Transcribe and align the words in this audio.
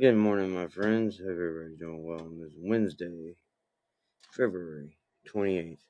Good 0.00 0.14
morning, 0.14 0.54
my 0.54 0.68
friends. 0.68 1.18
Hope 1.18 1.26
everybody's 1.30 1.76
doing 1.76 2.04
well 2.04 2.20
on 2.20 2.38
this 2.40 2.52
Wednesday, 2.56 3.34
February 4.30 4.96
28th. 5.26 5.72
It's 5.72 5.82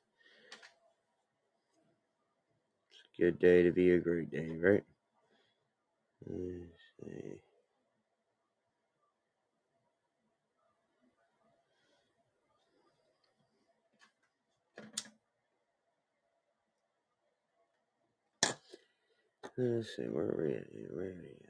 a 3.19 3.21
good 3.21 3.37
day 3.37 3.61
to 3.61 3.71
be 3.71 3.91
a 3.91 3.99
great 3.99 4.31
day, 4.31 4.49
right? 4.59 4.83
Let's 6.25 6.73
see. 6.99 7.33
Let's 19.55 19.95
see, 19.95 20.03
where 20.03 20.25
are 20.25 20.35
we 20.41 20.53
at? 20.55 20.65
Where 20.95 21.05
are 21.05 21.15
we 21.21 21.29
at? 21.29 21.48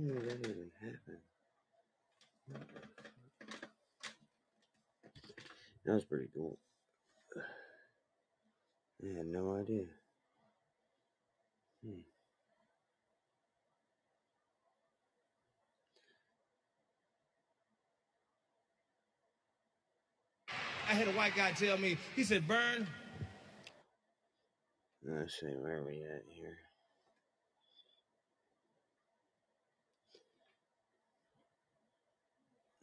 When 0.00 0.14
did 0.14 0.30
that 0.30 0.48
even 0.48 0.70
happen? 0.80 1.18
That 5.84 5.92
was 5.92 6.04
pretty 6.04 6.28
cool. 6.34 6.58
I 9.02 9.16
had 9.18 9.26
no 9.26 9.56
idea. 9.56 9.84
Hmm. 11.84 12.00
I 20.88 20.94
had 20.94 21.08
a 21.08 21.12
white 21.12 21.36
guy 21.36 21.52
tell 21.52 21.76
me, 21.76 21.98
he 22.16 22.24
said, 22.24 22.48
Burn. 22.48 22.86
Let's 25.04 25.38
see, 25.38 25.46
where 25.46 25.78
are 25.78 25.84
we 25.84 26.02
at 26.02 26.24
here? 26.26 26.58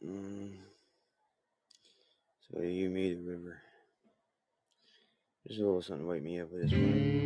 Mm. 0.08 0.52
So 2.50 2.62
you 2.62 2.88
me 2.88 3.14
the 3.14 3.20
river. 3.20 3.60
Just 5.46 5.60
a 5.60 5.64
little 5.64 5.82
something 5.82 6.06
to 6.06 6.10
wake 6.10 6.22
me 6.22 6.40
up 6.40 6.50
with 6.50 6.62
this 6.62 6.72
morning. 6.72 7.24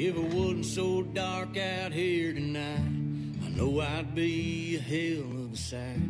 If 0.00 0.16
it 0.16 0.34
wasn't 0.34 0.64
so 0.64 1.02
dark 1.02 1.58
out 1.58 1.92
here 1.92 2.32
tonight, 2.32 3.44
I 3.44 3.48
know 3.50 3.80
I'd 3.80 4.14
be 4.14 4.76
a 4.76 4.80
hell 4.80 5.44
of 5.44 5.52
a 5.52 5.56
sight. 5.56 6.00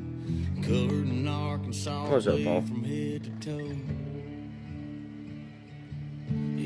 Covered 0.62 1.08
in 1.08 1.26
Arkansas 1.26 2.10
What's 2.10 2.26
up, 2.26 2.36
from 2.36 2.84
head 2.84 3.24
to 3.24 3.30
toe. 3.40 4.07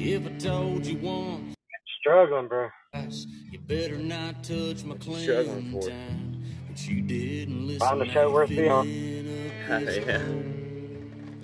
If 0.05 0.27
I 0.27 0.31
told 0.39 0.84
you 0.86 0.98
once, 0.98 1.55
Struggling, 2.00 2.48
bro. 2.48 2.69
you 3.50 3.58
better 3.61 3.97
not 3.98 4.42
touch 4.42 4.83
my 4.84 4.97
Struggling 4.98 5.70
clean 5.70 5.72
for 5.72 5.89
it. 5.89 5.91
time. 5.92 6.45
But 6.69 6.89
you 6.89 7.03
didn't 7.03 7.67
listen. 7.69 7.81
Found 7.81 8.00
the 8.00 8.06
show 8.08 8.27
now 8.28 8.34
worth 8.34 8.50
you 8.50 8.56
being 8.56 8.70
on. 8.73 8.84
filling 8.86 9.70
up 9.70 9.80
this 9.84 9.97
Yeah. 10.06 10.23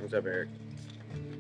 What's 0.01 0.15
up, 0.15 0.27
Eric? 0.27 0.49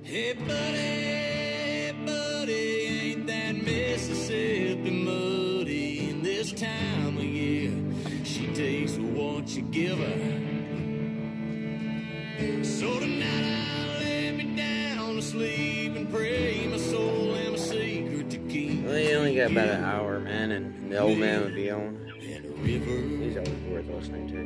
Hey 0.05 0.33
buddy, 0.35 2.07
buddy, 2.07 2.53
ain't 2.87 3.27
that 3.27 3.57
Mississippi 3.65 4.91
muddy 4.91 6.11
in 6.11 6.23
this 6.23 6.53
time 6.53 7.17
of 7.19 7.25
year? 7.25 7.73
She 8.25 8.47
takes 8.55 8.93
what 8.97 9.49
you 9.49 9.62
give 9.62 9.99
her. 9.99 10.39
So 12.65 13.01
tonight 13.01 13.45
I'll 13.45 14.01
lay 14.01 14.31
me 14.33 14.57
down 14.57 15.17
to 15.17 15.23
sleep 15.23 15.97
and 15.97 16.09
pray 16.12 16.67
my 16.69 16.77
got 19.38 19.50
about 19.53 19.69
an 19.69 19.84
hour, 19.84 20.19
man, 20.19 20.50
and 20.50 20.91
the 20.93 20.99
old 20.99 21.16
man 21.19 21.43
would 21.43 21.54
be 21.54 21.71
on. 21.71 21.97
And 22.21 22.44
a. 22.65 23.21
He's 23.22 23.37
always 23.37 23.54
worth 23.71 23.87
listening 23.87 24.28
to. 24.28 24.38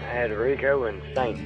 I 0.00 0.04
had 0.04 0.30
Rico 0.30 0.84
and 0.84 1.02
Saint. 1.14 1.38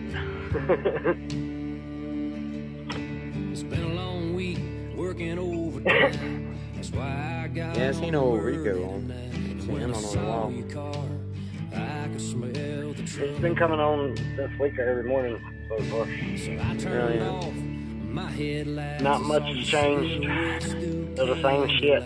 It's 3.52 3.62
been 3.62 3.82
a 3.82 3.94
long 3.94 4.34
week 4.34 4.58
working 4.94 5.38
overtime. 5.38 6.58
That's 6.74 6.90
why 6.90 7.42
I 7.44 7.48
got 7.48 7.76
Yeah, 7.76 7.88
I 7.88 7.92
seen 7.92 8.14
on 8.14 8.22
old 8.22 8.42
Rico 8.42 8.84
on. 8.90 9.00
tonight. 9.08 9.32
Seen 9.62 9.72
When 9.72 9.82
him 9.82 9.92
I 9.92 9.96
on 9.96 10.02
the 10.02 10.08
saw 10.08 10.24
wall. 10.40 10.52
your 10.52 10.68
car, 10.68 11.04
I 11.74 12.08
could 12.08 12.20
smell 12.20 12.50
the 12.52 13.02
It's 13.02 13.14
trouble. 13.14 13.38
been 13.40 13.56
coming 13.56 13.80
on 13.80 14.14
this 14.36 14.50
week 14.60 14.78
every 14.78 15.04
morning 15.04 15.40
so 15.68 15.82
far. 15.84 16.06
So 16.36 16.52
I 16.60 16.76
turned 16.76 17.20
yeah. 17.20 17.28
off 17.28 17.54
my 17.54 18.30
headlights. 18.30 19.02
Not 19.02 19.22
much 19.22 19.42
has 19.42 19.66
changed. 19.66 20.22
They're 21.16 21.26
the 21.26 21.42
same 21.42 21.68
shit. 21.78 22.02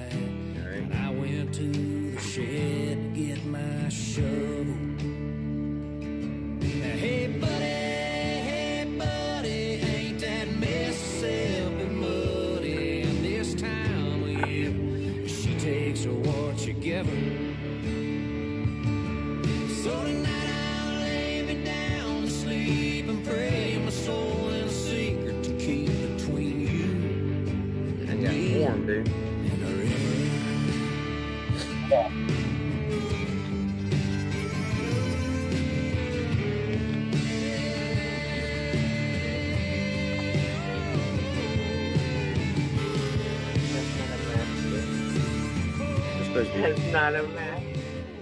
Not 46.93 47.15
a 47.15 47.23
mask. 47.29 47.63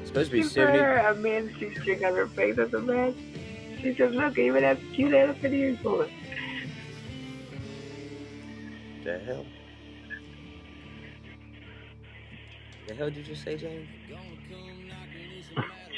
it's 0.01 0.09
supposed 0.09 0.31
to 0.31 0.37
be 0.37 0.43
She 0.43 0.49
put 0.49 0.53
70. 0.53 0.79
her 0.79 0.99
a 0.99 1.15
minty 1.15 1.75
stick 1.77 2.05
on 2.05 2.15
her 2.15 2.27
face 2.29 2.59
as 2.59 2.73
a 2.75 2.81
mask. 2.81 3.17
She 3.81 3.95
says, 3.95 4.12
look, 4.12 4.37
even 4.39 4.65
have 4.65 4.81
cute 4.95 5.15
elephant 5.15 5.55
ears 5.55 5.79
for 5.83 6.05
it. 6.05 6.11
The 9.05 9.19
hell? 9.21 9.47
The 12.89 12.95
hell 12.95 13.11
did 13.11 13.27
you 13.27 13.34
say, 13.34 13.56
James? 13.56 13.89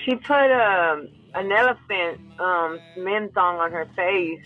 She 0.05 0.15
put 0.17 0.51
um, 0.51 1.09
an 1.35 1.53
elephant 1.53 2.21
um, 2.41 2.79
men 2.97 3.31
song 3.35 3.59
on 3.59 3.71
her 3.73 3.87
face 3.97 4.41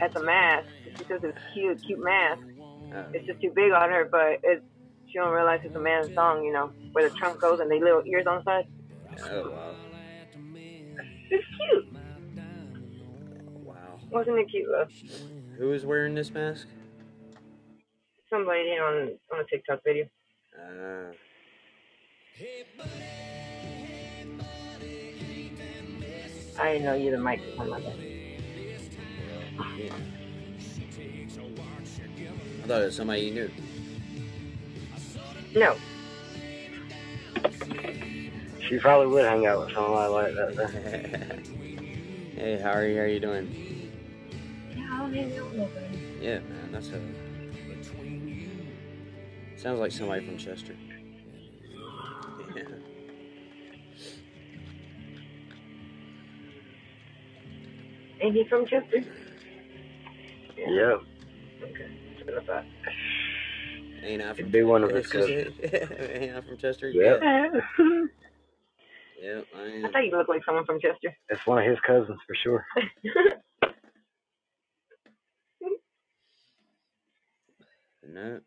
as 0.00 0.14
a 0.16 0.20
mask. 0.22 0.66
She 0.98 1.04
says 1.04 1.20
it's 1.22 1.38
cute, 1.52 1.82
cute 1.86 2.02
mask. 2.02 2.42
Oh, 2.92 3.04
It's 3.12 3.26
just 3.26 3.40
too 3.40 3.50
big 3.54 3.72
on 3.72 3.90
her, 3.90 4.08
but 4.10 4.40
it, 4.42 4.62
she 5.08 5.14
don't 5.18 5.32
realize 5.32 5.60
it's 5.64 5.74
a 5.76 5.80
man's 5.80 6.12
song, 6.14 6.44
you 6.44 6.52
know, 6.52 6.70
where 6.92 7.08
the 7.08 7.14
trunk 7.16 7.40
goes 7.40 7.60
and 7.60 7.70
they 7.70 7.80
little 7.80 8.02
ears 8.06 8.26
on 8.26 8.38
the 8.38 8.44
side. 8.44 8.66
oh 9.30 9.50
wow. 9.50 9.74
It's 11.30 11.46
cute. 11.56 11.92
Wow. 13.64 14.00
Wasn't 14.10 14.38
it 14.38 14.50
cute? 14.50 14.68
love? 14.70 14.90
Who 15.58 15.72
is 15.72 15.86
wearing 15.86 16.14
this 16.14 16.30
mask? 16.32 16.66
Somebody 18.28 18.70
on, 18.70 19.18
on 19.32 19.40
a 19.40 19.44
TikTok 19.44 19.80
video. 19.84 20.06
Uh, 20.56 21.12
I 26.58 26.72
didn't 26.72 26.84
know 26.84 26.94
you 26.94 27.10
the 27.10 27.18
microphone 27.18 27.68
like 27.68 27.84
that. 27.84 27.98
yeah. 29.78 29.94
I 32.62 32.66
thought 32.66 32.82
it 32.82 32.86
was 32.86 32.96
somebody 32.96 33.22
you 33.22 33.34
knew. 33.34 33.50
No. 35.54 35.76
She 38.68 38.78
probably 38.78 39.08
would 39.08 39.24
hang 39.24 39.46
out 39.46 39.60
with 39.60 39.74
somebody 39.74 40.12
like 40.12 40.34
that. 40.34 41.40
hey, 42.36 42.60
how 42.62 42.70
are 42.70 42.86
you? 42.86 42.96
How 42.96 43.02
are 43.02 43.06
you 43.06 43.20
doing? 43.20 43.52
Yeah, 44.76 44.88
I 44.92 44.98
don't 44.98 45.12
hang 45.12 45.38
out 45.38 45.44
with 45.46 45.54
nobody. 45.54 45.98
Yeah, 46.20 46.38
man, 46.40 46.72
that's 46.72 46.90
a. 46.90 47.00
Sounds 49.56 49.80
like 49.80 49.92
somebody 49.92 50.24
from 50.24 50.38
Chester. 50.38 50.74
Yeah. 52.54 52.62
Ain't 58.20 58.34
he 58.34 58.44
from 58.44 58.66
Chester? 58.66 59.04
Yep. 60.56 61.00
Okay. 61.62 61.90
Ain't 64.02 64.22
I 64.22 64.32
from 64.32 64.40
It'd 64.40 64.52
be 64.52 64.62
one 64.62 64.84
of 64.84 64.90
his 64.90 65.04
Chester? 65.10 65.50
Ain't 66.14 66.36
I 66.36 66.40
from 66.40 66.56
Chester? 66.58 66.90
Yep. 66.90 67.20
Yep, 69.22 69.44
I 69.54 69.60
I 69.60 69.64
am. 69.66 69.92
thought 69.92 70.06
you 70.06 70.16
looked 70.16 70.30
like 70.30 70.42
someone 70.46 70.64
from 70.64 70.80
Chester. 70.80 71.14
It's 71.28 71.46
one 71.46 71.58
of 71.58 71.68
his 71.68 71.78
cousins 71.86 72.18
for 72.26 72.34
sure. 72.42 72.64
No. 78.08 78.40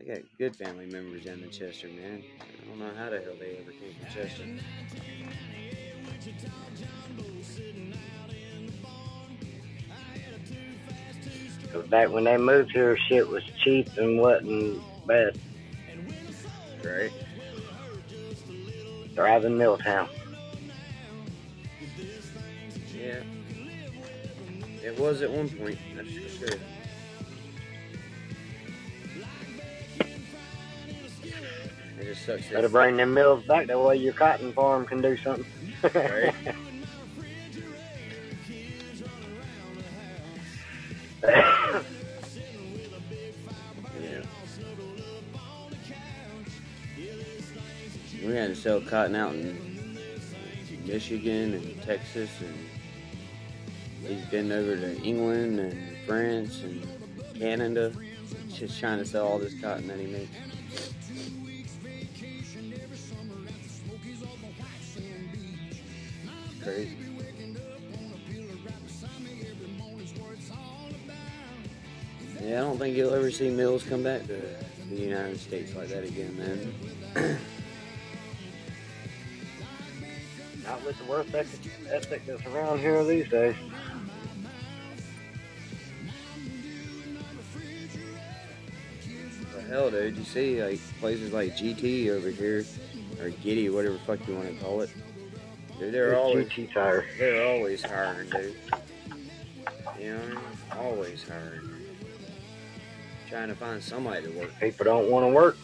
I 0.00 0.04
got 0.04 0.18
good 0.38 0.54
family 0.54 0.86
members 0.86 1.24
down 1.24 1.42
in 1.42 1.50
Chester, 1.50 1.88
man. 1.88 2.22
I 2.40 2.68
don't 2.68 2.78
know 2.78 2.92
how 2.96 3.10
the 3.10 3.20
hell 3.20 3.34
they 3.40 3.56
ever 3.56 3.72
came 3.72 3.94
from 3.94 4.14
Chester. 4.14 4.44
Cause 11.72 11.86
back 11.88 12.10
when 12.10 12.24
they 12.24 12.36
moved 12.36 12.72
here, 12.72 12.96
shit 13.08 13.28
was 13.28 13.44
cheap 13.62 13.88
and 13.96 14.18
wasn't 14.18 14.82
bad. 15.06 15.38
Right? 16.82 17.12
Thriving 19.14 19.58
Milltown. 19.58 20.08
Yeah. 22.94 23.20
It 24.82 24.98
was 24.98 25.20
at 25.22 25.30
one 25.30 25.48
point, 25.48 25.78
that's 25.94 26.08
for 26.08 26.46
sure. 26.46 26.58
It 32.00 32.04
just 32.04 32.24
sucks. 32.24 32.48
Better 32.48 32.68
bring 32.68 32.96
them 32.96 33.12
mills 33.12 33.44
back. 33.44 33.66
That 33.66 33.78
way 33.78 33.96
your 33.96 34.12
cotton 34.12 34.52
farm 34.52 34.86
can 34.86 35.02
do 35.02 35.16
something. 35.16 35.44
Right. 35.82 36.34
cotton 48.88 49.14
out 49.14 49.34
in 49.34 49.98
Michigan 50.86 51.54
and 51.54 51.82
Texas, 51.82 52.30
and 52.40 52.54
he's 54.06 54.24
been 54.26 54.50
over 54.50 54.76
to 54.76 55.00
England 55.02 55.60
and 55.60 55.98
France 56.06 56.62
and 56.62 56.86
Canada, 57.38 57.92
just 58.54 58.80
trying 58.80 58.98
to 58.98 59.04
sell 59.04 59.26
all 59.26 59.38
this 59.38 59.60
cotton 59.60 59.86
that 59.88 59.98
he 59.98 60.06
makes. 60.06 60.30
Crazy. 66.62 66.96
Yeah, 72.42 72.58
I 72.58 72.60
don't 72.60 72.78
think 72.78 72.96
you'll 72.96 73.12
ever 73.12 73.30
see 73.30 73.50
mills 73.50 73.82
come 73.82 74.02
back 74.02 74.26
to 74.28 74.40
the 74.88 74.96
United 74.96 75.38
States 75.38 75.74
like 75.74 75.88
that 75.88 76.04
again, 76.04 76.72
man. 77.14 77.38
with 80.88 80.98
the 80.98 81.04
work 81.04 81.26
ethic, 81.34 81.70
ethic 81.90 82.24
that's 82.24 82.46
around 82.46 82.78
here 82.78 83.04
these 83.04 83.28
days. 83.28 83.54
The 89.54 89.60
hell, 89.68 89.90
dude, 89.90 90.16
you 90.16 90.24
see 90.24 90.62
like 90.64 90.80
places 90.98 91.30
like 91.34 91.54
GT 91.58 92.08
over 92.08 92.30
here, 92.30 92.64
or 93.20 93.28
Giddy, 93.28 93.68
whatever 93.68 93.94
the 93.94 94.00
fuck 94.00 94.26
you 94.26 94.34
want 94.34 94.48
to 94.48 94.64
call 94.64 94.80
it. 94.80 94.88
Dude, 95.78 95.92
they're 95.92 96.12
It's 96.12 96.18
always 96.18 96.48
GT 96.48 96.72
tire. 96.72 97.04
they're 97.18 97.46
always 97.46 97.82
hiring, 97.84 98.30
dude. 98.30 98.56
You 100.00 100.14
know, 100.14 100.40
always 100.72 101.22
hiring. 101.28 101.68
Trying 103.28 103.48
to 103.48 103.54
find 103.54 103.82
somebody 103.82 104.22
to 104.22 104.30
work. 104.30 104.58
People 104.58 104.84
don't 104.86 105.10
want 105.10 105.26
to 105.26 105.34
work. 105.34 105.58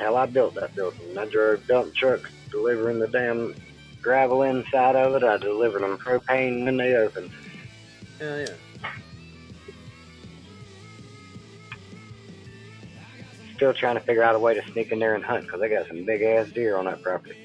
Hell, 0.00 0.16
I 0.16 0.24
built 0.24 0.54
that 0.54 0.74
building. 0.74 1.18
I 1.18 1.26
drove 1.26 1.66
dump 1.66 1.94
trucks 1.94 2.30
delivering 2.50 3.00
the 3.00 3.06
damn 3.06 3.54
gravel 4.00 4.42
inside 4.44 4.96
of 4.96 5.14
it. 5.14 5.22
I 5.22 5.36
delivered 5.36 5.82
them 5.82 5.98
propane 5.98 6.64
when 6.64 6.78
they 6.78 6.94
opened. 6.94 7.30
Hell 8.18 8.38
yeah. 8.38 8.46
Still 13.56 13.74
trying 13.74 13.96
to 13.96 14.00
figure 14.00 14.22
out 14.22 14.34
a 14.34 14.38
way 14.38 14.54
to 14.54 14.72
sneak 14.72 14.90
in 14.90 15.00
there 15.00 15.14
and 15.14 15.22
hunt 15.22 15.44
because 15.44 15.60
they 15.60 15.68
got 15.68 15.86
some 15.86 16.06
big 16.06 16.22
ass 16.22 16.48
deer 16.48 16.78
on 16.78 16.86
that 16.86 17.02
property. 17.02 17.36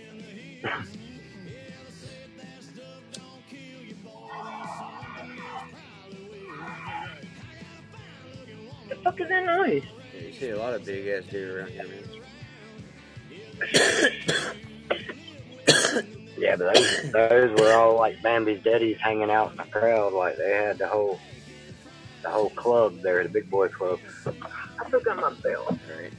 The 8.87 8.95
fuck 9.03 9.19
is 9.19 9.27
that 9.27 9.45
noise? 9.45 9.83
Yeah, 10.13 10.27
you 10.27 10.33
see 10.33 10.49
a 10.51 10.57
lot 10.57 10.73
of 10.73 10.85
big 10.85 11.05
ass 11.07 11.25
deer 11.29 11.59
around 11.59 11.71
here, 11.71 11.83
man. 11.83 12.21
Yeah, 16.37 16.57
but 16.57 16.75
those, 16.75 17.11
those 17.11 17.59
were 17.59 17.73
all 17.73 17.95
like 17.95 18.21
Bambi's 18.21 18.61
daddies 18.61 18.97
hanging 18.99 19.31
out 19.31 19.51
in 19.51 19.57
the 19.57 19.63
crowd. 19.63 20.13
Like 20.13 20.37
they 20.37 20.51
had 20.51 20.77
the 20.77 20.87
whole 20.87 21.19
the 22.23 22.29
whole 22.29 22.49
club 22.51 23.01
there, 23.01 23.23
the 23.23 23.29
big 23.29 23.49
boy 23.49 23.69
club. 23.69 23.99
I 24.25 24.89
forgot 24.89 25.17
my 25.17 25.33
belt. 25.41 25.77
Right. 25.97 26.11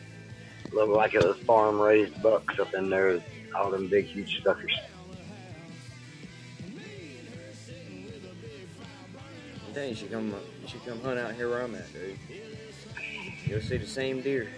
Looked 0.73 0.93
like 0.93 1.15
it 1.15 1.25
was 1.25 1.37
farm 1.39 1.81
raised 1.81 2.21
bucks 2.23 2.59
up 2.59 2.75
in 2.75 2.89
there. 2.91 3.21
All 3.55 3.71
them 3.71 3.89
big 3.89 4.07
huge 4.07 4.43
suckers. 4.43 4.73
I 9.69 9.73
think 9.73 9.91
you 9.91 9.97
should 9.97 10.11
come. 10.11 10.35
You 10.63 10.69
should 10.69 10.85
come 10.87 11.01
hunt 11.03 11.19
out 11.19 11.35
here 11.35 11.51
where 11.51 11.63
I'm 11.63 11.75
at, 11.75 11.93
dude. 11.93 12.19
You'll 13.45 13.61
see 13.61 13.77
the 13.77 13.87
same 13.87 14.23
deer. 14.23 14.49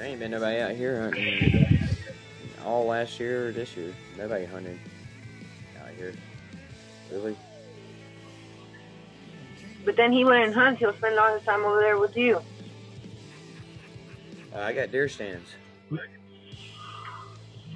There 0.00 0.08
ain't 0.08 0.18
been 0.18 0.30
nobody 0.30 0.60
out 0.60 0.70
here 0.70 0.98
hunting 0.98 1.68
all 2.64 2.86
last 2.86 3.20
year 3.20 3.48
or 3.48 3.52
this 3.52 3.76
year. 3.76 3.94
Nobody 4.16 4.46
hunted 4.46 4.80
out 5.78 5.90
here. 5.90 6.14
Really? 7.12 7.36
But 9.84 9.98
then 9.98 10.10
he 10.10 10.24
went 10.24 10.42
and 10.42 10.54
hunts. 10.54 10.80
He'll 10.80 10.94
spend 10.94 11.18
all 11.18 11.34
his 11.34 11.44
time 11.44 11.62
over 11.66 11.80
there 11.80 11.98
with 11.98 12.16
you. 12.16 12.40
Uh, 14.54 14.60
I 14.60 14.72
got 14.72 14.90
deer 14.90 15.06
stands. 15.06 15.50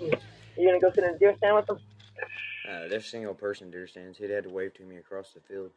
You 0.00 0.10
gonna 0.56 0.80
go 0.80 0.90
sit 0.94 1.04
in 1.04 1.10
a 1.10 1.18
deer 1.18 1.34
stand 1.36 1.56
with 1.56 1.68
him? 1.68 1.78
Uh, 2.66 2.88
they're 2.88 3.02
single 3.02 3.34
person 3.34 3.70
deer 3.70 3.86
stands. 3.86 4.16
He'd 4.16 4.30
had 4.30 4.44
to 4.44 4.50
wave 4.50 4.72
to 4.76 4.82
me 4.84 4.96
across 4.96 5.34
the 5.34 5.40
field. 5.40 5.72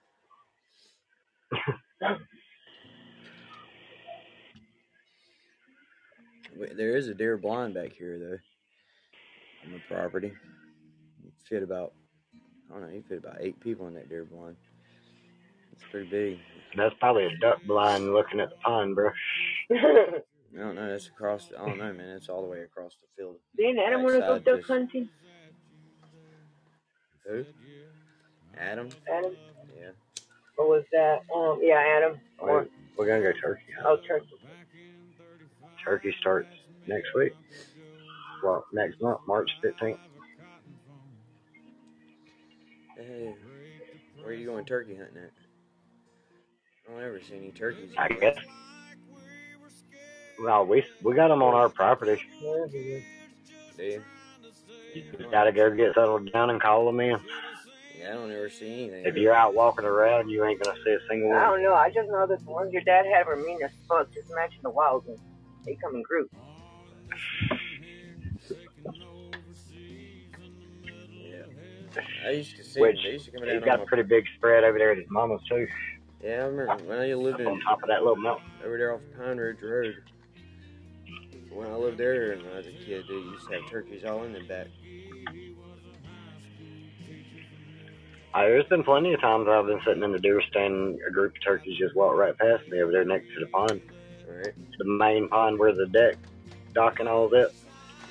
There 6.76 6.96
is 6.96 7.08
a 7.08 7.14
deer 7.14 7.38
blind 7.38 7.74
back 7.74 7.94
here 7.94 8.18
though, 8.20 9.68
on 9.68 9.74
the 9.74 9.82
property. 9.94 10.28
It 11.26 11.34
fit 11.48 11.64
about, 11.64 11.94
I 12.70 12.74
don't 12.74 12.88
know, 12.88 12.94
you 12.94 13.04
fit 13.08 13.20
about 13.20 13.38
eight 13.40 13.60
people 13.60 13.88
in 13.88 13.94
that 13.96 14.10
deer 14.10 14.26
blind. 14.26 14.56
It's 15.74 15.84
pretty 15.92 16.10
big. 16.10 16.40
That's 16.76 16.96
probably 17.00 17.26
a 17.26 17.38
duck 17.38 17.62
blind 17.68 18.12
looking 18.14 18.40
at 18.40 18.50
the 18.50 18.56
pond, 18.58 18.96
bro. 18.96 19.12
I 19.72 20.60
don't 20.60 20.76
know. 20.76 20.90
That's 20.90 21.08
across. 21.08 21.48
The, 21.48 21.62
I 21.62 21.66
don't 21.68 21.78
know, 21.78 21.94
man. 21.94 22.10
It's 22.10 22.30
all 22.30 22.42
the 22.42 22.48
way 22.48 22.62
across 22.62 22.96
the 22.96 23.08
field. 23.16 23.36
Didn't 23.56 23.80
Adam 23.80 24.02
want 24.04 24.16
to 24.16 24.22
go 24.22 24.40
duck 24.40 24.66
hunting? 24.66 25.10
Who? 27.28 27.46
Adam? 28.58 28.90
Adam? 29.12 29.36
Yeah. 29.80 29.90
What 30.56 30.70
was 30.70 30.84
that, 30.92 31.20
um, 31.36 31.60
yeah, 31.62 31.84
Adam. 31.98 32.20
Or, 32.40 32.48
We're, 32.48 32.68
we're 32.98 33.06
gonna 33.06 33.22
go 33.22 33.40
turkey. 33.40 33.64
hunt. 33.80 33.86
oh, 33.88 34.08
Turkey. 34.08 34.28
Turkey 35.88 36.14
starts 36.20 36.50
next 36.86 37.08
week. 37.16 37.32
Well, 38.44 38.66
next 38.74 39.02
month, 39.02 39.20
March 39.26 39.50
fifteenth. 39.62 40.00
Hey, 42.98 43.34
where 44.18 44.28
are 44.30 44.34
you 44.34 44.46
going 44.46 44.66
turkey 44.66 44.96
hunting 44.96 45.18
at? 45.18 45.32
I 46.90 46.94
don't 46.94 47.04
ever 47.04 47.22
see 47.22 47.38
any 47.38 47.52
turkeys. 47.52 47.92
I 47.98 48.10
guess. 48.10 48.38
Well, 50.44 50.66
we 50.66 50.84
we 51.04 51.16
got 51.16 51.30
them 51.30 51.42
on 51.42 51.54
our 51.54 51.70
property. 51.70 52.22
Do 52.42 53.02
you? 53.78 54.04
Just 54.94 55.32
gotta 55.32 55.54
go 55.54 55.74
get 55.74 55.94
settled 55.96 56.32
down 56.34 56.50
and 56.50 56.62
call 56.62 56.86
them 56.86 57.00
in. 57.00 57.18
Yeah, 57.98 58.10
I 58.10 58.14
don't 58.14 58.32
ever 58.32 58.50
see 58.50 58.74
anything. 58.84 59.06
If 59.06 59.16
you're 59.16 59.34
out 59.34 59.56
walking 59.56 59.86
around, 59.86 60.30
you 60.30 60.44
ain't 60.44 60.62
gonna 60.62 60.78
see 60.84 60.92
a 60.92 61.00
single 61.10 61.30
one. 61.30 61.38
I 61.38 61.46
don't 61.46 61.64
know. 61.64 61.74
I 61.74 61.90
just 61.90 62.10
know 62.10 62.28
that 62.28 62.44
the 62.44 62.52
ones 62.52 62.74
your 62.74 62.82
dad 62.82 63.06
had 63.06 63.26
were 63.26 63.38
mean 63.38 63.60
as 63.64 63.72
fuck, 63.88 64.12
just 64.14 64.30
imagine 64.30 64.60
the 64.64 64.70
wild 64.70 65.06
ones. 65.08 65.20
They 65.68 65.76
come 65.76 65.96
in 65.96 66.02
groups. 66.02 66.34
Yeah. 71.12 72.02
I 72.26 72.30
used 72.30 72.56
to 72.56 72.64
see 72.64 72.80
Which. 72.80 73.04
They 73.04 73.12
used 73.12 73.26
to 73.26 73.32
come 73.32 73.46
down 73.46 73.56
He's 73.56 73.66
got 73.66 73.82
a 73.82 73.86
pretty 73.86 74.04
big 74.04 74.24
spread 74.38 74.64
over 74.64 74.78
there 74.78 74.92
at 74.92 74.98
his 74.98 75.08
mama's 75.10 75.42
too. 75.50 75.68
Yeah, 76.24 76.44
I 76.44 76.46
remember 76.46 76.84
when 76.86 77.00
I 77.00 77.14
lived 77.14 77.42
Up 77.42 77.48
on 77.48 77.60
top 77.60 77.84
of 77.84 77.90
that 77.90 78.00
little 78.00 78.16
mountain. 78.16 78.48
over 78.66 78.78
there 78.78 78.94
off 78.94 79.02
Pine 79.18 79.38
Ridge 79.38 79.62
Road. 79.62 79.96
When 81.52 81.68
I 81.68 81.76
lived 81.76 81.98
there 81.98 82.38
when 82.38 82.54
I 82.54 82.58
was 82.58 82.68
a 82.68 82.72
kid, 82.72 83.04
they 83.10 83.16
used 83.16 83.48
to 83.50 83.56
have 83.56 83.70
turkeys 83.70 84.06
all 84.06 84.24
in 84.24 84.32
the 84.32 84.42
back. 84.42 84.68
Uh, 88.34 88.42
there's 88.42 88.66
been 88.68 88.84
plenty 88.84 89.14
of 89.14 89.20
times 89.20 89.48
I've 89.50 89.66
been 89.66 89.82
sitting 89.86 90.04
in 90.04 90.12
the 90.14 90.20
deer 90.20 90.42
stand, 90.50 91.00
a 91.06 91.12
group 91.12 91.36
of 91.36 91.44
turkeys 91.44 91.78
just 91.78 91.96
walked 91.96 92.18
right 92.18 92.38
past 92.38 92.68
me 92.70 92.82
over 92.82 92.92
there 92.92 93.04
next 93.04 93.28
to 93.34 93.40
the 93.42 93.48
pond. 93.48 93.82
Alright. 94.30 94.54
The 94.78 94.86
main 94.86 95.30
pond 95.30 95.58
where 95.60 95.74
the 95.74 95.88
deck, 95.88 96.16
dock 96.74 97.00
and 97.00 97.08
all 97.08 97.30
that. 97.30 97.52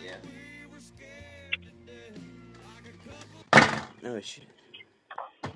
Yeah. 0.04 0.16
No 4.02 4.20
shit. 4.20 4.46
How 5.42 5.50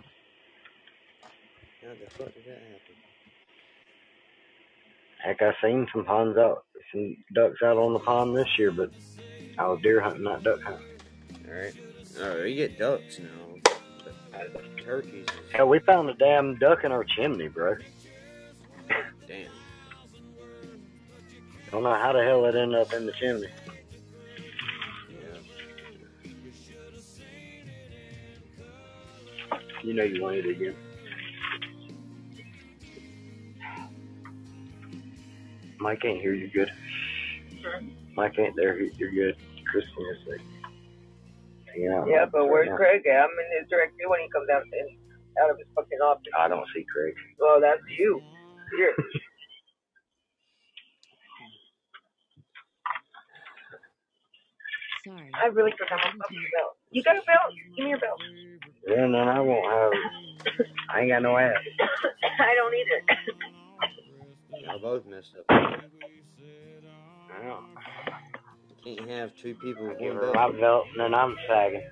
the 1.88 2.10
fuck 2.10 2.34
did 2.34 2.44
that 2.46 2.58
happen? 2.58 2.94
Heck, 5.24 5.42
I 5.42 5.52
seen 5.62 5.86
some 5.92 6.04
ponds 6.04 6.38
out, 6.38 6.64
some 6.92 7.16
ducks 7.34 7.62
out 7.62 7.76
on 7.76 7.92
the 7.92 7.98
pond 7.98 8.36
this 8.36 8.58
year, 8.58 8.70
but 8.70 8.90
I 9.58 9.66
was 9.66 9.80
deer 9.82 10.00
hunting, 10.00 10.22
not 10.24 10.42
duck 10.42 10.62
hunting. 10.62 10.86
Alright. 11.48 11.74
Oh, 12.20 12.44
you 12.44 12.54
get 12.54 12.78
ducks 12.78 13.18
now. 13.18 13.28
But 14.32 14.64
turkeys 14.78 15.26
Hell, 15.52 15.68
we 15.68 15.80
found 15.80 16.08
a 16.08 16.14
damn 16.14 16.58
duck 16.58 16.84
in 16.84 16.92
our 16.92 17.04
chimney, 17.04 17.48
bro. 17.48 17.76
I 21.70 21.74
don't 21.74 21.84
know 21.84 21.94
how 21.94 22.12
the 22.12 22.24
hell 22.24 22.44
it 22.46 22.56
ended 22.56 22.80
up 22.80 22.92
in 22.92 23.06
the 23.06 23.12
chimney. 23.12 23.46
Yeah. 25.08 25.38
You 29.84 29.94
know 29.94 30.02
you 30.02 30.20
wanted 30.20 30.46
it 30.46 30.56
again. 30.56 30.74
Mike 35.78 36.04
ain't 36.04 36.20
here, 36.20 36.34
you 36.34 36.48
good. 36.48 36.72
Mike 38.16 38.36
ain't 38.36 38.56
there, 38.56 38.76
you're 38.80 39.12
good. 39.12 39.36
Kristen 39.70 39.92
is 40.12 40.26
like 40.26 40.40
hanging 41.72 41.92
out. 41.92 42.08
Yeah, 42.08 42.26
but 42.26 42.46
where's 42.48 42.68
right. 42.68 42.76
Craig 42.76 43.06
at? 43.06 43.22
I'm 43.22 43.30
in 43.30 43.60
his 43.60 43.68
direct 43.70 43.96
view 43.96 44.10
when 44.10 44.18
he 44.20 44.28
comes 44.30 44.48
out 44.50 44.64
in, 44.64 44.98
out 45.40 45.50
of 45.50 45.56
his 45.56 45.68
fucking 45.76 46.00
office. 46.00 46.26
I 46.36 46.48
don't 46.48 46.66
see 46.74 46.84
Craig. 46.92 47.14
Well, 47.38 47.60
that's 47.60 47.80
you. 47.96 48.20
Here. 48.76 48.94
Sorry. 55.04 55.30
I 55.42 55.46
really 55.46 55.72
forgot 55.78 55.98
my 56.04 56.10
fucking 56.10 56.44
belt. 56.56 56.76
You 56.90 57.02
got 57.02 57.16
a 57.16 57.22
belt? 57.26 57.52
Give 57.76 57.84
me 57.84 57.90
your 57.90 57.98
belt. 58.00 58.18
Yeah, 58.86 59.04
and 59.04 59.14
then 59.14 59.28
I 59.28 59.40
won't 59.40 59.64
have. 59.66 59.92
I 60.92 61.00
ain't 61.00 61.10
got 61.10 61.22
no 61.22 61.36
ass. 61.36 61.54
I 62.40 62.54
don't 62.54 62.74
either. 62.74 63.02
Y'all 64.66 64.78
both 64.80 65.06
messed 65.06 65.34
up. 65.38 65.44
Yeah. 65.48 65.76
You 68.84 68.96
can't 68.96 69.10
have 69.10 69.36
two 69.36 69.54
people 69.54 69.88
with 69.88 69.98
Give 69.98 70.14
one 70.14 70.24
her 70.24 70.32
belt. 70.32 70.52
my 70.52 70.60
belt, 70.60 70.84
and 70.92 71.00
then 71.00 71.14
I'm 71.14 71.36
sagging. 71.48 71.82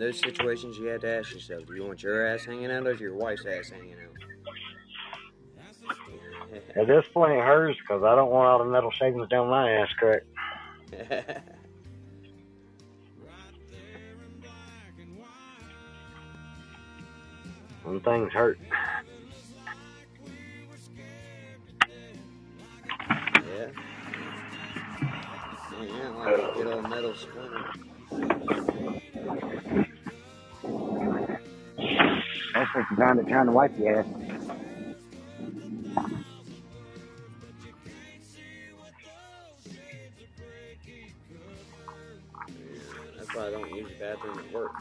Those 0.00 0.18
situations, 0.18 0.78
you 0.78 0.86
have 0.86 1.02
to 1.02 1.18
ask 1.18 1.32
yourself: 1.32 1.66
Do 1.66 1.74
you 1.74 1.84
want 1.84 2.02
your 2.02 2.26
ass 2.26 2.44
hanging 2.44 2.70
out, 2.70 2.86
or 2.86 2.92
is 2.92 3.00
your 3.00 3.14
wife's 3.14 3.44
ass 3.44 3.70
hanging 3.70 3.94
out? 3.94 3.98
At 6.76 6.86
this 6.86 7.04
point, 7.12 7.40
hers, 7.40 7.76
because 7.80 8.02
I 8.02 8.14
don't 8.16 8.30
want 8.30 8.48
all 8.48 8.58
the 8.58 8.64
metal 8.64 8.90
shavings 8.90 9.28
down 9.28 9.48
my 9.48 9.70
ass 9.70 9.88
crack. 9.98 10.22
out? 10.92 11.42
Them 17.84 18.00
things 18.00 18.32
hurt. 18.32 18.58
yeah. 23.10 23.66
Man, 25.80 26.14
like 26.18 26.38
a 26.38 26.52
good 26.54 26.66
old 26.66 26.88
metal 26.88 27.14
splinter. 27.14 27.69
What 32.80 32.88
you're 32.88 32.96
trying 32.96 33.18
to, 33.18 33.24
trying 33.30 33.44
to 33.44 33.52
wipe 33.52 33.78
your 33.78 34.00
ass. 34.00 34.06
That's 43.18 43.34
why 43.34 43.46
I 43.46 43.50
don't 43.50 43.74
use 43.74 43.90
the 43.90 43.94
bathroom 44.02 44.38
at 44.38 44.52
work. 44.54 44.72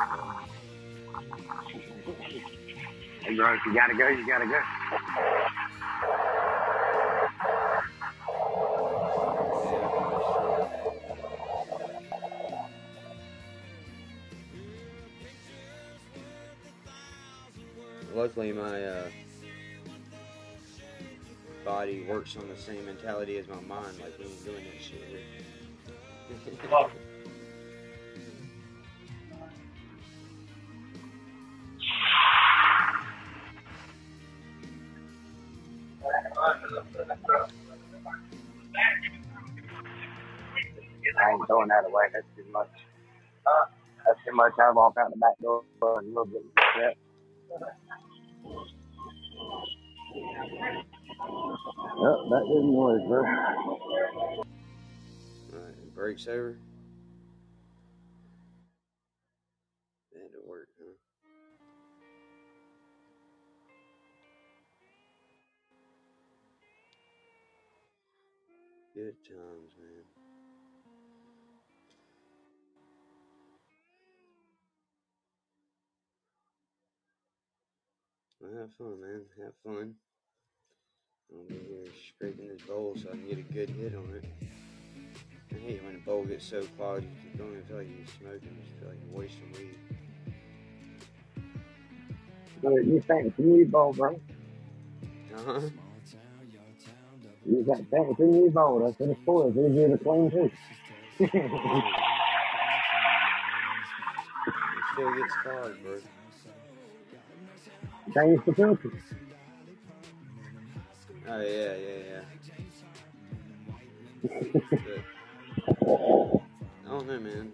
Hey, 3.22 3.36
bro, 3.36 3.54
if 3.54 3.60
you 3.66 3.74
gotta 3.74 3.98
go, 3.98 4.08
you 4.08 4.26
gotta 4.26 4.48
go. 4.48 4.62
Works 22.36 22.44
on 22.44 22.50
the 22.50 22.62
same 22.62 22.86
mentality 22.86 23.38
as 23.38 23.48
my 23.48 23.60
mind. 23.62 23.98
Like 24.00 24.18
we 24.20 24.26
ain't 24.26 24.46
doing 24.46 24.64
that 24.64 24.82
shit. 24.82 25.00
I 41.18 41.32
ain't 41.32 41.48
throwing 41.48 41.68
that 41.70 41.86
away. 41.86 42.06
That's 42.14 42.26
too 42.36 42.44
much. 42.52 42.70
Uh, 43.46 43.66
that's 44.06 44.20
too 44.26 44.36
much. 44.36 44.54
I 44.60 44.72
walk 44.72 44.96
out 45.00 45.12
the 45.12 45.18
back 45.18 45.38
door 45.42 45.64
and 45.82 46.06
a 46.06 46.10
little 46.10 46.26
of 51.98 52.30
that. 52.30 52.46
Didn't 52.48 52.74
work, 52.74 53.02
bro. 53.08 53.24
Alright, 55.54 55.96
breaks 55.96 56.28
over. 56.28 56.58
That 60.14 60.32
didn't 60.32 60.48
work, 60.48 60.70
huh? 60.80 60.96
Good 68.96 69.16
times, 69.24 69.74
man. 69.80 70.06
Well, 78.42 78.62
have 78.62 78.74
fun, 78.78 79.02
man. 79.02 79.22
Have 79.44 79.54
fun. 79.64 79.96
I'll 81.32 81.44
be 81.48 81.54
here 81.54 81.86
scraping 82.08 82.48
this 82.48 82.62
bowl 82.64 82.96
so 83.02 83.10
I 83.10 83.12
can 83.12 83.28
get 83.28 83.38
a 83.38 83.54
good 83.54 83.70
hit 83.70 83.96
on 83.96 84.14
it. 84.16 84.26
I 85.52 85.60
hate 85.60 85.84
when 85.84 85.94
the 85.94 86.00
bowl 86.00 86.26
gets 86.26 86.46
so 86.46 86.62
clogged 86.78 87.04
you 87.04 87.38
don't 87.38 87.52
even 87.52 87.64
feel 87.64 87.78
like 87.78 87.88
you're 87.88 88.08
smoking, 88.20 88.58
you 88.58 88.64
just 88.64 88.80
feel 88.80 88.90
like 88.90 88.98
you're 89.04 89.20
wasting 89.20 89.52
weed. 89.58 89.78
Bro, 92.62 92.76
you 92.78 93.02
think 93.08 93.36
fancy 93.36 93.42
me, 93.42 93.64
bowl, 93.64 93.94
bro. 93.94 94.20
Uh-huh. 95.36 95.62
You 97.46 97.64
got 97.64 97.78
fancy 97.90 98.24
me, 98.24 98.50
bowl. 98.50 98.80
That's 98.80 99.00
what 99.00 99.10
it's 99.10 99.20
for. 99.26 99.48
It's 99.48 99.58
easier 99.58 99.90
to 99.90 100.04
clean, 100.04 100.32
too. 100.32 100.52
It 104.50 104.84
still 104.94 105.16
gets 105.16 105.34
clogged, 105.44 105.84
bro. 105.84 106.00
Change 108.14 108.46
the 108.46 108.54
filter. 108.54 108.92
Oh 111.32 111.42
yeah, 111.42 111.76
yeah, 111.76 112.02
yeah. 112.10 112.22
I 115.80 116.90
don't 116.90 117.08
know, 117.08 117.20
man. 117.20 117.52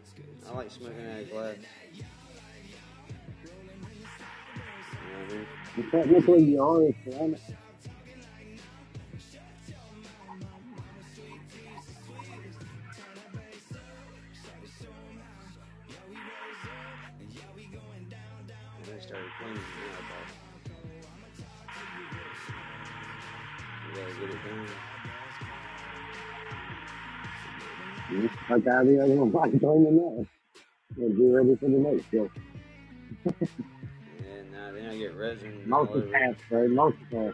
I 0.47 0.53
like 0.55 0.71
smoking 0.71 1.05
out 1.11 1.19
of 1.19 1.29
glass. 1.29 1.57
You? 5.75 6.35
You 6.37 6.37
you 6.37 6.63
are 6.63 7.64
like 28.49 28.65
how 28.65 28.83
the 28.83 29.03
other 29.03 29.13
one 29.15 29.31
might 29.31 29.59
join 29.59 29.83
the 29.83 29.91
next. 29.91 30.29
And 30.97 31.17
be 31.17 31.25
ready 31.29 31.55
for 31.55 31.65
the 31.65 31.77
next 31.77 32.11
show. 32.11 32.29
And 33.25 34.51
now 34.51 34.71
then 34.71 34.89
I 34.89 34.97
get 34.97 35.15
resin 35.15 35.71
all 35.73 35.81
over. 35.81 36.01
Multitask, 36.01 36.37
bro. 37.09 37.33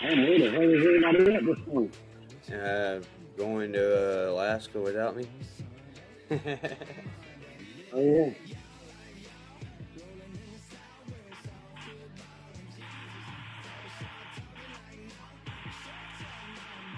Multitask. 0.00 0.08
Hey, 0.08 0.28
where 0.28 0.38
the 0.38 0.50
hell 0.50 0.62
is 0.62 0.86
everybody 0.86 1.34
at 1.34 1.44
this 1.46 1.58
point? 1.66 1.94
Uh, 2.52 3.00
going 3.36 3.72
to 3.72 4.28
uh, 4.28 4.32
Alaska 4.32 4.80
without 4.80 5.16
me. 5.16 5.26
Oh, 7.90 8.00
yeah. 8.02 8.30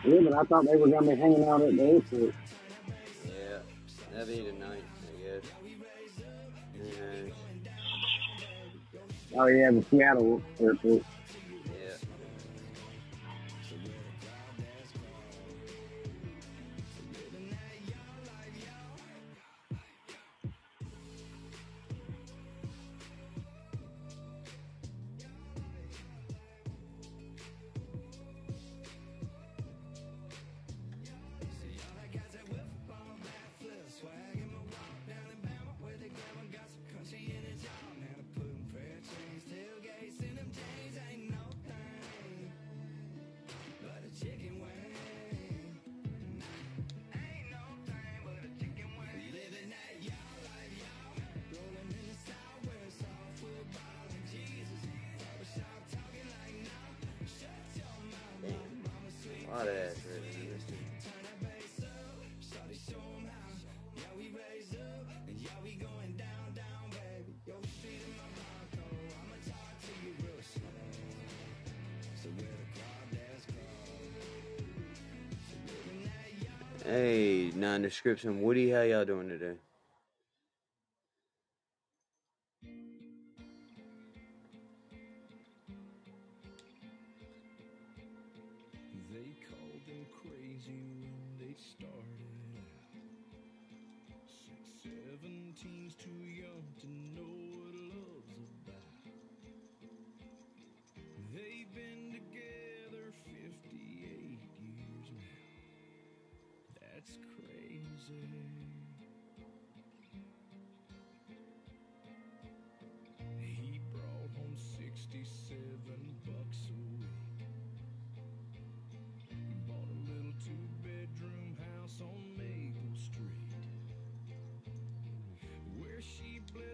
Yeah, 0.04 0.20
but 0.22 0.32
I 0.32 0.42
thought 0.44 0.64
they 0.64 0.76
were 0.76 0.88
going 0.88 1.04
to 1.04 1.10
be 1.10 1.20
hanging 1.20 1.44
out 1.46 1.60
at 1.60 1.76
the 1.76 1.82
airport. 1.82 2.34
yeah, 3.26 3.58
that'll 4.12 4.26
be 4.26 4.42
tonight, 4.42 4.82
I 5.06 5.22
guess. 5.22 5.50
And, 6.74 7.32
Oh, 9.36 9.46
yeah, 9.46 9.70
the 9.70 9.84
Seattle 9.90 10.42
airport. 10.58 11.02
Hey, 77.90 77.92
non-description 77.92 78.42
Woody, 78.42 78.70
how 78.70 78.82
y'all 78.82 79.04
doing 79.04 79.28
today? 79.28 79.56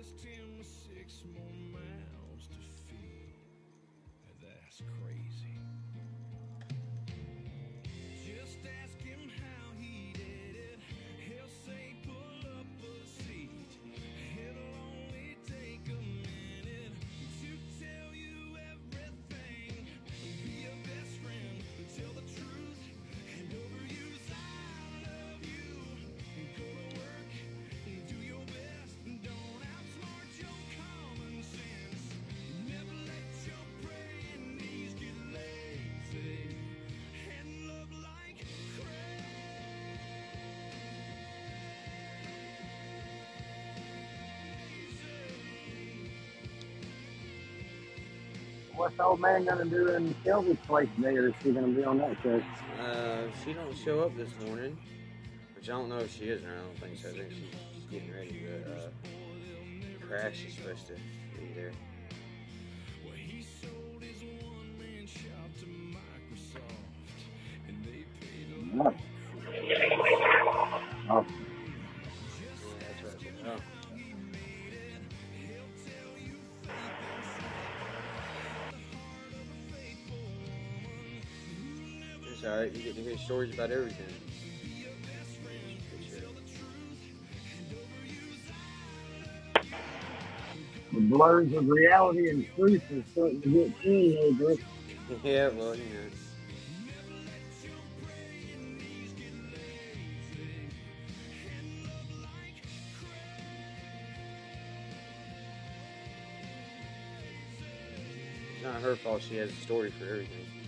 She 0.05 0.29
him 0.29 0.63
six 0.63 1.23
more 1.35 1.46
What's 48.87 49.01
old 49.01 49.19
man 49.19 49.45
to 49.47 49.65
do 49.65 49.89
in 49.89 50.15
Shelby's 50.23 50.59
place 50.65 50.89
today, 50.95 51.17
or 51.17 51.27
is 51.31 51.35
she 51.43 51.53
to 51.53 51.61
be 51.61 51.83
on 51.83 51.99
that 51.99 52.17
show? 52.23 52.41
Uh, 52.81 53.23
she 53.45 53.53
don't 53.53 53.77
show 53.77 54.03
up 54.03 54.17
this 54.17 54.31
morning, 54.47 54.79
which 55.57 55.69
I 55.69 55.73
don't 55.73 55.89
know 55.89 55.99
if 55.99 56.17
she 56.17 56.27
is 56.27 56.45
or 56.45 56.53
I 56.53 56.61
don't 56.61 56.79
think 56.79 56.97
so. 56.97 57.09
I 57.09 57.13
think 57.15 57.33
she's 57.33 57.91
getting 57.91 58.15
ready, 58.15 58.47
but 58.47 58.71
uh, 58.71 60.07
Crash 60.07 60.45
is 60.47 60.55
supposed 60.55 60.87
to 60.87 60.93
be 61.37 61.53
there. 61.53 61.73
Stories 83.19 83.55
about 83.55 83.71
everything. 83.71 84.07
The 90.93 91.01
blurs 91.01 91.53
of 91.53 91.69
reality 91.69 92.31
and 92.31 92.47
truth 92.57 92.83
is 92.91 93.05
starting 93.13 93.43
to 93.43 93.49
get 93.49 93.83
teenagers. 93.83 94.59
Yeah, 95.23 95.49
well, 95.51 95.75
you 95.77 95.85
know. 95.85 96.01
It's 108.55 108.63
not 108.65 108.81
her 108.83 108.97
fault 108.97 109.23
she 109.23 109.37
has 109.37 109.51
a 109.51 109.55
story 109.55 109.91
for 109.91 110.05
everything. 110.07 110.66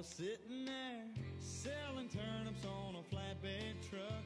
Was 0.00 0.06
sitting 0.06 0.64
there 0.64 0.89
turnips 2.12 2.64
on 2.64 2.96
a 2.96 3.14
flatbed 3.14 3.74
truck, 3.88 4.24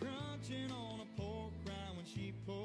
crunching 0.00 0.70
on 0.72 1.00
a 1.00 1.20
pork 1.20 1.52
rind 1.66 1.96
when 1.96 2.06
she 2.06 2.32
pulled 2.46 2.61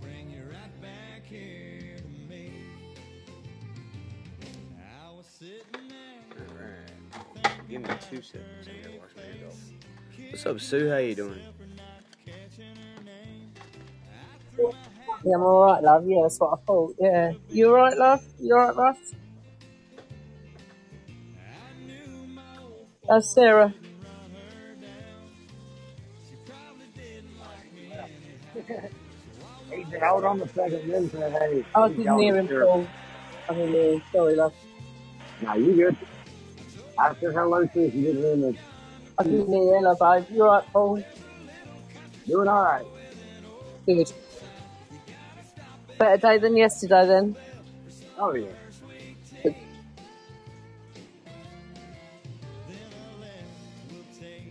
bring 0.00 0.30
you 0.30 0.42
right 0.50 0.82
back 0.82 1.24
here 1.24 1.96
to 1.96 2.30
me. 2.30 2.52
I 4.76 5.10
was 5.10 5.26
sitting 5.26 5.88
there. 5.88 6.46
Alright. 6.50 7.68
Give 7.68 7.82
me 7.82 7.88
two 8.10 8.22
seconds. 8.22 8.68
I. 8.68 10.30
What's 10.30 10.46
up, 10.46 10.60
Sue? 10.60 10.90
How 10.90 10.98
you 10.98 11.14
doing? 11.14 11.40
I'm 15.36 15.42
alright, 15.42 15.82
love. 15.82 16.08
Yeah, 16.08 16.20
that's 16.22 16.40
what 16.40 16.58
I 16.58 16.64
thought. 16.64 16.94
Yeah. 16.98 17.32
You 17.50 17.68
alright, 17.68 17.98
love? 17.98 18.24
You 18.40 18.54
alright, 18.54 18.74
Russ? 18.74 19.14
That's 23.06 23.34
Sarah. 23.34 23.74
He's 29.70 29.86
hold 30.02 30.24
on 30.24 30.40
a 30.40 30.48
second. 30.48 31.10
Said, 31.10 31.32
hey. 31.32 31.64
I 31.74 31.88
didn't 31.88 32.18
hear 32.18 32.36
him, 32.36 32.48
Paul. 32.48 32.86
I 33.46 33.54
didn't 33.54 33.72
hear 33.72 33.92
him. 33.92 34.02
Sorry, 34.10 34.36
love. 34.36 34.54
No, 35.42 35.52
you 35.52 35.74
good. 35.74 35.96
I 36.98 37.14
said 37.20 37.34
hello 37.34 37.66
to 37.66 37.80
you. 37.80 37.90
Good 37.90 38.32
evening. 38.32 38.58
I 39.18 39.22
didn't 39.22 39.48
hear 39.52 39.78
you, 39.78 39.82
love. 39.82 40.30
You 40.30 40.42
alright, 40.44 40.72
Paul? 40.72 41.04
Doing 42.26 42.48
all 42.48 42.64
right. 42.64 42.86
Good. 43.84 44.10
Better 45.98 46.18
day 46.18 46.38
than 46.38 46.56
yesterday, 46.56 47.06
then. 47.06 47.36
Oh, 48.18 48.34
yeah. 48.34 48.52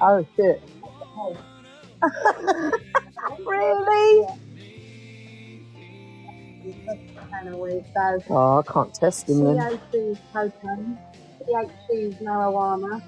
Oh, 0.00 0.26
shit. 0.36 0.62
really? 3.46 4.26
and 7.32 7.54
weed. 7.58 7.84
So 7.94 8.18
Oh, 8.30 8.58
I 8.60 8.72
can't 8.72 8.94
test 8.94 9.28
him 9.28 9.44
then. 9.44 9.56
THC 9.56 10.12
is 10.12 10.18
cocaine, 10.34 10.98
THC 11.40 12.08
is 12.08 12.14
marijuana. 12.16 13.02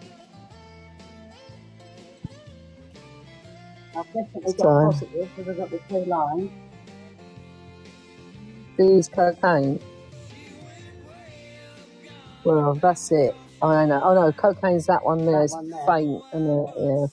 I've 3.97 4.07
definitely 4.07 4.55
got 4.55 4.59
So, 4.61 4.69
positive 4.81 5.31
because 5.37 5.49
I've 5.51 5.57
got 5.57 5.71
the 5.71 5.81
two 5.89 6.05
lines. 6.07 6.51
these 8.79 9.09
cocaine. 9.09 9.81
Well, 12.45 12.75
that's 12.83 13.11
it. 13.13 13.35
I 13.63 13.87
know. 13.87 14.01
Oh 14.05 14.15
no, 14.15 14.33
cocaine's 14.33 14.87
that 14.87 15.05
one 15.05 15.25
there. 15.25 15.43
That 15.43 15.45
It's 15.45 15.53
one 15.53 15.71
there. 15.71 15.87
faint, 15.87 16.23
and 16.33 16.51
uh, 16.51 16.73
yeah. 16.79 17.07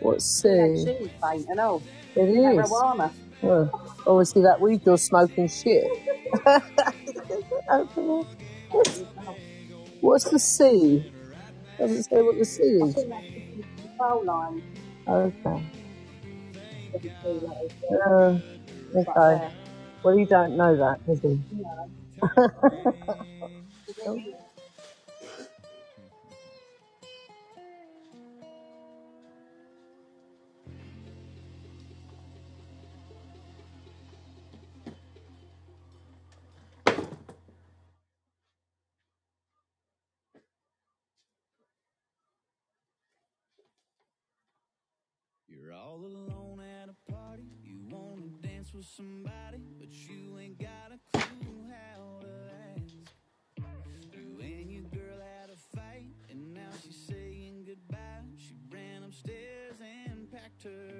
What's 0.00 0.24
C? 0.24 0.48
THC 0.48 1.00
is 1.02 1.10
faint 1.22 1.46
and 1.48 1.60
all. 1.60 1.82
It 2.14 2.28
is. 2.28 2.36
Marijuana. 2.36 3.10
Well, 3.42 3.70
obviously 4.06 4.42
that 4.42 4.60
weed 4.60 4.80
you're 4.86 4.96
smoking 4.98 5.48
shit. 5.48 5.84
What's 10.00 10.24
the 10.30 10.38
C? 10.38 11.12
Doesn't 11.78 12.04
say 12.04 12.22
what 12.22 12.38
the 12.38 12.44
C 12.44 12.62
I 12.62 12.86
is. 12.86 12.94
think 12.94 13.08
that's 13.10 13.26
the 13.26 13.64
control 13.82 14.24
line 14.24 14.62
Okay. 15.08 15.62
for 16.92 16.98
the 16.98 17.10
two 17.22 17.46
letters. 17.46 17.72
Uh, 17.90 18.38
Right 18.94 19.06
okay. 19.08 19.38
there. 19.38 19.52
Well, 20.02 20.18
you 20.18 20.26
don't 20.26 20.56
know 20.56 20.76
that, 20.76 21.04
does 21.06 21.20
he? 21.20 21.40
No. 21.52 21.88
all 45.96 46.06
alone 46.06 46.60
at 46.60 46.88
a 46.88 47.12
party. 47.12 47.44
You 47.64 47.76
wanna 47.88 48.26
dance 48.42 48.72
with 48.74 48.84
somebody, 48.84 49.58
but 49.78 49.88
you 49.90 50.38
ain't 50.38 50.58
got 50.58 50.92
a 50.92 50.98
clue 51.18 51.64
how 51.70 52.20
to 52.20 52.28
ask. 52.76 52.94
You 54.12 54.38
and 54.42 54.70
your 54.70 54.82
girl 54.82 55.18
had 55.20 55.50
a 55.50 55.56
fight, 55.76 56.12
and 56.28 56.52
now 56.52 56.70
she's 56.82 56.96
saying 57.08 57.64
goodbye. 57.66 58.24
She 58.36 58.54
ran 58.70 59.04
upstairs 59.04 59.76
and 59.80 60.30
packed 60.30 60.64
her 60.64 60.95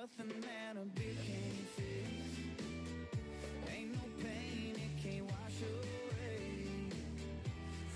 nothing 0.00 0.40
that 0.42 0.80
a 0.80 0.84
beer 0.96 1.14
can't 1.26 1.68
fix. 1.74 2.08
Ain't 3.68 3.92
no 3.94 4.00
pain 4.22 4.76
it 4.76 5.02
can't 5.02 5.24
wash 5.24 5.58
away. 5.66 6.86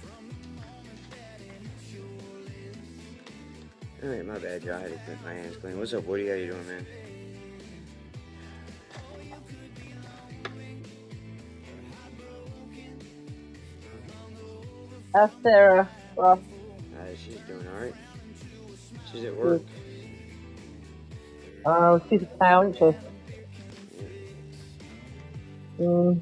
From 0.01 0.29
the 0.29 0.49
moment 0.49 1.03
that 1.11 1.41
it 1.41 1.63
hits 1.63 1.93
your 1.95 2.13
lips. 2.43 4.03
Alright, 4.03 4.27
my 4.27 4.39
bad, 4.39 4.65
y'all. 4.65 4.77
I 4.77 4.81
had 4.81 4.91
to 4.91 4.97
get 4.97 5.23
my 5.23 5.33
hands 5.33 5.57
clean. 5.59 5.79
What's 5.79 5.95
up, 5.95 6.05
Woody? 6.05 6.29
How 6.29 6.35
you 6.35 6.49
doing, 6.49 6.67
man? 6.67 6.87
That's 15.15 15.35
Sarah. 15.43 15.89
Well, 16.17 16.41
Uh, 16.99 17.05
she's 17.17 17.37
doing 17.47 17.67
alright. 17.69 17.95
She's 19.13 19.25
at 19.25 19.37
work. 19.37 19.63
Oh, 21.65 22.01
she's 22.09 22.23
a 22.23 22.27
cow, 22.41 22.63
isn't 22.63 22.77
she? 22.77 22.97
Mm. 25.83 26.21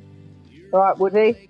Right, 0.70 0.98
Woody. 0.98 1.48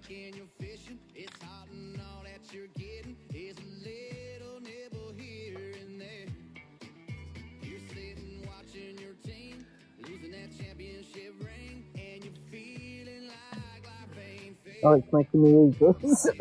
Oh, 14.83 14.95
it's 14.95 15.13
making 15.13 15.43
me 15.43 15.75
this. 15.79 16.27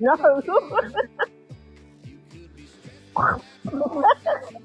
no. 0.00 0.22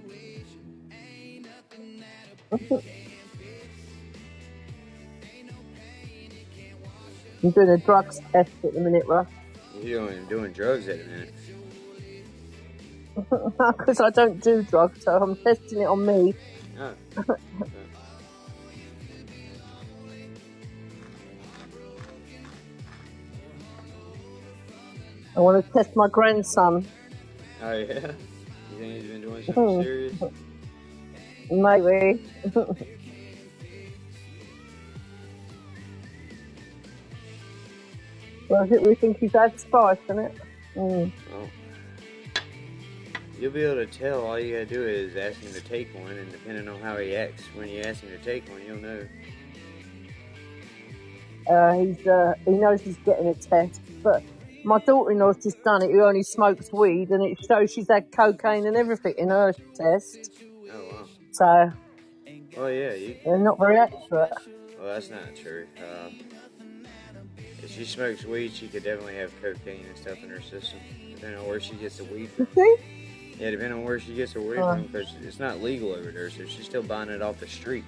I'm 7.44 7.52
doing 7.52 7.70
a 7.70 7.78
drugs 7.78 8.20
test 8.32 8.52
at 8.64 8.74
the 8.74 8.80
minute, 8.80 9.06
Russ. 9.08 9.28
You're 9.82 10.08
doing, 10.08 10.26
doing 10.26 10.54
drugs 10.54 10.88
at 10.88 11.00
the 11.00 11.06
minute. 11.06 11.34
Because 13.78 14.00
I 14.00 14.10
don't 14.12 14.42
do 14.42 14.64
drugs, 14.64 15.04
so 15.04 15.12
I'm 15.12 15.36
testing 15.38 15.82
it 15.82 15.86
on 15.86 16.06
me. 16.06 16.34
Oh. 16.80 16.94
I 25.36 25.40
want 25.42 25.66
to 25.66 25.72
test 25.72 25.96
my 25.96 26.08
grandson. 26.08 26.88
Oh 27.62 27.72
yeah. 27.72 28.12
You 28.72 28.78
think 28.78 28.94
he's 29.02 29.12
been 29.12 29.22
doing 29.22 29.44
Hmm. 29.44 29.54
something 29.54 29.84
serious? 29.84 30.14
Maybe. 31.52 32.24
well, 38.50 38.64
I 38.64 38.68
think 38.68 38.86
we 38.86 38.96
think 38.96 39.18
he's 39.18 39.34
had 39.34 39.60
spice, 39.60 39.98
isn't 40.06 40.20
it? 40.20 40.36
Mm. 40.76 41.12
Well, 41.32 41.50
you'll 43.40 43.52
be 43.52 43.64
able 43.64 43.76
to 43.76 43.88
tell. 43.88 44.26
All 44.26 44.40
you 44.40 44.54
gotta 44.54 44.66
do 44.66 44.84
is 44.88 45.16
ask 45.16 45.40
him 45.40 45.54
to 45.54 45.62
take 45.62 45.94
one, 45.96 46.18
and 46.18 46.32
depending 46.32 46.68
on 46.68 46.80
how 46.82 46.98
he 46.98 47.16
acts 47.16 47.44
when 47.56 47.68
you 47.70 47.82
ask 47.82 48.04
him 48.04 48.10
to 48.10 48.24
take 48.24 48.48
one, 48.50 48.62
you'll 48.66 48.78
know. 48.78 49.08
Uh, 51.50 51.74
he's 51.74 52.06
uh, 52.06 52.34
he 52.46 52.52
knows 52.52 52.82
he's 52.82 52.98
getting 52.98 53.28
a 53.28 53.34
test, 53.34 53.82
but 54.04 54.22
my 54.64 54.80
daughter-in-law's 54.80 55.42
just 55.42 55.64
done 55.64 55.82
it. 55.82 55.92
Who 55.92 56.04
only 56.04 56.24
smokes 56.24 56.72
weed, 56.72 57.10
and 57.10 57.24
it 57.24 57.44
shows 57.46 57.72
she's 57.72 57.88
had 57.90 58.12
cocaine 58.12 58.68
and 58.68 58.76
everything 58.76 59.16
in 59.18 59.30
her 59.30 59.54
test. 59.74 60.32
Oh. 61.30 61.34
So 61.34 61.74
Well, 62.58 62.72
yeah. 62.72 62.94
You, 62.94 63.16
they're 63.26 63.38
not 63.38 63.60
very 63.60 63.78
accurate. 63.78 64.32
well, 64.80 64.94
that's 64.94 65.10
not 65.10 65.36
true. 65.36 65.68
Uh, 65.78 66.10
if 67.62 67.72
she 67.72 67.86
smokes 67.86 68.26
weed, 68.26 68.54
she 68.54 68.68
could 68.68 68.84
definitely 68.84 69.16
have 69.16 69.32
cocaine 69.42 69.86
and 69.88 69.98
stuff 69.98 70.24
in 70.24 70.30
her 70.30 70.42
system, 70.42 70.80
depending 71.14 71.40
on 71.40 71.48
where 71.48 71.60
she 71.60 71.74
gets 71.76 71.98
the 71.98 72.06
weed 72.06 72.28
from. 72.30 72.48
Yeah, 72.56 73.52
depending 73.52 73.80
on 73.80 73.84
where 73.86 74.00
she 74.00 74.14
gets 74.16 74.34
her 74.34 74.42
weed 74.42 74.58
Uh. 74.60 74.76
from, 74.76 74.86
because 74.88 75.14
it's 75.22 75.40
not 75.40 75.62
legal 75.62 75.92
over 75.94 76.12
there, 76.12 76.30
so 76.30 76.46
she's 76.46 76.66
still 76.66 76.84
buying 76.84 77.10
it 77.10 77.22
off 77.22 77.40
the 77.40 77.48
street. 77.48 77.84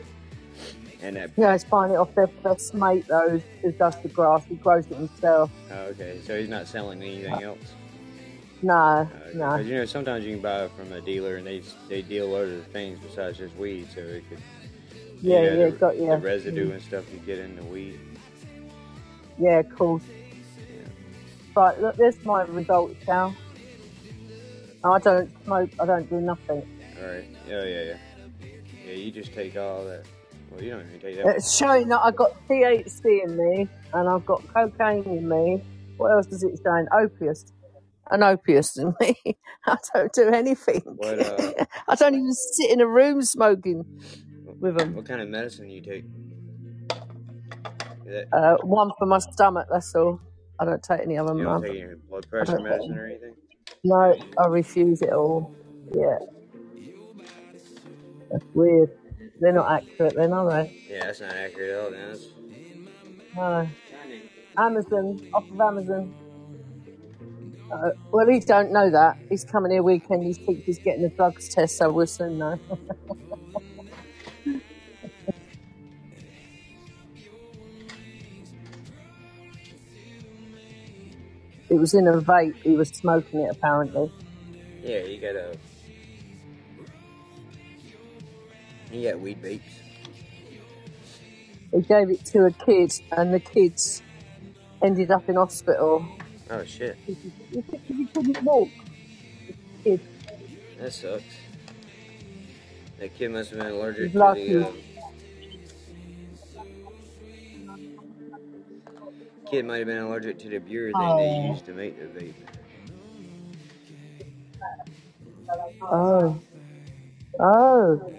And 1.01 1.15
that. 1.15 1.31
Yeah, 1.35 1.53
he's 1.53 1.63
buying 1.63 1.93
it 1.93 1.95
off 1.95 2.13
their 2.13 2.27
best 2.27 2.73
mate 2.75 3.05
though, 3.07 3.41
who 3.63 3.71
does 3.71 3.99
the 4.01 4.09
grass. 4.09 4.43
He 4.45 4.55
grows 4.55 4.85
it 4.87 4.95
himself. 4.97 5.49
Oh, 5.71 5.75
okay, 5.85 6.19
so 6.23 6.37
he's 6.39 6.49
not 6.49 6.67
selling 6.67 7.01
anything 7.01 7.41
else. 7.41 7.73
No, 8.63 9.09
Because 9.11 9.35
no. 9.35 9.55
you 9.57 9.75
know 9.75 9.85
sometimes 9.85 10.23
you 10.25 10.33
can 10.33 10.41
buy 10.41 10.65
it 10.65 10.71
from 10.77 10.91
a 10.91 11.01
dealer 11.01 11.37
and 11.37 11.47
they 11.47 11.63
they 11.89 12.01
deal 12.01 12.35
other 12.35 12.59
things 12.71 12.99
besides 12.99 13.39
just 13.39 13.55
weed, 13.55 13.87
so 13.93 14.01
it 14.01 14.23
could 14.29 14.39
Yeah, 15.21 15.41
you 15.41 15.49
know, 15.49 15.59
yeah, 15.59 15.69
the, 15.69 15.71
got 15.77 15.97
yeah. 15.97 16.15
the 16.15 16.21
residue 16.21 16.69
mm. 16.69 16.73
and 16.73 16.81
stuff 16.81 17.05
you 17.11 17.19
get 17.19 17.39
in 17.39 17.55
the 17.55 17.63
weed. 17.63 17.99
Yeah, 19.39 19.63
cool. 19.63 20.01
Right, 21.55 21.81
look, 21.81 21.95
there's 21.97 22.23
my 22.23 22.43
results 22.43 22.95
now. 23.07 23.35
I 24.83 24.99
don't 24.99 25.43
smoke. 25.43 25.69
I 25.79 25.85
don't 25.85 26.09
do 26.09 26.21
nothing. 26.21 26.67
All 27.01 27.07
right, 27.07 27.25
yeah, 27.47 27.63
yeah, 27.63 27.83
yeah, 27.83 27.97
yeah. 28.85 28.93
You 28.93 29.11
just 29.11 29.33
take 29.33 29.57
all 29.57 29.85
that. 29.85 30.05
Well, 30.51 30.61
you 30.61 30.71
don't 30.71 30.85
even 30.87 30.99
take 30.99 31.15
that. 31.17 31.35
It's 31.37 31.57
showing 31.57 31.87
that 31.89 32.01
I've 32.03 32.15
got 32.15 32.35
THC 32.47 33.23
in 33.23 33.37
me 33.37 33.67
and 33.93 34.09
I've 34.09 34.25
got 34.25 34.47
cocaine 34.53 35.03
in 35.03 35.27
me. 35.27 35.63
What 35.97 36.11
else 36.11 36.27
is 36.27 36.43
it 36.43 36.59
showing? 36.63 36.87
Opius. 36.91 37.45
An 38.11 38.23
opius 38.23 38.77
in 38.77 38.93
me. 38.99 39.15
I 39.65 39.77
don't 39.93 40.11
do 40.13 40.27
anything. 40.29 40.81
What 40.85 41.19
uh, 41.19 41.65
I 41.87 41.95
don't 41.95 42.13
even 42.13 42.33
sit 42.33 42.69
in 42.71 42.81
a 42.81 42.87
room 42.87 43.21
smoking 43.21 43.85
with 44.59 44.77
them. 44.77 44.93
what 44.95 45.05
kind 45.05 45.21
of 45.21 45.29
medicine 45.29 45.67
do 45.67 45.73
you 45.73 45.81
take? 45.81 46.03
Is 48.05 48.27
that, 48.29 48.33
Uh, 48.33 48.57
one 48.63 48.91
for 48.99 49.05
my 49.05 49.19
stomach, 49.19 49.67
that's 49.71 49.95
all. 49.95 50.19
I 50.59 50.65
don't 50.65 50.83
take 50.83 50.99
any 51.01 51.17
other 51.17 51.33
you 51.35 51.43
don't 51.43 51.53
mum. 51.53 51.63
take 51.63 51.81
any 51.81 51.93
blood 52.09 52.27
pressure 52.29 52.53
don't- 52.57 52.63
medicine 52.63 52.97
or 52.97 53.05
anything? 53.07 53.33
No, 53.83 54.15
I 54.37 54.47
refuse 54.47 55.01
it 55.01 55.13
all. 55.13 55.55
Yeah. 55.95 56.17
That's 58.29 58.45
weird. 58.53 58.89
They're 59.39 59.53
not 59.53 59.71
accurate 59.71 60.15
then, 60.15 60.33
are 60.33 60.49
they? 60.51 60.83
Yeah, 60.89 61.05
that's 61.05 61.21
not 61.21 61.33
accurate 61.33 61.71
at 61.71 61.79
all. 61.85 61.91
Then 61.91 62.07
that's, 62.09 62.27
No. 63.35 63.67
Amazon, 64.57 65.19
off 65.33 65.49
of 65.49 65.59
Amazon. 65.61 66.13
Uh, 67.71 67.91
well, 68.11 68.27
he 68.27 68.39
don't 68.39 68.71
know 68.71 68.89
that. 68.89 69.17
He's 69.29 69.45
coming 69.45 69.71
here 69.71 69.81
weekend. 69.81 70.23
He 70.23 70.33
thinks 70.33 70.65
he's 70.65 70.79
getting 70.79 71.05
a 71.05 71.09
drugs 71.09 71.47
test, 71.47 71.77
so 71.77 71.89
we'll 71.89 72.05
soon 72.05 72.37
know. 72.37 72.59
it 81.69 81.75
was 81.75 81.93
in 81.93 82.07
a 82.07 82.13
vape. 82.13 82.55
He 82.57 82.71
was 82.71 82.89
smoking 82.89 83.39
it, 83.39 83.51
apparently. 83.51 84.11
yeah, 84.83 85.03
you 85.03 85.21
gotta. 85.21 85.55
You 88.91 89.09
got 89.09 89.21
weed 89.21 89.41
vapes. 89.41 89.61
He 91.71 91.79
gave 91.83 92.09
it 92.09 92.25
to 92.25 92.47
a 92.47 92.51
kid, 92.51 92.91
and 93.13 93.33
the 93.33 93.39
kids 93.39 94.01
ended 94.83 95.09
up 95.09 95.29
in 95.29 95.35
hospital. 95.35 96.05
Oh 96.53 96.65
shit, 96.65 96.97
said 97.53 97.79
he 97.87 98.05
couldn't 98.07 98.43
walk. 98.43 98.67
Kid. 99.85 100.01
that 100.77 100.91
sucks. 100.91 101.23
That 102.99 103.15
kid 103.15 103.31
must 103.31 103.51
have 103.51 103.59
been 103.59 103.69
allergic 103.71 104.11
to 104.11 104.17
the. 104.17 104.67
Uh, 104.67 104.71
kid 109.49 109.65
might 109.65 109.77
have 109.77 109.87
been 109.87 109.99
allergic 109.99 110.39
to 110.39 110.49
the 110.49 110.59
Buer 110.59 110.91
thing 110.91 111.17
they 111.17 111.41
Oh. 111.47 111.51
used 111.53 111.65
to 111.65 111.71
make 111.73 111.97
the 111.97 112.19
vape. 112.19 112.33
Oh. 115.81 116.37
Oh. 117.39 118.13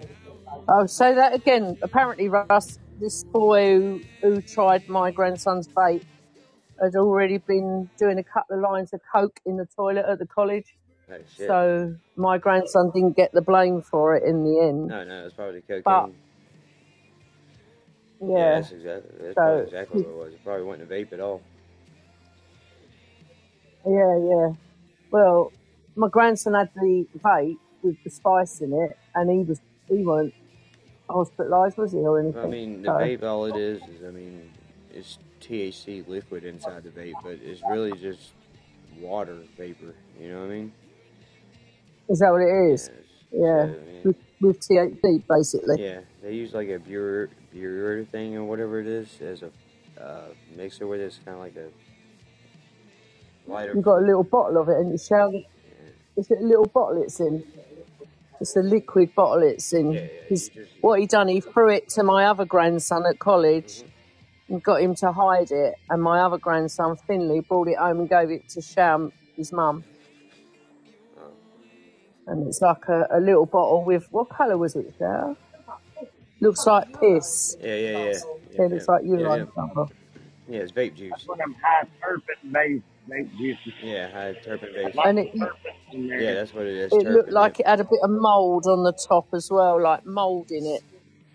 Oh, 0.67 0.85
say 0.87 1.13
that 1.13 1.35
again. 1.35 1.77
Apparently, 1.83 2.29
Russ, 2.29 2.79
this 2.99 3.23
boy 3.25 3.75
who, 3.79 4.01
who 4.21 4.41
tried 4.41 4.89
my 4.89 5.11
grandson's 5.11 5.67
vape 5.67 6.03
had 6.81 6.95
already 6.95 7.37
been 7.37 7.89
doing 7.97 8.17
a 8.19 8.23
couple 8.23 8.55
of 8.57 8.61
lines 8.61 8.93
of 8.93 9.01
coke 9.13 9.39
in 9.45 9.57
the 9.57 9.65
toilet 9.65 10.05
at 10.07 10.19
the 10.19 10.25
college. 10.27 10.75
Oh 11.11 11.15
shit. 11.35 11.47
So 11.47 11.95
my 12.15 12.37
grandson 12.37 12.91
didn't 12.91 13.15
get 13.15 13.31
the 13.33 13.41
blame 13.41 13.81
for 13.81 14.15
it 14.15 14.23
in 14.23 14.43
the 14.43 14.59
end. 14.61 14.87
no, 14.87 15.03
no, 15.03 15.21
it 15.21 15.23
was 15.25 15.33
probably 15.33 15.61
cocaine. 15.61 15.81
But- 15.83 16.09
yeah, 18.21 18.27
Yeah. 18.37 18.51
that's 18.61 18.71
exactly 18.71 19.11
that's 19.21 19.35
So- 19.35 19.57
exactly 19.57 20.01
what 20.03 20.09
it 20.09 20.17
was. 20.25 20.33
It 20.33 20.43
probably 20.43 20.63
wasn't 20.65 20.91
a 20.91 20.93
vape 20.95 21.13
at 21.13 21.19
all. 21.19 21.41
Yeah, 23.85 24.17
yeah. 24.17 24.53
Well, 25.11 25.51
my 25.95 26.07
grandson 26.07 26.53
had 26.53 26.69
the 26.75 27.05
vape 27.19 27.57
with 27.81 27.97
the 28.03 28.09
spice 28.09 28.61
in 28.61 28.73
it, 28.73 28.97
and 29.13 29.29
he 29.29 29.43
was 29.43 29.61
he 29.89 30.03
wasn't 30.05 30.33
hospitalised, 31.09 31.75
was 31.77 31.91
he, 31.91 31.99
or 31.99 32.19
anything? 32.19 32.41
I 32.41 32.47
mean, 32.47 32.81
the 32.81 32.87
So- 32.87 32.93
vape, 32.93 33.23
all 33.23 33.45
it 33.45 33.57
is 33.57 33.81
is, 33.83 34.03
I 34.07 34.11
mean, 34.11 34.49
it's 34.93 35.19
THC 35.47 36.07
liquid 36.07 36.43
inside 36.43 36.83
the 36.83 36.89
vape, 36.89 37.13
but 37.23 37.39
it's 37.43 37.61
really 37.69 37.91
just 37.99 38.31
water 38.99 39.37
vapor. 39.57 39.93
You 40.19 40.29
know 40.31 40.39
what 40.41 40.45
I 40.45 40.49
mean? 40.49 40.71
Is 42.09 42.19
that 42.19 42.31
what 42.31 42.41
it 42.41 42.73
is? 42.73 42.89
Yeah. 43.31 43.65
Mean, 43.65 44.01
With, 44.03 44.15
with 44.41 44.59
THC, 44.59 45.23
basically. 45.27 45.83
yeah, 45.83 46.01
they 46.21 46.33
use 46.33 46.53
like 46.53 46.69
a 46.69 46.79
Buer 46.79 47.29
Buer 47.51 48.05
thing 48.11 48.35
or 48.35 48.43
whatever 48.43 48.79
it 48.79 48.87
is 48.87 49.21
as 49.21 49.43
a 49.43 49.51
uh, 50.01 50.25
mixer 50.55 50.87
with 50.87 50.99
it. 50.99 51.05
It's 51.05 51.19
kind 51.25 51.35
of 51.35 51.39
like 51.43 51.55
a 51.55 51.69
lighter. 53.49 53.73
You've 53.73 53.83
got 53.83 53.97
a 54.01 54.05
little 54.05 54.23
bottle 54.23 54.61
of 54.61 54.69
it, 54.69 54.77
and 54.77 54.91
you 54.91 54.97
shall. 54.97 55.31
It's 56.15 56.29
a 56.29 56.35
little 56.35 56.65
bottle 56.67 57.01
it's 57.01 57.19
in. 57.19 57.43
It's 58.39 58.55
a 58.55 58.61
liquid 58.61 59.15
bottle 59.15 59.41
it's 59.43 59.71
in. 59.73 59.93
Yeah, 59.93 60.01
yeah, 60.01 60.07
just- 60.29 60.51
what 60.81 60.99
he 60.99 61.07
done, 61.07 61.27
he 61.27 61.39
threw 61.39 61.69
it 61.69 61.89
to 61.89 62.03
my 62.03 62.25
other 62.25 62.45
grandson 62.45 63.05
at 63.05 63.17
college 63.19 63.81
and 63.81 63.92
got 64.61 64.81
him 64.81 64.95
to 64.95 65.11
hide 65.11 65.51
it. 65.51 65.75
And 65.89 66.01
my 66.01 66.21
other 66.21 66.37
grandson, 66.37 66.97
Finley, 67.07 67.41
brought 67.41 67.67
it 67.67 67.77
home 67.77 67.99
and 67.99 68.09
gave 68.09 68.29
it 68.31 68.49
to 68.49 68.61
Sham, 68.61 69.11
his 69.35 69.51
mum. 69.51 69.83
And 72.25 72.47
it's 72.47 72.61
like 72.61 72.87
a, 72.87 73.07
a 73.11 73.19
little 73.19 73.45
bottle 73.45 73.83
with 73.83 74.07
what 74.11 74.29
colour 74.29 74.57
was 74.57 74.75
it? 74.75 74.97
There, 74.97 75.35
looks 76.39 76.65
like 76.65 76.99
piss. 76.99 77.57
Yeah, 77.61 77.75
yeah, 77.75 77.91
yeah. 77.97 78.13
Yeah, 78.51 78.61
it 78.65 78.71
looks 78.71 78.87
like 78.87 79.03
urine. 79.03 79.39
yeah. 79.39 79.45
sample. 79.55 79.91
Yeah, 80.47 80.59
it's 80.59 80.71
vape 80.71 80.95
juice. 80.95 81.09
That's 81.11 81.27
one 81.27 81.39
of 81.39 81.45
them 81.45 81.55
high 81.61 81.87
terpene 82.01 82.51
based 82.51 82.83
vape 83.09 83.37
juices. 83.37 83.73
Yeah, 83.81 84.11
high 84.11 84.35
terpene 84.45 84.73
base. 84.73 84.95
And 85.03 85.19
it 85.19 85.31
Yeah, 85.91 86.33
that's 86.33 86.53
what 86.53 86.65
it 86.65 86.77
is. 86.77 86.93
it 86.93 87.07
looked 87.07 87.31
like 87.31 87.59
yeah. 87.59 87.67
it 87.67 87.69
had 87.71 87.79
a 87.79 87.83
bit 87.83 87.99
of 88.03 88.09
mould 88.09 88.65
on 88.67 88.83
the 88.83 88.93
top 88.93 89.27
as 89.33 89.49
well, 89.49 89.81
like 89.81 90.05
mould 90.05 90.51
in 90.51 90.65
it, 90.65 90.83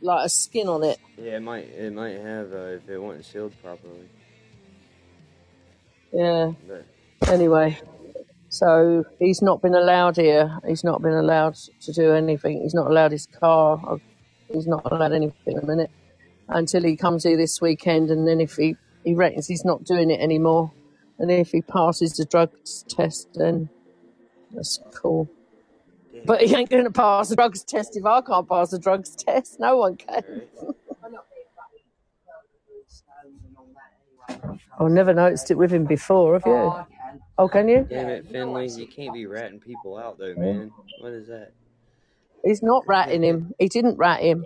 like 0.00 0.26
a 0.26 0.28
skin 0.28 0.68
on 0.68 0.84
it. 0.84 0.98
Yeah, 1.16 1.36
it 1.36 1.42
might 1.42 1.68
it 1.68 1.92
might 1.92 2.18
have 2.20 2.52
uh, 2.52 2.76
if 2.76 2.88
it 2.88 2.98
wasn't 2.98 3.24
sealed 3.24 3.52
properly. 3.62 4.08
Yeah. 6.12 6.52
But 6.66 6.86
Anyway, 7.26 7.78
so 8.48 9.04
he's 9.18 9.42
not 9.42 9.60
been 9.60 9.74
allowed 9.74 10.16
here. 10.16 10.58
He's 10.66 10.84
not 10.84 11.02
been 11.02 11.12
allowed 11.12 11.56
to 11.56 11.92
do 11.92 12.12
anything. 12.12 12.62
He's 12.62 12.74
not 12.74 12.86
allowed 12.86 13.12
his 13.12 13.26
car. 13.26 13.98
He's 14.50 14.66
not 14.66 14.90
allowed 14.90 15.12
anything 15.12 15.56
at 15.56 15.60
the 15.62 15.66
minute 15.66 15.90
until 16.48 16.82
he 16.82 16.96
comes 16.96 17.24
here 17.24 17.36
this 17.36 17.60
weekend. 17.60 18.10
And 18.10 18.26
then 18.26 18.40
if 18.40 18.56
he, 18.56 18.76
he 19.04 19.14
reckons 19.14 19.46
he's 19.46 19.64
not 19.64 19.84
doing 19.84 20.10
it 20.10 20.20
anymore, 20.20 20.72
and 21.18 21.30
if 21.30 21.50
he 21.50 21.60
passes 21.60 22.12
the 22.12 22.24
drugs 22.24 22.84
test, 22.88 23.28
then 23.34 23.68
that's 24.52 24.78
cool. 24.94 25.28
But 26.24 26.42
he 26.42 26.54
ain't 26.54 26.70
going 26.70 26.84
to 26.84 26.90
pass 26.90 27.28
the 27.28 27.36
drugs 27.36 27.64
test 27.64 27.96
if 27.96 28.04
I 28.04 28.20
can't 28.20 28.48
pass 28.48 28.70
the 28.70 28.78
drugs 28.78 29.14
test. 29.16 29.58
No 29.60 29.76
one 29.78 29.96
can. 29.96 30.22
I've 34.80 34.90
never 34.90 35.12
noticed 35.12 35.50
it 35.50 35.58
with 35.58 35.72
him 35.72 35.84
before, 35.84 36.34
have 36.34 36.46
you? 36.46 36.72
Oh, 37.38 37.48
can 37.48 37.68
you? 37.68 37.86
Damn 37.88 38.08
it, 38.08 38.28
Finley! 38.28 38.68
You 38.68 38.86
can't 38.86 39.12
be 39.14 39.26
ratting 39.26 39.60
people 39.60 39.96
out 39.96 40.18
though, 40.18 40.34
man. 40.34 40.72
What 41.00 41.12
is 41.12 41.28
that? 41.28 41.52
He's 42.44 42.62
not 42.62 42.84
ratting 42.86 43.22
him. 43.22 43.54
He 43.58 43.68
didn't 43.68 43.96
rat 43.96 44.20
him. 44.20 44.44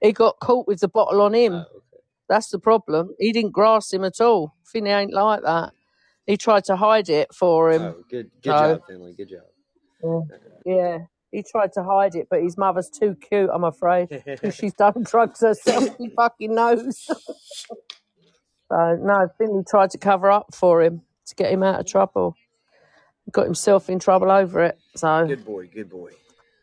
He 0.00 0.12
got 0.12 0.40
caught 0.40 0.66
with 0.66 0.80
the 0.80 0.88
bottle 0.88 1.22
on 1.22 1.34
him. 1.34 1.54
Oh, 1.54 1.60
okay. 1.60 2.02
That's 2.28 2.48
the 2.50 2.58
problem. 2.58 3.14
He 3.18 3.32
didn't 3.32 3.52
grass 3.52 3.92
him 3.92 4.04
at 4.04 4.20
all. 4.20 4.54
Finley 4.64 4.90
ain't 4.90 5.12
like 5.12 5.42
that. 5.42 5.72
He 6.26 6.36
tried 6.36 6.64
to 6.64 6.76
hide 6.76 7.08
it 7.08 7.34
for 7.34 7.70
him. 7.70 7.82
Oh, 7.82 8.04
good, 8.08 8.30
good 8.42 8.50
So, 8.50 8.74
job, 8.74 8.80
Finley. 8.86 9.14
Good 9.14 9.28
job. 9.28 9.42
Yeah. 10.02 10.20
yeah. 10.64 10.98
He 11.30 11.42
tried 11.42 11.72
to 11.74 11.82
hide 11.82 12.14
it, 12.14 12.28
but 12.30 12.42
his 12.42 12.58
mother's 12.58 12.90
too 12.90 13.16
cute, 13.16 13.48
I'm 13.52 13.64
afraid, 13.64 14.08
because 14.10 14.54
she's 14.54 14.74
done 14.74 15.02
drugs 15.02 15.40
herself. 15.40 15.96
He 15.96 16.10
fucking 16.10 16.54
knows. 16.54 17.04
so, 17.06 17.16
no, 18.70 19.28
Finley 19.38 19.64
tried 19.68 19.90
to 19.90 19.98
cover 19.98 20.30
up 20.30 20.54
for 20.54 20.82
him 20.82 21.00
to 21.26 21.34
get 21.34 21.50
him 21.50 21.62
out 21.62 21.80
of 21.80 21.86
trouble. 21.86 22.34
Got 23.30 23.46
himself 23.46 23.88
in 23.88 23.98
trouble 23.98 24.30
over 24.30 24.62
it. 24.64 24.78
So, 24.96 25.26
good 25.26 25.44
boy. 25.44 25.68
Good 25.72 25.88
boy. 25.88 26.10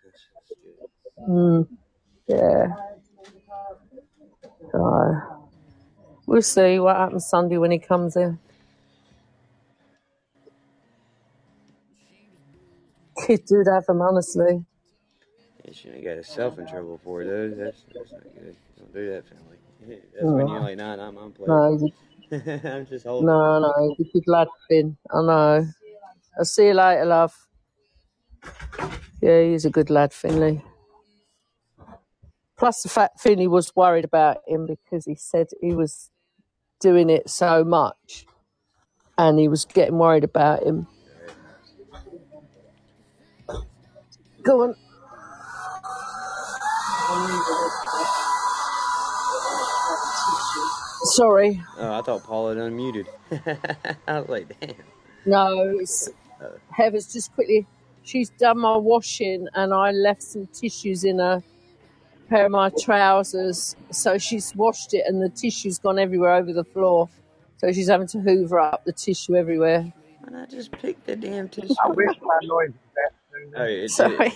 That's, 0.06 0.28
that's 0.36 0.54
good. 0.62 1.30
mm, 1.30 1.68
yeah. 2.28 2.68
So, 4.72 5.42
we'll 6.28 6.42
see 6.44 6.80
what 6.80 6.96
happens 6.96 7.26
Sunday 7.26 7.58
when 7.58 7.72
he 7.72 7.80
comes 7.80 8.16
in. 8.16 8.38
Kid 13.26 13.46
dude 13.48 13.68
have 13.72 13.86
him, 13.90 14.02
honestly. 14.02 14.66
You 15.66 15.74
shouldn't 15.74 15.98
have 15.98 16.06
got 16.06 16.18
yourself 16.18 16.60
in 16.60 16.68
trouble 16.68 17.00
for 17.04 17.24
those. 17.26 17.58
That's 17.58 17.84
that's 17.94 18.12
not 18.14 18.24
good. 18.36 18.56
Don't 18.78 18.94
do 18.94 19.12
that, 19.12 19.26
Finley. 19.28 20.02
That's 20.16 20.34
when 20.34 20.48
you're 20.48 20.60
No, 20.60 20.62
like, 20.62 20.78
nah, 20.78 21.12
my 21.12 21.30
plate. 21.30 21.48
no, 21.48 21.78
he's 21.78 21.92
I'm 22.66 22.86
just 22.88 23.06
holding. 23.06 23.28
No, 23.28 23.60
no, 23.60 23.96
good 24.14 24.28
lad, 24.28 24.48
Finn. 24.70 24.98
I 25.12 25.22
know. 25.22 25.68
I'll 26.38 26.46
see 26.46 26.68
you 26.68 26.74
later, 26.74 27.06
love. 27.06 27.34
Yeah, 29.22 29.44
he's 29.44 29.66
a 29.66 29.70
good 29.72 29.90
lad, 29.90 30.14
Finley. 30.14 30.64
Plus 32.58 32.84
the 32.84 32.90
fact 32.90 33.20
Finley 33.20 33.48
was 33.48 33.76
worried 33.76 34.06
about 34.06 34.38
him 34.48 34.68
because 34.68 35.06
he 35.06 35.16
said 35.16 35.48
he 35.62 35.74
was 35.74 36.12
doing 36.80 37.10
it 37.10 37.30
so 37.30 37.64
much 37.64 38.26
and 39.18 39.40
he 39.40 39.48
was 39.48 39.66
getting 39.66 39.98
worried 39.98 40.24
about 40.26 40.64
him. 40.64 40.88
Go 44.44 44.64
on. 44.64 44.76
Sorry. 51.04 51.62
Oh, 51.78 52.00
I 52.00 52.02
thought 52.02 52.24
Paul 52.24 52.50
had 52.50 52.58
unmuted. 52.58 53.08
I 54.08 54.20
was 54.20 54.30
like, 54.30 54.60
damn. 54.60 54.76
No, 55.26 55.78
it's 55.80 56.10
Heather's 56.72 57.12
just 57.12 57.34
quickly. 57.34 57.68
She's 58.04 58.30
done 58.30 58.60
my 58.60 58.78
washing 58.78 59.48
and 59.54 59.74
I 59.74 59.92
left 59.92 60.24
some 60.24 60.48
tissues 60.48 61.04
in 61.04 61.20
a 61.20 61.44
pair 62.30 62.46
of 62.46 62.52
my 62.52 62.72
trousers. 62.82 63.76
So 63.92 64.18
she's 64.18 64.56
washed 64.56 64.94
it 64.94 65.04
and 65.08 65.22
the 65.22 65.30
tissue's 65.30 65.80
gone 65.80 66.00
everywhere 66.00 66.36
over 66.36 66.54
the 66.54 66.64
floor. 66.64 67.10
So 67.58 67.72
she's 67.72 67.90
having 67.90 68.08
to 68.08 68.20
hoover 68.20 68.60
up 68.60 68.86
the 68.86 68.94
tissue 68.94 69.36
everywhere. 69.36 69.92
And 70.26 70.38
I 70.38 70.46
just 70.46 70.72
picked 70.72 71.06
the 71.06 71.16
damn 71.16 71.50
tissue 71.50 71.74
I 71.84 71.90
wish 71.90 72.16
my 72.22 72.40
noise 72.44 72.70
was 72.70 72.74
that 72.96 73.12
Oh, 73.56 73.88
Sorry. 73.88 74.34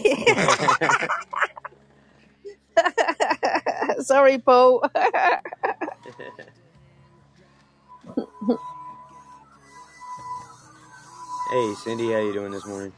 Sorry, 4.00 4.40
Paul. 4.40 4.84
hey, 11.52 11.74
Cindy, 11.76 12.12
how 12.12 12.20
you 12.20 12.34
doing 12.34 12.52
this 12.52 12.66
morning? 12.66 12.94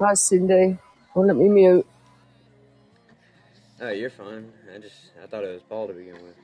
Hi, 0.00 0.14
Cindy. 0.14 0.78
Well, 1.14 1.26
let 1.26 1.36
me 1.36 1.48
mute. 1.48 1.86
Oh, 3.80 3.90
you're 3.90 4.10
fine. 4.10 4.52
I 4.74 4.78
just 4.78 4.96
I 5.22 5.26
thought 5.26 5.44
it 5.44 5.52
was 5.54 5.62
Paul 5.62 5.88
to 5.88 5.94
begin 5.94 6.14
with. 6.14 6.36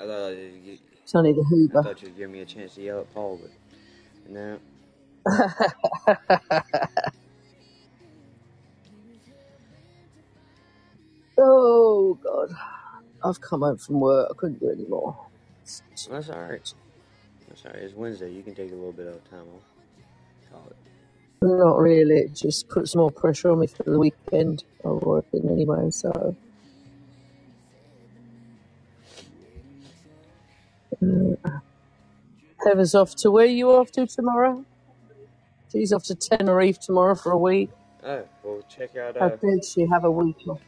I 0.00 0.06
thought 0.06 0.28
you, 0.30 0.78
It's 1.02 1.14
only 1.14 1.32
the 1.32 1.44
I 1.72 1.78
Hoover. 1.78 1.82
thought 1.82 2.02
you'd 2.02 2.16
give 2.16 2.30
me 2.30 2.40
a 2.40 2.46
chance 2.46 2.74
to 2.76 2.82
yell 2.82 3.00
at 3.00 3.14
Paul, 3.14 3.40
but 3.42 3.50
no. 4.30 4.58
oh, 11.38 12.18
God. 12.22 12.50
I've 13.24 13.40
come 13.40 13.62
home 13.62 13.78
from 13.78 14.00
work. 14.00 14.28
I 14.30 14.34
couldn't 14.36 14.60
do 14.60 14.70
any 14.70 14.86
more. 14.86 15.16
That's 16.10 16.30
all 16.30 16.40
right. 16.40 16.72
That's 17.48 17.64
all 17.64 17.72
right. 17.72 17.82
It's 17.82 17.94
Wednesday. 17.94 18.30
You 18.32 18.42
can 18.42 18.54
take 18.54 18.72
a 18.72 18.74
little 18.74 18.92
bit 18.92 19.08
of 19.08 19.28
time 19.30 19.40
off. 19.54 19.62
Call 20.50 20.66
it. 20.70 20.76
Not 21.42 21.78
really. 21.78 22.20
It 22.20 22.34
just 22.34 22.68
puts 22.68 22.96
more 22.96 23.10
pressure 23.10 23.50
on 23.50 23.60
me 23.60 23.66
for 23.66 23.84
the 23.84 23.98
weekend. 23.98 24.64
I'm 24.84 25.00
working 25.00 25.48
anyway, 25.50 25.90
so. 25.90 26.36
Uh, 31.02 31.50
Heather's 32.66 32.94
off 32.96 33.14
to 33.16 33.30
where 33.30 33.46
you 33.46 33.70
off 33.70 33.92
to 33.92 34.06
tomorrow? 34.06 34.64
She's 35.70 35.92
off 35.92 36.02
to 36.04 36.14
Tenerife 36.16 36.80
tomorrow 36.80 37.14
for 37.14 37.30
a 37.32 37.38
week. 37.38 37.70
Oh, 38.02 38.24
well, 38.42 38.62
check 38.68 38.96
out. 38.96 39.16
How 39.16 39.26
Uh, 39.26 39.36
did 39.36 39.64
she 39.64 39.86
have 39.86 40.04
a 40.04 40.10
week 40.10 40.36
off? 40.48 40.60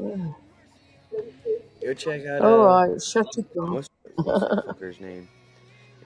Yeah. 0.00 0.32
go 1.82 1.94
check 1.94 2.24
out. 2.26 2.42
All 2.42 2.60
Uh, 2.68 2.86
right, 2.88 3.02
shut 3.02 3.26
it 3.36 3.52
down. 3.54 3.74
what's 3.74 3.88
what's 4.14 4.40
the 4.40 4.62
fucker's 4.80 5.00
name? 5.00 5.28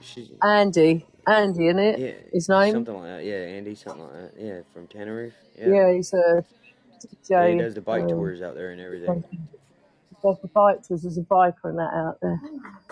She, 0.01 0.31
Andy. 0.43 1.05
Andy, 1.27 1.67
in 1.67 1.77
it? 1.77 1.99
yeah, 1.99 2.11
His 2.33 2.49
name? 2.49 2.73
something 2.73 2.95
like 2.95 3.03
that. 3.03 3.25
Yeah, 3.25 3.35
Andy, 3.35 3.75
something 3.75 4.01
like 4.03 4.13
that. 4.13 4.31
Yeah, 4.41 4.61
from 4.73 4.87
Tenerife. 4.87 5.33
Yeah, 5.59 5.67
Yeah, 5.67 5.93
he's 5.93 6.11
a 6.13 6.43
yeah. 7.29 7.47
He 7.47 7.53
DJ. 7.53 7.59
does 7.59 7.75
the 7.75 7.81
bike 7.81 8.03
Um, 8.03 8.09
tours 8.09 8.41
out 8.41 8.55
there 8.55 8.71
and 8.71 8.81
everything. 8.81 9.23
Does 10.23 10.37
the 10.41 10.47
bike 10.49 10.83
tours. 10.87 11.03
There's 11.03 11.17
a 11.17 11.21
biker 11.21 11.65
and 11.65 11.79
that 11.79 11.93
out 11.93 12.17
there. 12.21 12.39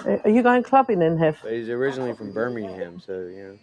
Uh, 0.05 0.19
Are 0.23 0.29
you 0.29 0.43
going 0.43 0.63
clubbing 0.63 0.99
then, 0.99 1.17
Hef? 1.17 1.41
But 1.43 1.53
he's 1.53 1.69
originally 1.69 2.13
from 2.13 2.31
Birmingham, 2.31 2.99
so 2.99 3.13
you 3.13 3.43
know, 3.43 3.57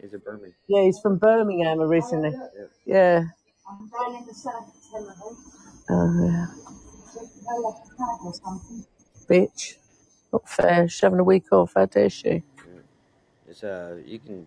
he's 0.00 0.14
a 0.14 0.18
Birmingham. 0.18 0.54
Yeah, 0.68 0.82
he's 0.82 0.98
from 1.00 1.18
Birmingham 1.18 1.80
originally. 1.80 2.32
Yeah. 2.86 3.24
I'm 3.68 3.88
down 3.88 4.16
in 4.20 4.26
the 4.26 4.34
south 4.34 4.68
of 4.68 4.90
Tenerife. 4.90 5.38
Oh, 5.90 6.24
yeah. 6.24 6.46
Go 7.46 7.56
like 7.68 7.74
a 7.84 7.96
flag 7.96 8.20
or 8.24 8.34
something. 8.34 8.86
Bitch. 9.28 9.74
Not 10.32 10.48
fair. 10.48 10.88
She's 10.88 11.00
having 11.00 11.18
a 11.18 11.24
week 11.24 11.52
off. 11.52 11.72
How 11.74 11.86
dare 11.86 12.10
she? 12.10 12.28
Yeah. 12.28 12.80
It's 13.48 13.64
uh, 13.64 13.96
you 14.04 14.18
can 14.18 14.46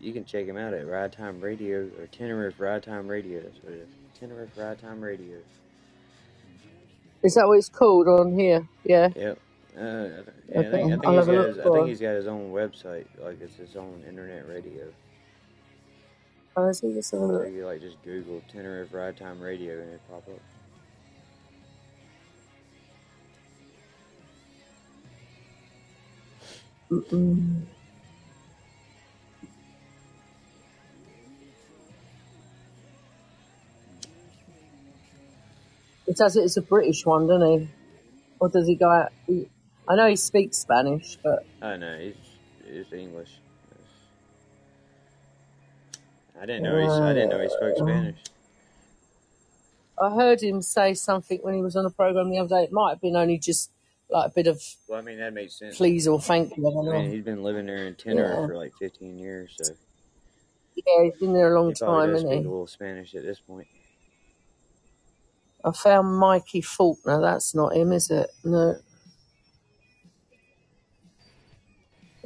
you 0.00 0.12
can 0.12 0.24
check 0.24 0.46
him 0.46 0.56
out 0.56 0.74
at 0.74 0.86
Ride 0.86 1.12
Time 1.12 1.40
Radio 1.40 1.88
or 1.98 2.06
Tenerife 2.10 2.58
Ride 2.58 2.82
Time 2.82 3.06
Radio. 3.08 3.40
That's 3.42 3.62
what 3.62 3.72
it 3.72 3.88
is. 3.88 3.88
Tenerife 4.18 4.50
Ride 4.56 4.80
Time 4.80 5.00
Radio. 5.00 5.38
Is 7.24 7.34
that 7.36 7.48
what 7.48 7.58
it's 7.58 7.70
called 7.70 8.08
on 8.08 8.38
here? 8.38 8.68
Yeah. 8.84 9.10
Yep. 9.14 9.40
Uh, 9.78 9.80
I 9.82 10.22
th- 10.24 10.26
yeah, 10.48 10.68
I 10.68 10.70
Okay. 10.70 10.78
think 10.78 10.92
I 10.92 10.98
think 10.98 11.06
I'll 11.06 11.16
he's 11.16 11.26
have 11.26 11.28
a 11.28 11.32
got 11.32 11.44
look 11.44 11.50
his, 11.50 11.58
I 11.58 11.70
for 11.70 11.70
think 11.70 11.86
it. 11.86 11.88
he's 11.88 12.00
got 12.00 12.14
his 12.16 12.28
own 12.28 12.52
website, 12.52 13.06
like 13.18 13.40
it's 13.40 13.56
his 13.56 13.76
own 13.76 14.04
internet 14.08 14.48
radio. 14.48 14.92
Oh, 16.56 16.68
is 16.68 16.80
he? 16.80 16.88
Let's 16.88 17.12
have 17.12 17.20
a 17.22 17.26
So 17.32 17.40
look. 17.40 17.48
you 17.48 17.66
like 17.66 17.80
just 17.82 18.02
Google 18.02 18.42
Tenerife 18.48 18.92
Ride 18.92 19.16
Time 19.16 19.40
Radio 19.40 19.80
and 19.80 19.92
it 19.94 20.02
pop 20.08 20.28
up. 20.28 20.42
Mm-mm. 26.92 27.66
He 36.10 36.14
does 36.14 36.34
it 36.34 36.42
as 36.42 36.56
a 36.56 36.62
British 36.62 37.06
one, 37.06 37.28
doesn't 37.28 37.60
he? 37.60 37.68
Or 38.40 38.48
does 38.48 38.66
he 38.66 38.74
go 38.74 38.90
out? 38.90 39.12
He, 39.28 39.48
I 39.88 39.94
know 39.94 40.08
he 40.08 40.16
speaks 40.16 40.58
Spanish, 40.58 41.16
but 41.22 41.46
Oh 41.62 41.76
no, 41.76 41.96
he's 42.00 42.16
he's 42.68 42.92
English. 42.92 43.30
I 46.36 46.46
didn't 46.46 46.64
know 46.64 46.76
he 46.80 46.88
I 46.88 47.12
didn't 47.12 47.30
know 47.30 47.40
he 47.40 47.48
spoke 47.48 47.74
uh, 47.76 47.84
Spanish. 47.84 48.18
I 50.02 50.10
heard 50.10 50.42
him 50.42 50.62
say 50.62 50.94
something 50.94 51.38
when 51.42 51.54
he 51.54 51.62
was 51.62 51.76
on 51.76 51.86
a 51.86 51.90
program 51.90 52.30
the 52.30 52.38
other 52.38 52.48
day. 52.48 52.64
It 52.64 52.72
might 52.72 52.90
have 52.90 53.00
been 53.00 53.14
only 53.14 53.38
just 53.38 53.70
like 54.08 54.32
a 54.32 54.34
bit 54.34 54.48
of 54.48 54.60
Well, 54.88 54.98
I 54.98 55.02
mean 55.02 55.18
that 55.18 55.32
makes 55.32 55.56
sense. 55.56 55.76
please 55.76 56.08
or 56.08 56.20
thank 56.20 56.56
you. 56.56 56.66
I 56.66 56.72
don't 56.72 56.88
I 56.88 56.92
mean 56.92 57.04
know. 57.04 57.14
he's 57.14 57.24
been 57.24 57.44
living 57.44 57.66
there 57.66 57.86
in 57.86 57.94
Tenerife 57.94 58.30
Yeah, 58.30 58.46
for 58.48 58.56
like 58.56 58.72
15 58.80 59.16
years, 59.16 59.54
so 59.62 59.74
yeah, 60.74 61.04
he's 61.04 61.20
been 61.20 61.34
there 61.34 61.54
a 61.54 61.60
long 61.60 61.68
he 61.68 61.74
time, 61.74 62.10
isn't 62.16 62.28
speak 62.28 62.40
a 62.40 62.48
little 62.48 62.66
Spanish 62.66 63.14
at 63.14 63.22
this 63.22 63.38
point. 63.38 63.68
I 65.64 65.72
found 65.72 66.16
Mikey 66.16 66.62
Faulkner. 66.62 67.20
That's 67.20 67.54
not 67.54 67.74
him, 67.74 67.92
is 67.92 68.10
it? 68.10 68.30
No. 68.44 68.76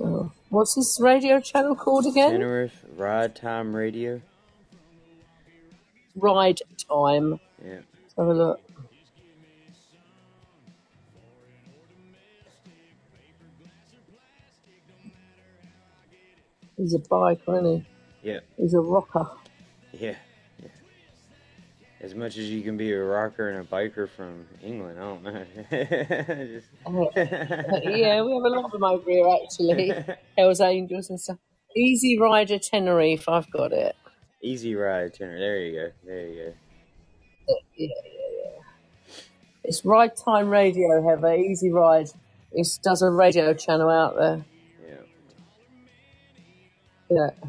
Oh. 0.01 0.33
What's 0.51 0.77
his 0.77 0.99
radio 1.03 1.41
channel 1.41 1.75
called 1.75 2.07
again? 2.07 2.33
Tenerife 2.33 2.85
Ride 2.97 3.35
Time 3.35 3.75
Radio. 3.75 4.21
Ride 6.15 6.61
Time. 6.89 7.41
Yeah. 7.65 7.81
Let's 8.03 8.15
have 8.17 8.27
a 8.29 8.35
look. 8.35 8.61
He's 16.77 16.95
a 16.95 16.99
biker, 16.99 17.61
isn't 17.61 17.87
he? 18.23 18.31
Yeah. 18.31 18.41
He's 18.57 18.75
a 18.75 18.81
rocker. 18.81 19.29
Yeah. 19.93 20.17
Yeah. 22.05 22.11
As 22.11 22.15
much 22.15 22.37
as 22.37 22.51
you 22.51 22.63
can 22.63 22.77
be 22.77 22.93
a 22.93 23.03
rocker 23.03 23.49
and 23.51 23.61
a 23.61 23.65
biker 23.65 24.09
from 24.09 24.47
England, 24.63 24.99
I 24.99 25.03
don't 25.03 25.23
know. 25.25 25.45
Just- 26.47 26.69
Oh, 26.87 27.11
yeah, 27.17 28.23
we 28.23 28.33
have 28.33 28.45
a 28.45 28.49
lot 28.49 28.65
of 28.67 28.71
them 28.73 28.85
over 28.85 29.11
here 29.11 29.27
actually. 29.43 29.93
Hell's 30.39 30.61
Angels 30.61 31.11
and 31.11 31.21
stuff. 31.21 31.39
Easy 31.77 32.19
Rider 32.19 32.59
Tenerife, 32.59 33.29
I've 33.29 33.51
got 33.51 33.73
it. 33.73 33.97
Easy 34.43 34.75
Rider 34.75 35.09
tenor. 35.09 35.39
There 35.39 35.59
you 35.61 35.73
go. 35.81 35.91
There 36.05 36.29
you 36.29 36.55
go. 37.49 37.57
Yeah, 37.77 37.89
it's 39.65 39.85
Ride 39.85 40.17
Time 40.17 40.49
Radio, 40.51 41.03
Heather. 41.03 41.35
Easy 41.35 41.71
Ride. 41.73 42.09
It 42.53 42.69
does 42.83 43.03
a 43.03 43.11
radio 43.11 43.55
channel 43.55 43.91
out 43.91 44.17
there. 44.17 44.45
Yeah. 44.87 44.97
Yeah. 47.11 47.49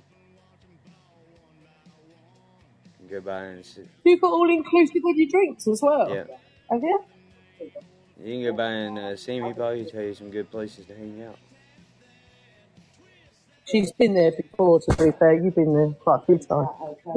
Go 3.16 3.22
by 3.22 3.44
and 3.46 3.66
sit. 3.66 3.88
You 4.04 4.20
got 4.20 4.32
all 4.32 4.50
inclusive 4.50 5.02
with 5.04 5.18
your 5.18 5.30
drinks 5.30 5.68
as 5.68 5.80
well. 5.82 6.10
Yeah. 6.10 6.24
Have 6.70 6.82
you? 6.82 7.00
You 8.24 8.34
can 8.34 8.44
go 8.44 8.54
by 8.54 8.72
and 8.72 8.98
uh, 9.00 9.16
see 9.16 9.40
me, 9.40 9.54
probably 9.54 9.86
tell 9.86 10.02
you 10.02 10.14
some 10.14 10.30
good 10.32 10.50
places 10.50 10.86
to 10.88 10.96
hang 10.96 11.24
out. 11.24 11.38
She's 13.66 13.92
been 13.94 14.14
there 14.14 14.32
before, 14.32 14.80
to 14.82 14.96
be 14.96 15.12
fair. 15.18 15.34
You've 15.44 15.56
been 15.56 15.74
there 15.74 15.92
quite 15.94 16.22
a 16.22 16.26
few 16.26 16.38
times. 16.38 16.70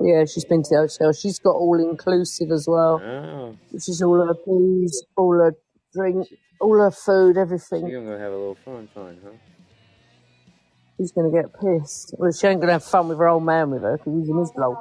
Yeah, 0.02 0.24
she's 0.24 0.46
been 0.46 0.62
to 0.62 0.68
the 0.70 0.76
hotel. 0.88 1.12
She's 1.12 1.38
got 1.38 1.50
all 1.54 1.78
inclusive 1.78 2.50
as 2.50 2.66
well, 2.66 3.02
Oh, 3.04 3.56
which 3.70 3.88
is 3.88 4.00
all 4.00 4.26
her 4.26 4.34
booze, 4.46 5.04
all 5.16 5.32
her 5.34 5.54
drink, 5.92 6.26
all 6.60 6.78
her 6.78 6.90
food, 6.90 7.34
so 7.34 7.40
everything. 7.40 7.86
you're 7.86 8.02
gonna 8.02 8.18
have 8.18 8.32
a 8.32 8.36
little 8.36 8.54
fun, 8.64 8.88
fun, 8.94 9.18
huh? 9.22 9.30
She's 10.96 11.12
going 11.12 11.30
to 11.30 11.36
get 11.42 11.52
pissed. 11.60 12.12
Well, 12.18 12.32
she 12.32 12.44
ain't 12.48 12.58
going 12.60 12.66
to 12.66 12.72
have 12.72 12.82
fun 12.84 13.06
with 13.06 13.18
her 13.18 13.28
old 13.28 13.44
man 13.44 13.70
with 13.70 13.82
her 13.82 13.98
because 13.98 14.14
he's 14.18 14.28
in 14.28 14.36
his 14.36 14.50
bloke. 14.50 14.78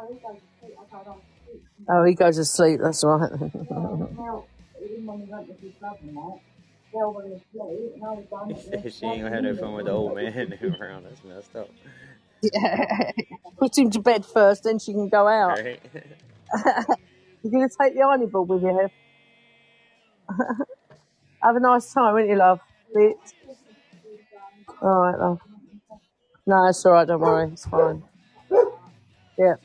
Oh, 1.90 2.04
he 2.04 2.14
goes 2.16 2.38
to 2.38 2.46
sleep. 2.46 2.80
That's 2.82 3.04
all 3.04 3.18
right. 3.18 3.32
she 8.92 9.06
ain't 9.06 9.24
gonna 9.24 9.36
have 9.36 9.44
no 9.44 9.56
fun 9.56 9.74
with 9.74 9.86
the 9.86 9.92
old 9.92 10.16
man 10.16 10.52
who 10.60 10.74
around. 10.82 11.06
That's 11.06 11.24
messed 11.24 11.56
up, 11.56 11.70
yeah. 12.42 13.12
Put 13.58 13.78
him 13.78 13.90
to 13.92 14.00
bed 14.00 14.26
first, 14.26 14.64
then 14.64 14.80
she 14.80 14.94
can 14.94 15.10
go 15.10 15.28
out. 15.28 15.60
right? 15.60 15.82
You're 17.44 17.52
going 17.52 17.68
to 17.70 17.76
take 17.82 17.94
the 17.96 18.02
ironing 18.02 18.30
board 18.30 18.50
with 18.50 18.62
you, 18.64 18.90
Have 21.44 21.56
a 21.56 21.60
nice 21.60 21.94
time, 21.94 22.14
won't 22.14 22.30
you, 22.30 22.36
love? 22.36 22.60
Bitch. 22.96 23.14
All 24.82 25.02
right, 25.02 25.20
love. 25.20 25.40
No, 26.46 26.68
it's 26.68 26.86
all 26.86 26.94
right. 26.94 27.08
Don't 27.08 27.20
worry. 27.20 27.50
It's 27.52 27.66
fine. 27.66 28.04
Yeah. 29.38 29.56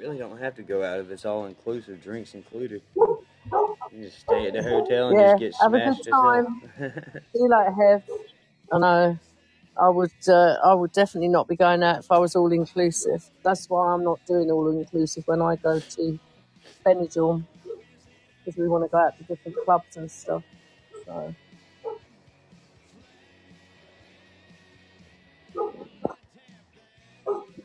Really 0.00 0.18
don't 0.18 0.38
have 0.38 0.56
to 0.56 0.62
go 0.62 0.82
out 0.82 1.00
if 1.00 1.10
it's 1.10 1.26
all 1.26 1.44
inclusive, 1.46 2.02
drinks 2.02 2.34
included. 2.34 2.82
You 3.92 4.04
just 4.04 4.20
stay 4.20 4.46
at 4.46 4.54
the 4.54 4.62
hotel 4.62 5.10
and 5.10 5.18
Yeah. 5.18 5.26
just 5.26 5.38
get 5.38 5.54
Have 5.60 5.74
a 5.74 5.80
good 5.80 5.94
smashed 5.96 6.08
time. 6.10 6.62
See 7.34 7.42
later, 7.42 7.72
Hev. 7.78 8.02
I 8.72 8.78
know. 8.78 9.18
I 9.80 9.88
would. 9.90 10.12
Uh, 10.28 10.56
I 10.64 10.74
would 10.74 10.92
definitely 10.92 11.28
not 11.28 11.48
be 11.48 11.56
going 11.56 11.82
out 11.82 12.00
if 12.00 12.10
I 12.10 12.18
was 12.18 12.36
all 12.36 12.52
inclusive. 12.52 13.24
That's 13.44 13.68
why 13.70 13.92
I'm 13.94 14.04
not 14.04 14.20
doing 14.26 14.50
all 14.50 14.68
inclusive 14.70 15.24
when 15.26 15.42
I 15.42 15.56
go 15.56 15.80
to 15.80 16.20
Benidorm 16.86 17.46
because 18.44 18.58
we 18.58 18.68
want 18.68 18.84
to 18.84 18.88
go 18.88 18.98
out 18.98 19.18
to 19.18 19.24
different 19.24 19.56
clubs 19.64 19.96
and 19.96 20.10
stuff. 20.10 20.44
So 21.06 21.34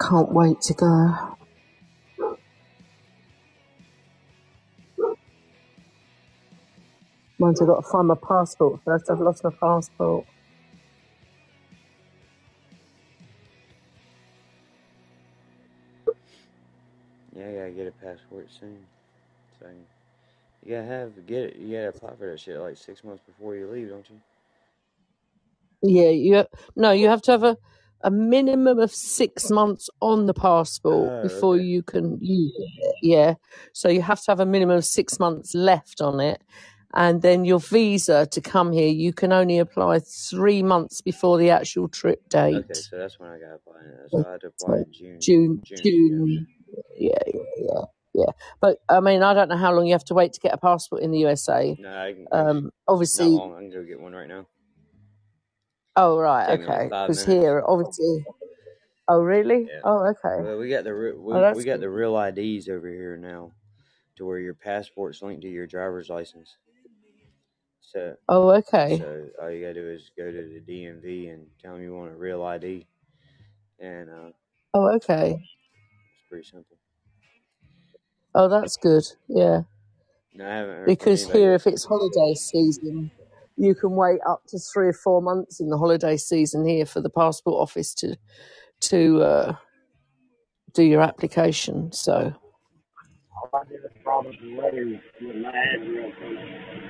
can't 0.01 0.33
wait 0.33 0.61
to 0.61 0.73
go. 0.75 1.37
Mine's 7.39 7.61
I've 7.61 7.67
got 7.67 7.81
to 7.83 7.89
find 7.91 8.07
my 8.07 8.15
passport 8.15 8.81
first. 8.85 9.09
I've 9.11 9.19
lost 9.21 9.43
my 9.43 9.51
passport. 9.61 10.25
yeah, 17.35 17.49
I 17.49 17.53
gotta 17.53 17.71
get 17.71 17.87
a 17.87 17.91
passport 18.05 18.47
soon. 18.59 18.79
So 19.59 19.67
you 20.65 20.75
gotta 20.75 20.87
have 20.87 21.27
get 21.27 21.43
it. 21.43 21.57
You 21.57 21.77
gotta 21.77 21.89
apply 21.89 22.15
for 22.19 22.31
that 22.31 22.39
shit 22.39 22.59
like 22.59 22.77
six 22.77 23.03
months 23.03 23.23
before 23.27 23.55
you 23.55 23.67
leave, 23.67 23.89
don't 23.89 24.09
you? 24.09 24.17
Yeah, 25.81 26.09
you 26.09 26.45
no, 26.75 26.91
you 26.91 27.07
have 27.07 27.21
to 27.23 27.31
have 27.31 27.43
a, 27.43 27.57
a 28.03 28.11
minimum 28.11 28.79
of 28.79 28.91
six 28.91 29.49
months 29.49 29.89
on 30.01 30.25
the 30.25 30.33
passport 30.33 31.13
Oh, 31.13 31.19
before 31.21 31.55
okay. 31.55 31.57
you 31.57 31.83
can 31.83 32.17
use 32.21 32.53
it. 32.57 32.95
Yeah, 33.01 33.35
so 33.73 33.87
you 33.89 34.01
have 34.01 34.21
to 34.23 34.31
have 34.31 34.41
a 34.41 34.45
minimum 34.45 34.77
of 34.77 34.85
six 34.85 35.19
months 35.19 35.55
left 35.55 36.01
on 36.01 36.19
it, 36.19 36.43
and 36.93 37.21
then 37.21 37.43
your 37.45 37.59
visa 37.59 38.25
to 38.27 38.41
come 38.41 38.71
here 38.71 38.87
you 38.87 39.11
can 39.11 39.33
only 39.33 39.57
apply 39.59 39.99
three 39.99 40.63
months 40.63 41.01
before 41.01 41.37
the 41.37 41.49
actual 41.49 41.87
trip 41.89 42.27
date. 42.29 42.55
Okay, 42.55 42.73
so 42.73 42.97
that's 42.97 43.19
when 43.19 43.29
I 43.29 43.39
gotta 43.39 43.55
apply. 43.55 43.73
So 44.09 44.25
I 44.27 44.31
had 44.31 44.41
to 44.41 44.47
apply 44.47 44.77
in 44.77 44.91
June. 44.91 45.19
June, 45.19 45.61
June. 45.65 45.77
June, 45.83 46.47
yeah, 46.97 47.11
yeah, 47.27 47.41
yeah, 47.57 47.81
yeah. 48.13 48.31
But 48.61 48.77
I 48.89 48.99
mean, 48.99 49.23
I 49.23 49.33
don't 49.33 49.49
know 49.49 49.57
how 49.57 49.73
long 49.73 49.85
you 49.87 49.93
have 49.93 50.05
to 50.05 50.13
wait 50.13 50.33
to 50.33 50.39
get 50.39 50.53
a 50.53 50.57
passport 50.57 51.01
in 51.01 51.11
the 51.11 51.19
USA. 51.19 51.75
No, 51.79 51.89
I 51.89 52.13
can. 52.13 52.27
Um, 52.31 52.63
Not 52.65 52.73
obviously, 52.87 53.27
long. 53.27 53.55
I 53.55 53.59
can 53.59 53.69
go 53.71 53.83
get 53.83 53.99
one 53.99 54.13
right 54.13 54.27
now. 54.27 54.45
oh 55.95 56.17
right, 56.17 56.47
Take 56.57 56.69
okay, 56.69 56.83
because 56.85 57.25
here, 57.25 57.63
obviously, 57.65 58.25
oh 59.07 59.19
really? 59.21 59.67
Yeah. 59.69 59.79
Oh 59.83 60.05
okay. 60.07 60.43
Well, 60.43 60.57
we 60.57 60.69
got 60.69 60.83
the 60.83 60.93
re- 60.93 61.13
we, 61.13 61.33
Oh, 61.33 61.53
we 61.53 61.63
got 61.63 61.73
good. 61.73 61.81
the 61.81 61.89
real 61.89 62.17
IDs 62.19 62.67
over 62.69 62.87
here 62.89 63.17
now, 63.17 63.51
to 64.17 64.25
where 64.25 64.39
your 64.39 64.53
passport's 64.53 65.21
linked 65.21 65.41
to 65.43 65.49
your 65.49 65.67
driver's 65.67 66.09
license. 66.09 66.57
So 67.95 68.15
Oh, 68.29 68.49
okay. 68.51 68.97
so 68.99 69.27
all 69.41 69.51
you 69.51 69.61
gotta 69.61 69.75
do 69.75 69.89
is 69.89 70.11
go 70.17 70.31
to 70.31 70.33
the 70.33 70.61
DMV 70.61 71.33
and 71.33 71.47
tell 71.61 71.73
them 71.75 71.83
you 71.83 71.95
want 71.95 72.11
a 72.11 72.17
real 72.17 72.43
ID, 72.43 72.85
and 73.79 74.09
uh, 74.09 74.29
Oh, 74.73 74.87
okay. 74.95 75.31
it's 75.31 76.23
pretty 76.29 76.45
simple. 76.45 76.77
Oh, 78.35 78.49
that's 78.49 78.77
good. 78.77 79.05
Yeah. 79.29 79.61
No, 80.33 80.45
I 80.45 80.55
haven't 80.55 80.75
heard 80.75 80.97
from 80.97 81.09
Because 81.09 81.21
anybody 81.21 81.39
here, 81.39 81.51
yet. 81.51 81.55
if 81.55 81.67
it's 81.67 81.85
holiday 81.85 82.33
season, 82.35 83.11
you 83.57 83.75
can 83.75 83.91
wait 83.95 84.19
up 84.27 84.41
to 84.49 84.59
three 84.59 84.89
or 84.89 84.93
four 84.93 85.21
months 85.21 85.61
in 85.61 85.69
the 85.69 85.77
holiday 85.77 86.17
season 86.17 86.65
here 86.67 86.85
for 86.85 87.01
the 87.01 87.09
passport 87.09 87.61
office 87.61 87.93
to 87.95 88.17
to 88.81 89.21
uh, 89.21 89.55
do 90.73 90.83
your 90.83 91.01
application. 91.01 91.91
So, 91.93 92.33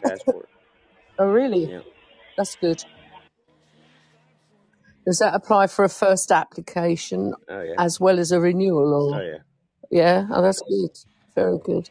Passport. 0.04 0.48
oh, 1.18 1.26
really? 1.26 1.70
Yeah. 1.70 1.82
That's 2.36 2.56
good. 2.56 2.84
Does 5.06 5.18
that 5.18 5.34
apply 5.34 5.66
for 5.68 5.84
a 5.84 5.88
first 5.90 6.32
application 6.32 7.34
Oh 7.48 7.62
yeah. 7.62 7.74
as 7.78 8.00
well 8.00 8.18
as 8.20 8.32
a 8.32 8.40
renewal? 8.40 9.14
Oh 9.14 9.18
Or 9.18 9.22
yeah. 9.22 9.38
yeah, 9.90 10.26
oh, 10.30 10.42
that's 10.42 10.62
good. 10.62 10.90
Very 11.34 11.58
good. 11.64 11.90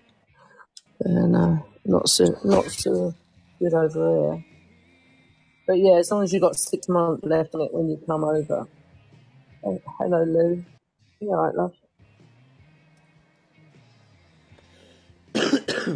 Yeah, 1.06 1.26
no, 1.28 1.66
not 1.86 2.10
so 2.10 2.26
not 2.46 2.66
so 2.72 3.14
good 3.60 3.74
over 3.74 4.34
here. 4.34 4.46
But 5.68 5.80
yeah, 5.80 5.96
as 5.98 6.12
long 6.12 6.24
as 6.24 6.34
you've 6.34 6.42
got 6.42 6.56
six 6.58 6.88
months 6.90 7.24
left 7.26 7.56
on 7.56 7.62
it 7.62 7.74
when 7.74 7.90
you 7.90 8.00
come 8.08 8.24
over. 8.24 8.68
Oh, 9.64 9.82
hello, 10.00 10.24
Lou. 10.26 10.66
You 11.22 11.30
all 11.30 11.46
right, 11.48 11.56
love? 11.56 11.74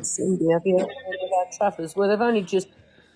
Cindy, 0.03 0.51
have 0.53 0.63
you 0.65 0.79
heard 0.79 0.87
our 1.37 1.47
travellers? 1.57 1.95
Well, 1.95 2.09
they've 2.09 2.21
only 2.21 2.43
just 2.43 2.67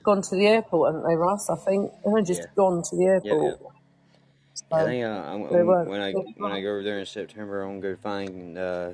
gone 0.05 0.21
to 0.23 0.35
the 0.35 0.47
airport, 0.47 0.93
haven't 0.95 1.09
they, 1.09 1.15
Russ? 1.17 1.49
I 1.49 1.55
think 1.57 1.91
they've 1.91 2.11
only 2.11 2.23
just 2.23 2.41
Yeah. 2.41 2.47
gone 2.57 2.83
to 2.89 2.97
the 2.97 3.05
Yep, 3.23 3.37
airport. 3.37 3.59
yep. 3.59 3.61
I 4.71 4.83
So 4.83 4.85
think 4.85 5.05
uh, 5.05 5.09
I'm, 5.09 5.43
they 5.51 5.63
I'm, 5.63 5.67
weren't. 5.67 5.83
when 5.83 6.01
I 6.01 6.17
when 6.37 6.51
I 6.51 6.61
go 6.61 6.69
over 6.71 6.83
there 6.83 6.99
in 6.99 7.05
September, 7.07 7.63
I'm 7.63 7.81
gonna 7.81 7.95
go 7.95 8.01
find 8.01 8.57
uh, 8.57 8.91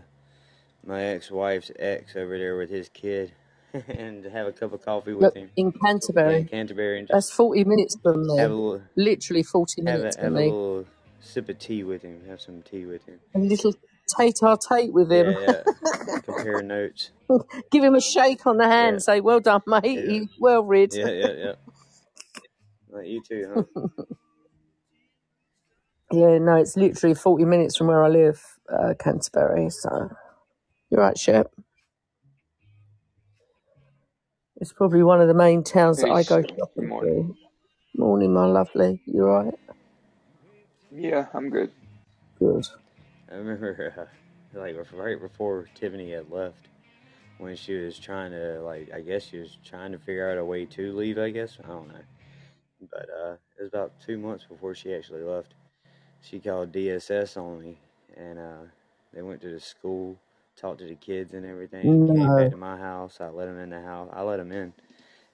my 0.86 1.04
ex-wife's 1.04 1.72
ex 1.80 2.16
over 2.16 2.38
there 2.38 2.58
with 2.58 2.70
his 2.70 2.90
kid, 2.90 3.34
and 3.74 4.26
have 4.26 4.48
a 4.48 4.54
cup 4.54 4.74
of 4.74 4.84
coffee 4.86 5.14
with 5.14 5.32
Look, 5.32 5.36
him. 5.36 5.52
in 5.58 5.74
Yeah, 6.24 6.38
Canterbury, 6.38 6.38
in 6.38 6.46
Canterbury, 6.46 7.00
and 7.00 7.12
that's 7.12 7.32
40 7.32 7.66
minutes 7.66 7.98
from 8.04 8.28
have 8.38 8.52
a 8.52 8.54
there. 8.54 8.56
little 8.56 8.82
Literally 8.98 9.44
40 9.44 9.82
have 9.86 10.02
minutes 10.02 10.18
a 10.18 10.20
from 10.20 10.34
have 10.34 10.36
a 10.36 10.38
me. 10.38 10.42
little 10.42 10.86
sip 11.26 11.50
of 11.50 11.60
tea 11.60 11.84
with 11.84 12.04
him. 12.04 12.22
Have 12.30 12.42
some 12.42 12.62
tea 12.64 12.86
with 12.86 13.06
him. 13.06 13.20
A 13.36 13.40
little 13.40 13.74
tete-a-tete 14.18 14.94
with 14.94 15.12
him. 15.12 15.28
Yeah, 15.28 15.40
yeah. 15.40 15.64
Compare 16.26 16.64
notes. 16.64 17.12
Give 17.72 17.84
him 17.84 17.96
a 17.96 18.02
shake 18.02 18.48
on 18.48 18.58
the 18.58 18.68
hand. 18.70 18.98
Yeah, 18.98 19.00
Say, 19.02 19.22
well 19.22 19.40
done, 19.42 19.62
mate. 19.68 19.84
yeah, 19.96 20.02
You 20.06 20.28
well 20.40 20.64
read. 20.64 20.92
yeah, 20.92 21.12
yeah, 21.12 21.34
yeah. 21.38 21.54
Like 22.90 23.08
you 23.08 23.22
too, 23.28 23.66
huh? 23.76 23.82
Yeah, 26.12 26.40
no, 26.40 26.56
it's 26.56 26.78
literally 26.78 27.16
40 27.16 27.46
minutes 27.46 27.78
from 27.78 27.88
where 27.88 28.04
I 28.04 28.10
live, 28.10 28.42
uh, 28.72 28.94
Canterbury. 29.00 29.70
So 29.72 30.10
you're 30.90 31.02
right, 31.02 31.18
Shep. 31.18 31.52
It's 34.58 34.74
probably 34.74 35.04
one 35.04 35.22
of 35.22 35.28
the 35.28 35.34
main 35.36 35.64
towns 35.64 36.02
that 36.02 36.12
I 36.12 36.24
go 36.24 36.44
shopping 36.44 36.90
morning. 36.90 37.36
to. 37.96 38.02
Morning, 38.02 38.34
my 38.34 38.46
lovely. 38.46 39.02
You 39.08 39.24
all 39.30 39.46
right? 39.46 39.54
Yeah, 40.96 41.28
I'm 41.34 41.50
good. 41.50 41.72
Good. 42.40 42.66
I 43.32 43.36
remember, 43.36 44.10
uh, 44.56 44.60
like 44.60 44.76
right 44.94 45.20
before 45.22 45.68
Tiffany 45.76 46.12
had 46.12 46.32
left, 46.32 46.68
when 47.38 47.56
she 47.56 47.76
was 47.76 48.00
trying 48.00 48.32
to, 48.32 48.62
like, 48.62 48.92
I 48.94 49.02
guess 49.02 49.24
she 49.26 49.40
was 49.40 49.58
trying 49.66 49.92
to 49.94 50.00
figure 50.00 50.30
out 50.32 50.38
a 50.38 50.46
way 50.46 50.66
to 50.68 50.94
leave. 50.96 51.18
I 51.20 51.32
guess 51.32 51.58
I 51.64 51.68
don't 51.68 51.90
know, 51.90 52.02
but 52.92 53.08
uh, 53.10 53.34
it 53.58 53.64
was 53.64 53.70
about 53.70 54.00
two 54.02 54.18
months 54.18 54.46
before 54.46 54.76
she 54.76 54.94
actually 54.94 55.24
left. 55.24 55.54
She 56.22 56.40
called 56.40 56.72
DSS 56.72 57.38
on 57.38 57.62
me, 57.62 57.78
and 58.18 58.40
uh, 58.40 58.64
they 59.14 59.22
went 59.22 59.42
to 59.42 59.52
the 59.52 59.60
school, 59.60 60.18
talked 60.58 60.80
to 60.80 60.88
the 60.88 60.96
kids 60.96 61.34
and 61.34 61.46
everything. 61.46 62.00
Came 62.16 62.34
back 62.34 62.50
to 62.52 62.58
my 62.58 62.78
house. 62.78 63.20
I 63.22 63.30
let 63.30 63.46
them 63.48 63.60
in 63.60 63.72
the 63.72 63.82
house. 63.82 64.10
I 64.14 64.24
let 64.24 64.38
them 64.38 64.52
in. 64.52 64.74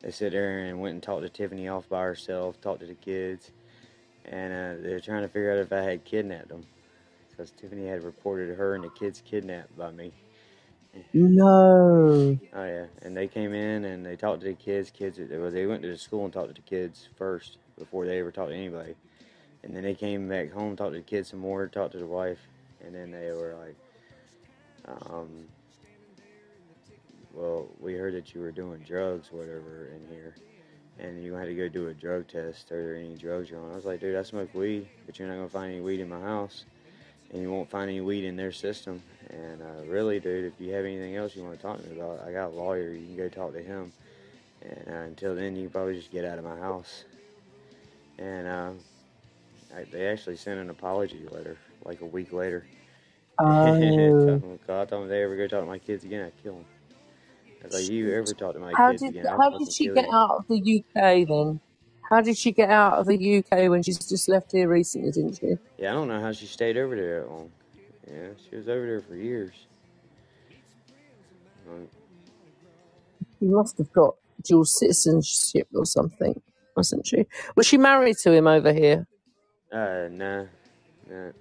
They 0.02 0.12
sit 0.12 0.34
there 0.34 0.60
and 0.60 0.82
went 0.82 0.96
and 0.96 1.04
talked 1.04 1.24
to 1.24 1.30
Tiffany 1.30 1.68
off 1.70 1.90
by 1.90 2.04
herself. 2.04 2.62
Talked 2.62 2.82
to 2.82 2.88
the 2.88 2.96
kids, 2.96 3.52
and 4.26 4.54
uh, 4.54 4.84
they 4.84 4.94
were 4.94 5.00
trying 5.00 5.22
to 5.22 5.28
figure 5.28 5.52
out 5.52 5.60
if 5.60 5.72
I 5.72 5.82
had 5.82 6.04
kidnapped 6.04 6.50
them 6.50 6.66
because 7.30 7.52
Tiffany 7.52 7.88
had 7.88 8.04
reported 8.04 8.58
her 8.58 8.76
and 8.76 8.84
the 8.84 8.90
kids 8.90 9.22
kidnapped 9.26 9.78
by 9.78 9.92
me. 9.92 10.12
No. 11.14 12.38
Oh 12.54 12.64
yeah, 12.66 12.86
and 13.02 13.16
they 13.16 13.28
came 13.28 13.54
in 13.54 13.86
and 13.86 14.06
they 14.06 14.16
talked 14.16 14.42
to 14.42 14.48
the 14.48 14.54
kids. 14.54 14.92
Kids, 14.92 15.20
well, 15.20 15.50
they 15.52 15.66
went 15.66 15.82
to 15.84 15.88
the 15.90 15.98
school 15.98 16.26
and 16.26 16.34
talked 16.34 16.50
to 16.50 16.54
the 16.54 16.62
kids 16.62 17.08
first 17.18 17.58
before 17.80 18.06
they 18.06 18.20
ever 18.20 18.32
talked 18.32 18.50
to 18.50 18.56
anybody. 18.56 18.96
And 19.64 19.76
then 19.76 19.84
they 19.84 19.94
came 19.94 20.28
back 20.28 20.52
home, 20.52 20.76
talked 20.76 20.94
to 20.94 20.98
the 20.98 21.04
kids 21.04 21.30
some 21.30 21.40
more, 21.40 21.68
talked 21.68 21.94
to 21.94 21.98
the 22.00 22.06
wife, 22.06 22.40
and 22.84 22.94
then 22.94 23.12
they 23.12 23.32
were 23.32 23.56
like, 23.56 23.76
um, 25.10 25.48
"Well, 27.34 27.70
we 27.80 27.94
heard 27.94 28.14
that 28.16 28.34
you 28.34 28.42
were 28.42 28.52
doing 28.52 28.80
drugs, 28.86 29.32
whatever, 29.32 29.92
in 29.96 30.08
here, 30.14 30.36
and 31.00 31.24
you 31.24 31.34
had 31.34 31.46
to 31.46 31.50
have 31.50 31.58
to 31.58 31.70
go 31.70 31.70
do 31.70 31.88
a 31.90 31.94
drug 31.94 32.28
test. 32.28 32.72
Are 32.72 32.84
there 32.84 32.96
any 32.96 33.16
drugs 33.16 33.50
you're 33.50 33.60
on?" 33.60 33.72
I 33.72 33.76
was 33.76 33.86
like, 33.86 34.00
"Dude, 34.00 34.16
I 34.16 34.24
smoke 34.24 34.54
weed, 34.54 34.88
but 35.06 35.18
you're 35.18 35.28
not 35.28 35.36
gonna 35.36 35.50
find 35.50 35.74
any 35.74 35.82
weed 35.82 36.00
in 36.00 36.10
my 36.10 36.20
house." 36.20 36.66
and 37.32 37.42
you 37.42 37.50
won't 37.50 37.70
find 37.70 37.90
any 37.90 38.02
weed 38.02 38.26
in 38.26 38.36
their 38.36 38.52
system. 38.52 39.02
And 39.30 39.62
uh, 39.62 39.86
really, 39.88 40.20
dude, 40.20 40.46
if 40.46 40.54
you 40.60 40.74
have 40.74 40.86
anything 40.86 41.16
else 41.16 41.36
you 41.36 41.44
want 41.44 41.56
to 41.56 41.62
talk 41.62 41.82
to 41.82 41.88
me 41.88 42.00
about, 42.00 42.22
I 42.28 42.32
got 42.32 42.48
a 42.48 42.56
lawyer. 42.56 42.92
You 42.92 43.06
can 43.08 43.18
go 43.18 43.30
talk 43.30 43.54
to 43.54 43.62
him. 43.62 43.92
And 44.62 44.88
uh, 44.88 45.00
until 45.00 45.36
then, 45.36 45.56
you 45.56 45.64
can 45.64 45.72
probably 45.72 45.96
just 45.96 46.12
get 46.12 46.26
out 46.26 46.38
of 46.38 46.44
my 46.44 46.58
house. 46.58 47.06
And 48.20 48.48
uh, 48.48 48.72
I, 49.76 49.86
they 49.92 50.08
actually 50.08 50.36
sent 50.36 50.60
an 50.60 50.70
apology 50.70 51.26
letter 51.32 51.58
like 51.86 52.02
a 52.02 52.06
week 52.06 52.34
later. 52.34 52.66
Oh. 53.40 53.46
I 53.46 53.80
told 54.68 54.90
them 54.90 55.04
if 55.04 55.10
they 55.10 55.24
ever 55.24 55.36
go 55.36 55.48
talk 55.48 55.62
to 55.62 55.66
my 55.66 55.80
kids 55.80 56.04
again, 56.04 56.26
I 56.26 56.44
kill 56.44 56.54
them. 56.54 56.66
Like, 57.70 57.90
you 57.90 58.14
ever 58.14 58.34
talk 58.34 58.54
to 58.54 58.60
my 58.60 58.74
How 58.74 58.90
kids 58.92 59.04
did 59.04 59.10
again, 59.12 59.28
I'll 59.28 59.38
how 59.38 59.52
fucking 59.52 59.66
did 59.66 59.74
she 59.74 59.86
kill 59.86 59.96
get 59.96 60.06
you. 60.06 60.16
out 60.16 60.32
of 60.38 60.46
the 60.48 60.84
UK 60.84 61.28
then? 61.28 61.60
How 62.10 62.22
did 62.22 62.38
she 62.38 62.52
get 62.52 62.70
out 62.70 62.94
of 63.00 63.06
the 63.06 63.38
UK 63.38 63.70
when 63.70 63.84
she's 63.84 63.98
just 64.00 64.28
left 64.28 64.52
here 64.52 64.68
recently, 64.68 65.12
didn't 65.12 65.38
she? 65.40 65.54
Yeah, 65.78 65.92
I 65.92 65.94
don't 65.94 66.08
know 66.08 66.20
how 66.20 66.32
she 66.32 66.46
stayed 66.46 66.78
over 66.78 66.96
there 66.96 67.22
that 67.22 67.30
long. 67.30 67.52
Yeah, 68.12 68.28
she 68.50 68.56
was 68.58 68.68
over 68.68 68.86
there 68.86 69.00
for 69.02 69.16
years. 69.16 69.54
Um, 71.70 71.88
She 73.40 73.46
must 73.46 73.78
have 73.78 73.92
got 73.94 74.16
dual 74.44 74.66
citizenship 74.66 75.68
or 75.74 75.86
something, 75.86 76.42
wasn't 76.76 77.06
she? 77.08 77.26
Was 77.56 77.66
she 77.68 77.78
married 77.78 78.18
to 78.24 78.32
him 78.34 78.48
over 78.48 78.74
here? 78.74 79.08
uh, 79.72 80.08
nah, 80.12 80.44
nah, 81.10 81.32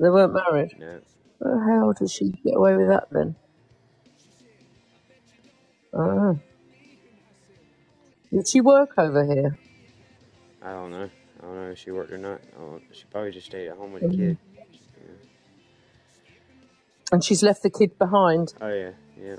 They 0.00 0.08
weren't 0.08 0.32
married. 0.32 0.74
nah. 0.78 0.98
How 1.44 1.92
did 1.92 2.08
she 2.08 2.30
get 2.44 2.54
away 2.56 2.76
with 2.76 2.88
that 2.88 3.08
then? 3.10 3.34
Ah. 5.94 6.34
Did 8.32 8.48
she 8.48 8.60
work 8.60 8.90
over 8.98 9.24
here? 9.26 9.58
I 10.62 10.72
don't 10.72 10.90
know. 10.92 11.10
I 11.40 11.46
don't 11.46 11.56
know 11.56 11.70
if 11.70 11.78
she 11.78 11.90
worked 11.92 12.12
or 12.12 12.18
not. 12.18 12.40
I 12.56 12.60
don't, 12.60 12.82
she 12.92 13.04
probably 13.10 13.32
just 13.32 13.46
stayed 13.46 13.68
at 13.68 13.76
home 13.76 13.92
with 13.92 14.02
the 14.04 14.08
Mm. 14.08 14.16
kid. 14.16 14.38
And 17.12 17.24
she's 17.24 17.42
left 17.42 17.62
the 17.62 17.70
kid 17.70 17.98
behind. 17.98 18.54
Oh 18.60 18.68
yeah, 18.72 18.90
yeah. 19.20 19.36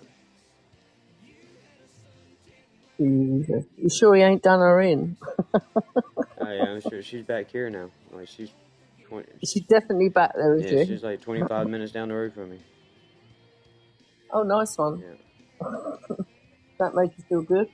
Jesus. 2.99 3.65
You 3.77 3.89
sure 3.89 4.15
he 4.15 4.21
ain't 4.23 4.43
done 4.43 4.59
her 4.59 4.81
in? 4.81 5.17
Oh 6.39 6.51
yeah, 6.51 6.71
I'm 6.71 6.81
sure 6.81 7.01
she's 7.03 7.23
back 7.25 7.51
here 7.51 7.69
now. 7.69 7.91
Like 8.11 8.27
she's 8.29 8.51
twenty. 9.05 9.29
She's 9.45 9.63
definitely 9.65 10.09
back 10.09 10.31
there, 10.35 10.57
is 10.57 10.65
Yeah, 10.65 10.69
she? 10.69 10.85
she's 10.85 11.03
like 11.03 11.21
25 11.21 11.67
minutes 11.69 11.91
down 11.91 12.09
the 12.09 12.15
road 12.15 12.33
from 12.33 12.51
me. 12.51 12.59
Oh, 14.31 14.43
nice 14.43 14.77
one. 14.77 15.03
Yeah, 15.03 15.15
That 16.79 16.95
make 16.95 17.11
you 17.17 17.23
feel 17.29 17.41
good. 17.41 17.67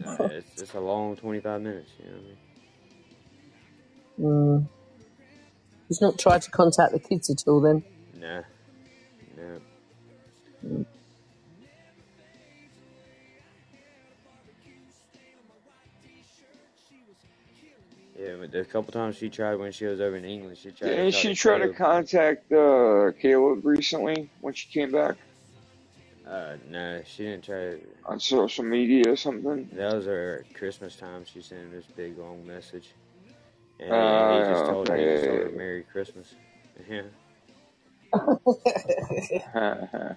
yeah 0.00 0.16
it's 0.22 0.62
it's 0.62 0.74
a 0.74 0.80
long 0.80 1.16
25 1.16 1.60
minutes. 1.60 1.90
You 1.98 2.04
know 2.04 2.12
what 2.12 2.20
I 2.20 2.26
mean? 2.26 2.36
Mm. 4.20 4.68
He's 5.88 6.00
not 6.00 6.18
tried 6.18 6.42
to 6.42 6.50
contact 6.50 6.92
the 6.92 6.98
kids 7.00 7.28
at 7.28 7.44
all 7.46 7.60
then. 7.60 7.82
Nah, 8.18 8.42
nah. 9.36 9.58
Mm. 10.64 10.86
Yeah, 18.18 18.34
but 18.38 18.52
the 18.52 18.64
couple 18.64 18.92
times 18.92 19.16
she 19.16 19.28
tried 19.28 19.56
when 19.56 19.72
she 19.72 19.84
was 19.84 20.00
over 20.00 20.16
in 20.16 20.24
England, 20.24 20.56
she 20.56 20.70
tried 20.70 20.88
to 20.88 20.96
Didn't 20.96 21.12
talk 21.12 21.20
she 21.20 21.28
to 21.28 21.34
try 21.34 21.58
to 21.58 21.72
contact 21.72 22.52
uh, 22.52 23.10
Caleb 23.20 23.64
recently 23.64 24.30
when 24.40 24.54
she 24.54 24.68
came 24.68 24.92
back 24.92 25.16
Uh, 26.28 26.56
no, 26.70 27.02
she 27.04 27.24
didn't 27.24 27.44
try. 27.44 27.76
on 28.06 28.20
social 28.20 28.64
media 28.64 29.10
or 29.10 29.16
something? 29.16 29.68
That 29.74 29.94
was 29.94 30.06
her 30.06 30.44
Christmas 30.54 30.94
time. 30.96 31.24
She 31.24 31.42
sent 31.42 31.62
him 31.62 31.70
this 31.72 31.84
big 31.96 32.16
long 32.18 32.46
message, 32.46 32.90
and 33.80 34.02
he, 34.02 34.26
he 34.26 34.44
just 34.44 34.60
Uh, 34.60 34.66
told 34.66 34.88
her 34.88 34.96
he 34.96 35.04
just 35.06 35.26
told 35.26 35.42
her. 35.42 35.50
Merry 35.50 35.82
Christmas. 35.84 36.34
Yeah. 36.88 37.02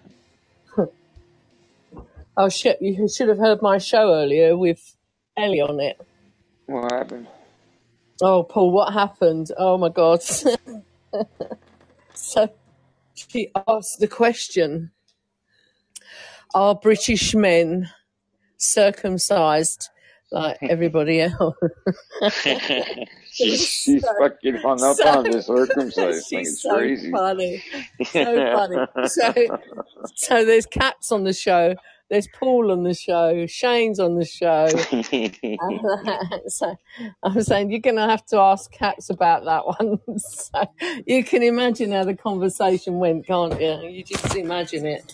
oh 2.37 2.49
shit! 2.49 2.81
You 2.81 3.07
should 3.09 3.29
have 3.29 3.37
heard 3.39 3.61
my 3.61 3.77
show 3.79 4.13
earlier 4.13 4.55
with 4.57 4.95
Ellie 5.37 5.61
on 5.61 5.79
it. 5.79 5.99
what 6.67 6.91
happened? 6.91 7.27
Oh, 8.21 8.43
Paul, 8.43 8.71
what 8.71 8.93
happened? 8.93 9.51
Oh 9.57 9.77
my 9.77 9.89
god! 9.89 10.21
so 12.13 12.49
she 13.15 13.51
asked 13.67 13.99
the 13.99 14.07
question: 14.07 14.91
Are 16.53 16.75
British 16.75 17.33
men 17.35 17.89
circumcised 18.57 19.89
like 20.31 20.57
everybody 20.61 21.21
else? 21.21 21.55
she's 23.31 23.67
she's 23.67 24.01
so 24.03 24.13
fucking 24.19 24.55
hung 24.55 24.81
up 24.83 24.95
so 24.97 25.07
on 25.07 25.23
the 25.29 25.41
circumcised 25.41 26.27
thing. 26.29 26.41
It's 26.41 26.61
so 26.61 26.77
crazy. 26.77 27.11
funny, 27.11 27.63
so 28.05 28.25
funny. 28.25 29.07
So 29.07 29.33
so 30.15 30.45
there's 30.45 30.65
Caps 30.65 31.11
on 31.11 31.23
the 31.23 31.33
show. 31.33 31.75
There's 32.09 32.27
Paul 32.27 32.71
on 32.71 32.83
the 32.83 32.93
show. 32.93 33.47
Shane's 33.47 33.99
on 33.99 34.15
the 34.15 34.25
show. 34.25 34.67
And 35.11 36.51
so 36.51 36.75
I'm 37.23 37.41
saying 37.41 37.71
you're 37.71 37.79
going 37.79 37.95
to 37.95 38.03
have 38.03 38.23
to 38.27 38.37
ask 38.37 38.71
Caps 38.71 39.09
about 39.09 39.45
that 39.45 39.65
one. 39.65 39.99
so 40.19 40.65
you 41.07 41.23
can 41.23 41.41
imagine 41.41 41.91
how 41.91 42.03
the 42.03 42.13
conversation 42.15 42.99
went, 42.99 43.25
can't 43.25 43.59
you? 43.59 43.89
You 43.89 44.03
just 44.03 44.35
imagine 44.35 44.85
it. 44.85 45.13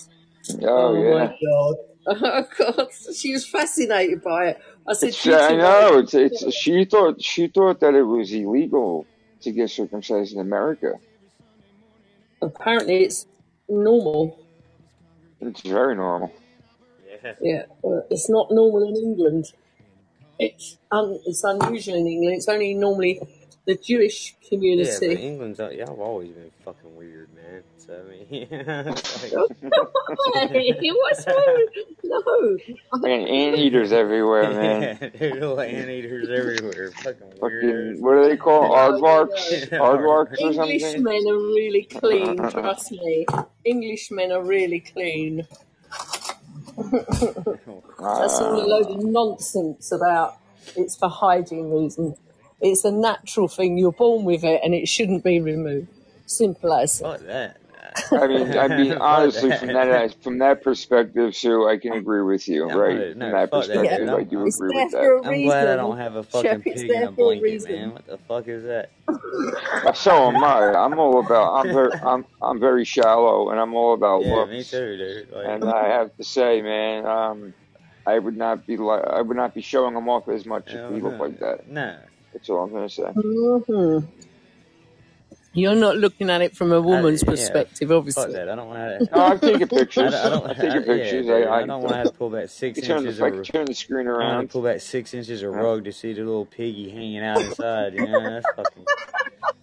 Oh 0.61 0.95
Oh 0.95 1.13
my 1.13 1.27
god. 1.27 1.75
Oh 2.07 2.45
god. 2.57 2.87
She 3.15 3.33
was 3.33 3.45
fascinated 3.45 4.23
by 4.23 4.49
it. 4.49 4.61
I 4.87 4.93
said, 4.93 5.09
It's 5.09 5.27
uh, 5.27 5.37
I 5.37 5.55
know. 5.55 5.99
It's 5.99 6.13
it's 6.13 6.53
she 6.55 6.85
thought 6.85 7.21
she 7.21 7.47
thought 7.47 7.79
that 7.81 7.93
it 7.93 8.03
was 8.03 8.31
illegal 8.31 9.05
to 9.41 9.51
get 9.51 9.69
circumcised 9.69 10.33
in 10.33 10.39
America. 10.39 10.93
Apparently, 12.41 13.03
it's 13.03 13.27
normal. 13.69 14.39
It's 15.39 15.61
very 15.61 15.95
normal. 15.95 16.31
Yeah. 17.23 17.33
Yeah, 17.41 17.63
it's 18.09 18.29
not 18.29 18.51
normal 18.51 18.89
in 18.89 18.95
England. 18.95 19.45
It's 20.39 20.77
un, 20.91 21.19
it's 21.25 21.43
unusual 21.43 21.95
in 21.95 22.07
England. 22.07 22.37
It's 22.37 22.47
only 22.47 22.73
normally 22.73 23.19
the 23.65 23.75
Jewish 23.75 24.35
community. 24.47 24.89
Yeah, 24.89 24.99
but 25.07 25.17
community. 25.17 25.27
England's 25.27 25.59
uh, 25.59 25.69
y'all 25.69 25.87
have 25.87 25.99
always 25.99 26.31
been 26.31 26.51
fucking 26.65 26.95
weird, 26.95 27.29
man. 27.35 27.63
So 27.77 27.93
I 28.05 28.09
mean, 28.09 28.47
it's 28.51 29.23
like, 29.23 30.51
Hey, 30.51 30.75
what's 30.93 31.27
wrong? 31.27 31.67
No, 32.03 32.57
Man, 32.97 33.27
anteaters 33.27 33.91
everywhere, 33.93 34.49
man. 34.53 34.97
yeah, 35.01 35.09
there's 35.17 35.33
little 35.33 35.59
anteaters 35.61 36.29
everywhere. 36.29 36.91
Fucking 37.03 37.31
Fucking, 37.39 37.69
weirdos. 37.69 37.99
what 37.99 38.15
do 38.15 38.29
they 38.29 38.37
call 38.37 38.69
no, 38.69 38.75
aardvarks? 38.75 39.71
no. 39.71 39.81
Aardvarks 39.81 40.41
or 40.41 40.53
something? 40.53 40.81
Englishmen 40.81 41.27
are 41.27 41.37
really 41.37 41.83
clean. 41.83 42.37
Trust 42.37 42.91
me, 42.91 43.25
Englishmen 43.65 44.31
are 44.31 44.43
really 44.43 44.79
clean. 44.81 45.47
That's 47.99 48.39
all 48.41 48.61
a 48.61 48.65
load 48.67 48.87
of 48.91 49.03
nonsense 49.03 49.91
about 49.91 50.37
it's 50.75 50.95
for 50.97 51.09
hygiene 51.09 51.71
reasons. 51.71 52.17
It's 52.61 52.85
a 52.85 52.91
natural 52.91 53.49
thing. 53.49 53.77
You're 53.77 53.93
born 53.93 54.25
with 54.25 54.43
it, 54.45 54.61
and 54.63 54.73
it 54.75 54.87
shouldn't 54.87 55.23
be 55.23 55.41
removed. 55.41 55.89
Simple 56.27 56.73
as. 56.73 56.99
Fuck 56.99 57.21
that. 57.21 57.57
I 58.15 58.27
mean, 58.27 58.57
I 58.57 58.67
mean, 58.69 58.93
Fuck 58.99 59.01
honestly, 59.01 59.51
from 59.53 59.73
that 59.73 59.85
that. 59.89 60.15
from 60.23 60.39
that 60.39 60.63
perspective, 60.63 61.35
Sue, 61.35 61.67
I 61.67 61.77
can 61.77 61.93
agree 61.93 62.23
with 62.23 62.47
you, 62.47 62.67
No, 62.67 62.77
right? 62.77 62.97
no, 63.13 63.13
From 63.19 63.31
that 63.31 63.49
fuck 63.49 63.67
that, 63.67 63.77
perspective. 63.83 64.09
I 64.13 64.23
do 64.23 64.45
It's 64.45 64.57
agree 64.57 64.69
with 64.69 64.91
for 64.91 64.97
that. 64.97 65.09
a 65.19 65.21
I'm 65.27 65.41
glad 65.41 65.67
I 65.67 65.75
don't 65.77 65.97
have 65.97 66.15
a 66.15 66.23
Chef, 66.29 66.59
fucking 66.59 66.63
it's 66.65 66.83
pig 66.83 66.91
in 66.91 66.91
there 67.01 67.07
a 67.07 67.11
blanket, 67.11 67.43
reason. 67.43 67.71
man. 67.71 67.91
What 67.91 68.05
the 68.07 68.19
fuck 68.19 68.47
is 68.47 68.63
that? 68.63 68.91
So 69.95 70.27
am 70.29 70.43
I. 70.43 70.73
I'm 70.73 70.99
all 70.99 71.19
about. 71.19 71.53
I'm 71.55 71.71
very. 71.71 71.91
I'm. 72.03 72.25
I'm 72.41 72.59
very 72.59 72.85
shallow, 72.85 73.49
and 73.51 73.59
I'm 73.59 73.73
all 73.75 73.93
about 73.93 74.23
Yeah, 74.23 74.45
me 74.45 74.63
too, 74.63 74.97
dude. 74.97 75.29
And 75.45 75.63
I 75.69 75.87
have 75.89 76.15
to 76.17 76.23
say, 76.23 76.61
man, 76.61 77.05
um, 77.05 77.53
I 78.05 78.19
would 78.19 78.37
not 78.37 78.65
be 78.67 78.77
like. 78.77 79.03
I 79.05 79.21
would 79.21 79.37
not 79.37 79.53
be 79.53 79.61
showing 79.61 79.93
them 79.95 80.09
off 80.09 80.27
as 80.29 80.45
much 80.45 80.73
if 80.73 80.73
hell 80.73 80.89
he 80.89 81.01
looked 81.01 81.19
no, 81.19 81.25
like 81.25 81.39
that. 81.39 81.61
no. 81.67 81.99
That's 82.33 82.49
all 82.49 82.63
I'm 82.63 82.71
gonna 82.71 82.89
say. 82.89 83.03
hmm 83.03 83.99
You're 85.53 85.75
not 85.75 85.97
looking 85.97 86.29
at 86.29 86.41
it 86.41 86.55
from 86.55 86.71
a 86.71 86.79
woman's 86.81 87.23
yeah, 87.23 87.29
perspective, 87.31 87.89
fuck 87.89 87.97
obviously. 87.97 88.33
that. 88.33 88.49
I 88.49 88.55
don't 88.55 88.67
want 88.69 88.79
to. 89.09 89.15
No, 89.15 89.23
I've 89.25 89.41
taken 89.41 89.63
I, 89.63 89.65
pictures. 89.65 90.11
don't- 90.11 90.13
I 90.13 90.29
don't. 90.29 90.43
I've 90.49 90.59
I, 90.59 90.61
taken 90.61 91.25
yeah, 91.25 91.33
I. 91.33 91.39
I 91.41 91.59
I 91.63 91.65
don't 91.65 91.81
want 91.81 91.89
to 91.89 91.97
have 91.97 92.07
to 92.07 92.13
pull 92.13 92.29
back 92.29 92.43
I 92.43 92.45
six 92.47 92.79
can 92.79 92.87
turn 92.87 93.03
the. 93.03 93.09
inches 93.09 93.21
I 93.21 93.27
of. 93.27 93.33
can 93.33 93.43
turn 93.43 93.65
the 93.65 93.73
screen 93.75 94.07
I 94.07 94.11
want 94.11 94.21
to 94.21 94.27
around. 94.27 94.49
pull 94.49 94.61
back 94.63 94.79
six 94.81 95.13
inches 95.13 95.43
of 95.43 95.53
rug 95.53 95.83
to 95.85 95.91
see 95.91 96.13
the 96.13 96.21
little 96.23 96.45
piggy 96.45 96.89
hanging 96.89 97.23
out 97.23 97.41
inside. 97.41 97.93
You 97.95 98.07
know, 98.07 98.21
that's 98.29 98.45
fucking. 98.55 98.85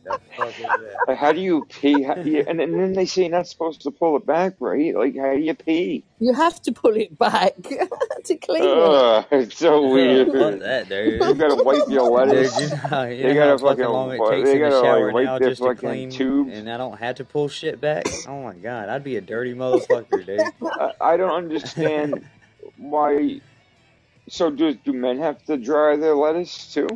The 0.08 0.18
fuck 0.36 0.48
is 0.48 0.62
that? 0.62 0.80
Like, 1.08 1.18
how 1.18 1.32
do 1.32 1.40
you 1.40 1.66
pee? 1.68 2.02
How 2.02 2.14
do 2.14 2.28
you, 2.30 2.44
and, 2.46 2.60
and 2.60 2.74
then 2.74 2.92
they 2.94 3.06
say 3.06 3.22
you're 3.22 3.30
not 3.30 3.46
supposed 3.46 3.82
to 3.82 3.90
pull 3.90 4.16
it 4.16 4.24
back, 4.26 4.54
right? 4.60 4.94
Like, 4.94 5.16
how 5.16 5.34
do 5.34 5.40
you 5.40 5.54
pee? 5.54 6.04
You 6.18 6.32
have 6.34 6.60
to 6.62 6.72
pull 6.72 6.94
it 6.96 7.16
back 7.18 7.54
to 8.24 8.36
clean 8.36 8.62
it. 8.64 9.26
It's 9.30 9.58
so 9.58 9.88
weird. 9.88 10.28
fuck 10.28 10.60
that, 10.60 10.88
You 10.90 11.34
gotta 11.34 11.62
wipe 11.62 11.88
your 11.88 12.08
Dude, 12.26 12.28
lettuce. 12.34 12.60
you 12.60 12.68
know, 12.70 12.76
how- 12.76 13.02
you 13.04 13.22
They 13.22 13.34
know 13.34 13.34
gotta 13.34 13.58
fucking 13.58 13.76
fucking. 13.84 13.92
long 13.92 14.12
it 14.12 14.30
takes 14.30 14.48
They 14.48 14.54
in 14.54 14.58
gotta 14.70 14.84
shower 14.84 15.12
like 15.12 15.24
now 15.24 15.32
wipe 15.32 15.40
their 15.40 15.48
just 15.50 15.62
to 15.62 15.68
fucking 15.68 15.88
clean, 15.88 16.10
tubes. 16.10 16.50
and 16.58 16.70
I 16.70 16.76
don't 16.76 16.98
have 16.98 17.16
to 17.16 17.24
pull 17.24 17.48
shit 17.48 17.80
back. 17.80 18.06
Oh 18.26 18.42
my 18.42 18.54
god, 18.54 18.88
I'd 18.88 19.04
be 19.04 19.16
a 19.16 19.20
dirty 19.20 19.54
motherfucker, 19.54 20.24
dude. 20.26 20.40
I, 20.62 20.92
I 21.00 21.16
don't 21.16 21.30
understand 21.34 22.24
why. 22.76 23.40
So 24.28 24.50
do 24.50 24.74
do 24.74 24.92
men 24.92 25.18
have 25.18 25.42
to 25.46 25.56
dry 25.56 25.96
their 25.96 26.14
lettuce 26.14 26.72
too? 26.74 26.86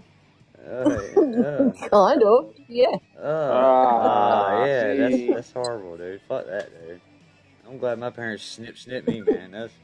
Uh, 0.65 1.41
uh, 1.41 1.73
Kind 1.93 2.23
of, 2.25 2.47
yeah. 2.69 2.97
uh, 3.19 3.67
ah, 4.03 4.53
Ah, 4.53 4.53
yeah, 4.53 4.95
that's 4.95 5.23
that's 5.29 5.53
horrible, 5.53 5.99
dude. 5.99 6.23
Fuck 6.29 6.47
that, 6.47 6.71
dude. 6.71 7.03
I'm 7.67 7.79
glad 7.79 7.99
my 7.99 8.11
parents 8.11 8.45
snip 8.45 8.79
snip 8.79 9.05
me, 9.07 9.21
man. 9.23 9.53
That's 9.53 9.75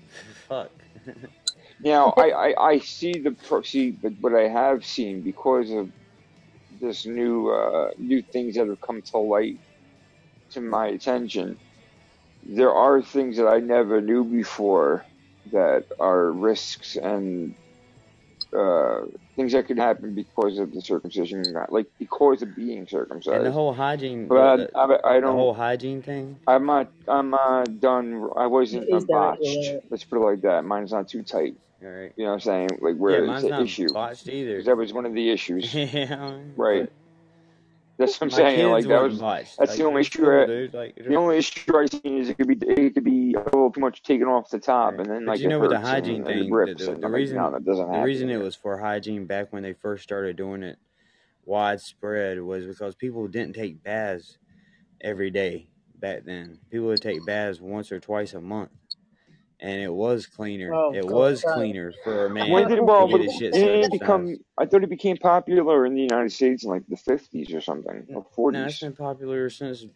fuck. 0.48 0.72
Now 1.80 2.12
I, 2.18 2.30
I, 2.30 2.68
I 2.70 2.78
see 2.80 3.12
the 3.20 3.32
pro- 3.48 3.62
see 3.62 3.92
but 3.92 4.12
what 4.20 4.34
I 4.34 4.48
have 4.48 4.84
seen 4.84 5.22
because 5.24 5.70
of 5.72 5.90
this 6.80 7.06
new 7.06 7.50
uh, 7.50 7.90
new 7.98 8.22
things 8.32 8.56
that 8.56 8.68
have 8.68 8.80
come 8.86 9.02
to 9.12 9.18
light 9.18 9.60
to 10.52 10.60
my 10.60 10.88
attention. 10.88 11.60
There 12.42 12.72
are 12.74 13.02
things 13.02 13.38
that 13.38 13.48
I 13.48 13.58
never 13.60 14.00
knew 14.00 14.24
before 14.24 15.06
that 15.52 15.84
are 16.00 16.32
risks 16.32 16.96
and 16.96 17.54
uh, 18.56 19.00
things 19.36 19.52
that 19.52 19.66
could 19.66 19.78
happen 19.78 20.14
because 20.14 20.58
of 20.58 20.72
the 20.72 20.80
circumcision, 20.80 21.42
not 21.52 21.72
like 21.72 21.86
because 21.98 22.42
of 22.42 22.54
being 22.56 22.86
circumcised. 22.88 23.26
And 23.36 23.46
the 23.46 23.50
circumcised. 23.50 23.54
whole 23.54 23.72
hygiene, 23.74 24.22
the, 24.22 24.28
But 24.28 24.56
the, 24.72 24.78
I, 25.04 25.16
I 25.16 25.20
don't. 25.20 25.34
whole 25.36 25.54
hygiene 25.54 26.02
thing. 26.02 26.38
I'm 26.46 26.66
not. 26.66 26.90
I'm 27.06 27.34
uh, 27.34 27.64
done. 27.64 28.28
I 28.36 28.46
wasn't 28.46 28.84
is 28.88 29.04
botched. 29.04 29.42
irregular. 29.42 29.80
Let's 29.90 30.04
put 30.04 30.16
it 30.20 30.24
like 30.24 30.40
that. 30.42 30.64
Mine's 30.64 30.92
not 30.92 31.08
too 31.08 31.22
tight. 31.22 31.54
All 31.82 31.88
right. 31.88 32.12
You 32.16 32.24
know 32.24 32.30
what 32.30 32.34
I'm 32.34 32.40
saying? 32.40 32.68
Like 32.80 32.94
Yeah, 32.94 33.00
where 33.00 33.18
it's 33.24 33.26
mine's 33.28 33.44
an 33.44 33.62
issue. 33.64 33.92
botched 33.92 34.28
either. 34.28 34.52
Because 34.52 34.66
that 34.66 34.76
was 34.76 34.92
one 34.92 35.06
of 35.06 35.14
the 35.14 35.30
issues. 35.30 35.72
yeah, 35.74 36.38
Right. 36.56 36.84
but 36.84 36.92
That's 37.98 38.20
what 38.20 38.26
I'm 38.26 38.30
saying. 38.38 38.70
Like 38.70 38.86
that 38.86 39.02
was. 39.02 39.18
botched. 39.18 39.58
That's 39.58 39.70
Like 39.72 39.78
the 39.78 39.84
only 39.84 40.00
issue. 40.02 40.24
cool, 40.24 40.46
dude. 40.46 40.74
Like 40.74 40.94
the 40.96 41.16
only 41.16 41.38
issue 41.38 41.76
I 41.76 41.86
seen 41.86 42.18
is 42.18 42.28
it 42.28 42.38
could 42.38 42.46
be 42.48 42.56
it 42.66 42.94
could 42.94 43.04
be 43.04 43.34
a 43.34 43.42
little 43.42 43.70
too 43.72 43.80
much 43.80 44.02
taken 44.02 44.28
off 44.28 44.48
the 44.50 44.58
top, 44.58 44.92
Right. 44.92 45.00
and 45.00 45.10
then 45.10 45.24
But 45.24 45.32
like 45.32 45.40
you 45.40 45.48
know, 45.48 45.58
with 45.58 45.70
the 45.70 45.80
hygiene 45.80 46.16
and, 46.26 46.26
and 46.28 46.48
thing, 46.48 46.50
the, 46.50 46.74
the, 46.74 46.94
the 46.94 46.98
no, 47.00 47.08
reason 47.08 47.36
doesn't 47.36 47.92
the 47.92 48.00
reason 48.00 48.30
it 48.30 48.36
was 48.38 48.54
for 48.54 48.78
hygiene 48.78 49.26
back 49.26 49.52
when 49.52 49.62
they 49.62 49.72
first 49.72 50.02
started 50.04 50.36
doing 50.36 50.62
it 50.62 50.78
widespread 51.44 52.40
was 52.40 52.66
because 52.66 52.94
people 52.94 53.26
didn't 53.26 53.54
take 53.54 53.82
baths 53.82 54.38
every 55.00 55.30
day 55.30 55.66
back 55.98 56.24
then. 56.24 56.58
People 56.70 56.88
would 56.88 57.02
take 57.02 57.24
baths 57.26 57.60
once 57.60 57.90
or 57.90 57.98
twice 57.98 58.34
a 58.34 58.40
month, 58.40 58.70
and 59.60 59.82
it 59.82 59.92
was 59.92 60.26
cleaner. 60.26 60.74
Oh, 60.74 60.90
It 60.90 61.06
God, 61.06 61.14
was 61.14 61.44
no. 61.44 61.52
cleaner 61.54 61.92
for 61.92 62.26
a 62.26 62.30
When 62.46 62.66
man 62.66 62.68
did 62.68 62.80
well? 62.80 63.08
But 63.08 63.20
his 63.22 63.34
shit 63.34 63.58
didn't 63.60 63.84
it 63.84 63.92
become? 63.92 64.38
I 64.58 64.66
thought 64.66 64.84
it 64.84 64.90
became 64.90 65.18
popular 65.18 65.86
in 65.86 65.94
the 65.94 66.02
United 66.02 66.32
States 66.32 66.64
in 66.64 66.70
like 66.70 66.84
the 66.88 66.96
50s 66.96 67.54
or 67.54 67.60
something, 67.62 68.08
N- 68.08 68.18
or 68.18 68.26
No, 68.50 68.66
it's 68.66 68.74
40s. 68.74 68.80
been 68.80 68.94
popular 68.96 69.50
since 69.50 69.86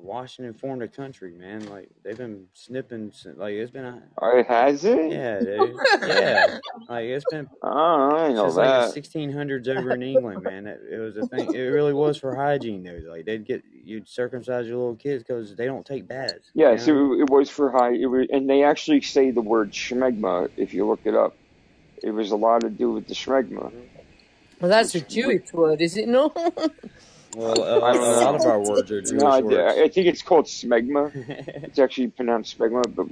Washington 0.00 0.54
formed 0.54 0.82
a 0.82 0.88
country, 0.88 1.32
man. 1.32 1.66
Like 1.68 1.88
they've 2.04 2.16
been 2.16 2.46
snipping, 2.54 3.10
sin- 3.12 3.34
like 3.36 3.54
it's 3.54 3.70
been 3.70 3.84
a 3.84 4.02
Uh, 4.22 4.42
has 4.44 4.84
it? 4.84 5.10
yeah, 5.12 5.40
dude, 5.40 5.76
yeah. 6.06 6.58
Like 6.88 7.04
it's 7.06 7.24
been 7.30 7.48
Oh, 7.62 8.16
I 8.16 8.32
know 8.32 8.44
since 8.44 8.56
like 8.56 8.94
that. 8.94 8.94
the 8.94 9.00
1600s 9.00 9.68
over 9.68 9.92
in 9.92 10.02
England, 10.02 10.42
man. 10.44 10.66
It, 10.66 10.80
it 10.92 10.98
was 10.98 11.16
a 11.16 11.26
thing. 11.26 11.52
It 11.52 11.60
really 11.60 11.92
was 11.92 12.16
for 12.16 12.34
hygiene, 12.36 12.84
dude. 12.84 13.04
Like 13.06 13.24
they'd 13.26 13.44
get 13.44 13.62
you'd 13.84 14.08
circumcise 14.08 14.66
your 14.66 14.76
little 14.76 14.94
kids 14.96 15.24
because 15.24 15.56
they 15.56 15.66
don't 15.66 15.84
take 15.84 16.06
baths. 16.06 16.50
You 16.54 16.66
Yes, 16.68 16.86
it, 16.86 16.92
know? 16.94 17.14
it 17.20 17.28
was 17.28 17.50
for 17.50 17.70
high. 17.70 17.92
It 17.94 18.06
was, 18.06 18.28
and 18.32 18.48
they 18.48 18.62
actually 18.62 19.00
say 19.00 19.30
the 19.32 19.40
word 19.42 19.72
schmegma 19.72 20.48
if 20.56 20.72
you 20.74 20.86
look 20.86 21.00
it 21.04 21.14
up. 21.14 21.34
It 22.02 22.12
was 22.12 22.30
a 22.30 22.36
lot 22.36 22.60
to 22.60 22.70
do 22.70 22.92
with 22.92 23.08
the 23.08 23.14
schmegma, 23.14 23.72
Well, 24.60 24.70
that's 24.70 24.94
a 24.94 24.98
which, 24.98 25.04
which 25.06 25.12
Jewish 25.14 25.52
word, 25.52 25.80
is 25.82 25.96
it 25.96 26.06
not? 26.08 26.36
Well, 27.34 27.62
uh, 27.62 27.80
a, 27.80 27.80
I 27.80 27.90
a 27.90 27.94
don't 27.94 28.20
lot 28.20 28.34
of 28.34 28.46
our 28.46 28.60
words 28.60 28.90
are 28.90 29.02
No, 29.12 29.26
I, 29.26 29.40
words. 29.40 29.78
I 29.78 29.88
think 29.88 30.06
it's 30.06 30.22
called 30.22 30.46
smegma. 30.46 31.12
It's 31.64 31.78
actually 31.78 32.08
pronounced 32.08 32.58
smegma, 32.58 32.94
but 32.94 33.06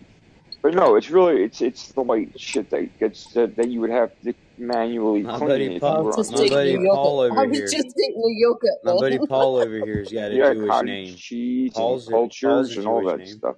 but 0.63 0.75
no, 0.75 0.97
it's 0.97 1.11
really 1.11 1.43
it's 1.45 1.61
it's 1.61 1.93
the 1.93 2.03
white 2.03 2.39
shit 2.41 2.71
that 2.71 2.99
gets 2.99 3.33
that, 3.35 3.57
that 3.57 3.69
you 3.69 3.81
would 3.81 3.91
have 3.91 4.11
to 4.25 4.35
manually 4.59 5.23
my 5.23 5.39
clean 5.39 5.49
buddy 5.49 5.65
if 5.67 5.73
you 5.75 5.81
Paul, 5.81 6.05
were 6.05 6.17
just 6.17 6.33
on 6.35 6.41
my 6.41 6.49
buddy 6.49 6.75
a 6.75 6.81
yogurt. 6.81 6.89
Paul 6.95 7.21
I 7.21 7.25
over 7.27 7.47
was 7.47 7.59
here, 7.59 7.67
just 7.69 7.97
eating 7.99 8.23
a 8.25 8.33
yogurt 8.41 8.79
my 8.85 8.95
buddy. 8.95 9.19
Paul 9.19 9.57
over 9.57 9.77
here 9.85 9.99
has 9.99 10.13
got 10.13 10.33
a 10.33 10.35
yeah, 10.35 10.55
Jewish 10.55 10.83
name. 10.83 11.15
cheese 11.17 11.73
and 11.75 11.75
Paul's 11.75 12.09
a, 12.09 12.11
Paul's 12.11 12.39
cultures 12.41 12.77
a 12.77 12.79
and 12.81 12.89
all 12.89 13.05
that 13.05 13.19
name. 13.19 13.27
stuff. 13.29 13.57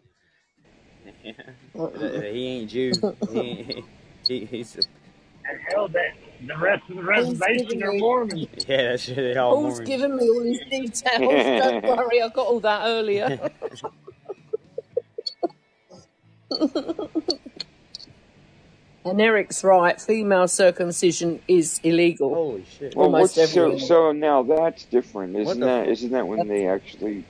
Yeah. 1.24 1.32
he 2.32 2.46
ain't 2.46 2.70
Jew. 2.70 2.92
He, 3.32 3.38
ain't, 3.40 3.84
he 4.26 4.44
he's 4.44 4.76
a, 4.76 4.82
Hell, 5.70 5.88
that 5.88 6.12
the 6.46 6.56
rest 6.56 6.82
of 6.90 6.96
the 6.96 7.02
Paul's 7.02 7.38
reservation 7.40 7.66
giving 7.68 7.82
are 7.84 7.92
me 7.92 8.48
yeah, 8.68 8.82
that's 8.90 9.02
shit. 9.04 9.16
They 9.16 9.36
all 9.36 9.54
Paul's 9.54 9.80
Mormons. 9.80 9.88
given 9.88 10.16
me 10.16 10.28
all 10.28 10.42
these 10.42 10.60
details. 10.70 11.02
Don't 11.82 11.96
worry, 11.98 12.22
I 12.22 12.28
got 12.28 12.46
all 12.46 12.60
that 12.60 12.82
earlier. 12.86 13.50
and 19.04 19.20
Eric's 19.20 19.64
right. 19.64 20.00
Female 20.00 20.48
circumcision 20.48 21.40
is 21.48 21.80
illegal 21.82 22.34
Holy 22.34 22.64
shit! 22.78 22.94
well, 22.96 23.06
almost 23.06 23.36
what's 23.36 23.52
so 23.52 23.62
everywhere. 23.66 23.78
so 23.86 24.12
now 24.12 24.42
that's 24.42 24.84
different, 24.86 25.32
What 25.34 25.42
isn't 25.42 25.60
the 25.60 25.66
that? 25.66 25.80
fuck? 25.84 25.88
Isn't 25.92 26.10
that 26.12 26.26
when 26.26 26.48
they 26.48 26.66
actually 26.66 27.24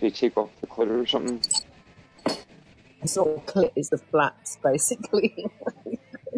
they 0.00 0.10
take 0.10 0.36
off 0.36 0.50
the 0.60 0.66
clit 0.66 0.90
or 0.90 1.06
something? 1.06 1.40
it's 3.02 3.16
not 3.16 3.28
a 3.28 3.40
clit, 3.40 3.72
it's 3.76 3.90
the 3.90 3.98
flaps, 3.98 4.58
basically. 4.62 5.34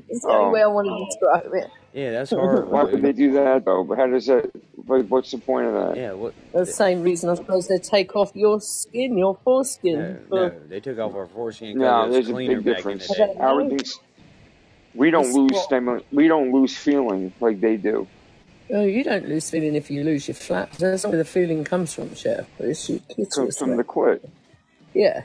it's 0.08 0.22
the 0.24 0.28
only 0.28 0.44
Oh, 0.48 0.50
way 0.50 0.62
I 0.62 0.66
want 0.66 0.88
to 0.88 1.04
describe 1.06 1.54
it. 1.54 1.70
Yeah, 1.92 2.12
that's 2.12 2.30
horrible, 2.30 2.70
why 2.72 2.84
would 2.84 3.02
they 3.02 3.12
do 3.12 3.32
that 3.32 3.64
though? 3.64 3.84
How 3.96 4.06
does 4.06 4.26
that? 4.26 4.50
What, 4.86 5.08
what's 5.08 5.30
the 5.32 5.38
point 5.38 5.66
of 5.66 5.74
that? 5.74 5.96
Yeah, 5.96 6.12
what? 6.12 6.34
The 6.52 6.64
same 6.66 7.02
reason 7.02 7.30
I 7.30 7.34
suppose 7.34 7.66
they 7.68 7.78
take 7.78 8.14
off 8.16 8.30
your 8.34 8.60
skin, 8.60 9.18
your 9.18 9.34
No, 9.34 9.40
foreskin. 9.44 10.24
No, 10.30 10.50
they 10.68 10.80
took 10.80 10.98
off 10.98 11.14
our 11.14 11.26
foreskin 11.26 11.74
because 11.78 12.06
No, 12.08 12.12
there's 12.12 12.28
a 12.28 12.34
big 12.34 12.48
back 12.48 12.64
the 12.64 12.74
difference. 12.74 13.10
I 13.10 13.14
day. 13.14 13.26
don't 13.26 13.40
Our 13.40 13.62
know. 13.62 13.68
things, 13.70 13.98
we 14.94 15.10
don't 15.10 15.26
It's 15.26 15.34
lose 15.34 15.50
what? 15.52 15.64
stem, 15.64 16.00
we 16.12 16.28
don't 16.28 16.52
lose 16.52 16.76
feeling 16.76 17.32
like 17.40 17.60
they 17.60 17.76
do. 17.76 18.06
Oh, 18.72 18.84
you 18.84 19.02
don't 19.02 19.28
lose 19.28 19.50
feeling 19.50 19.74
if 19.74 19.90
you 19.90 20.04
lose 20.04 20.28
your 20.28 20.36
flaps. 20.36 20.78
That's 20.78 21.04
where 21.04 21.16
the 21.18 21.24
feeling 21.24 21.64
comes 21.64 21.92
from, 21.92 22.14
Chef. 22.14 22.46
But 22.56 22.68
it's 22.68 22.88
your 22.88 22.98
Comes 23.00 23.14
clitoris. 23.34 23.58
from 23.58 23.70
the 23.70 23.76
right? 23.78 23.86
clit. 24.22 24.30
Yeah. 24.94 25.22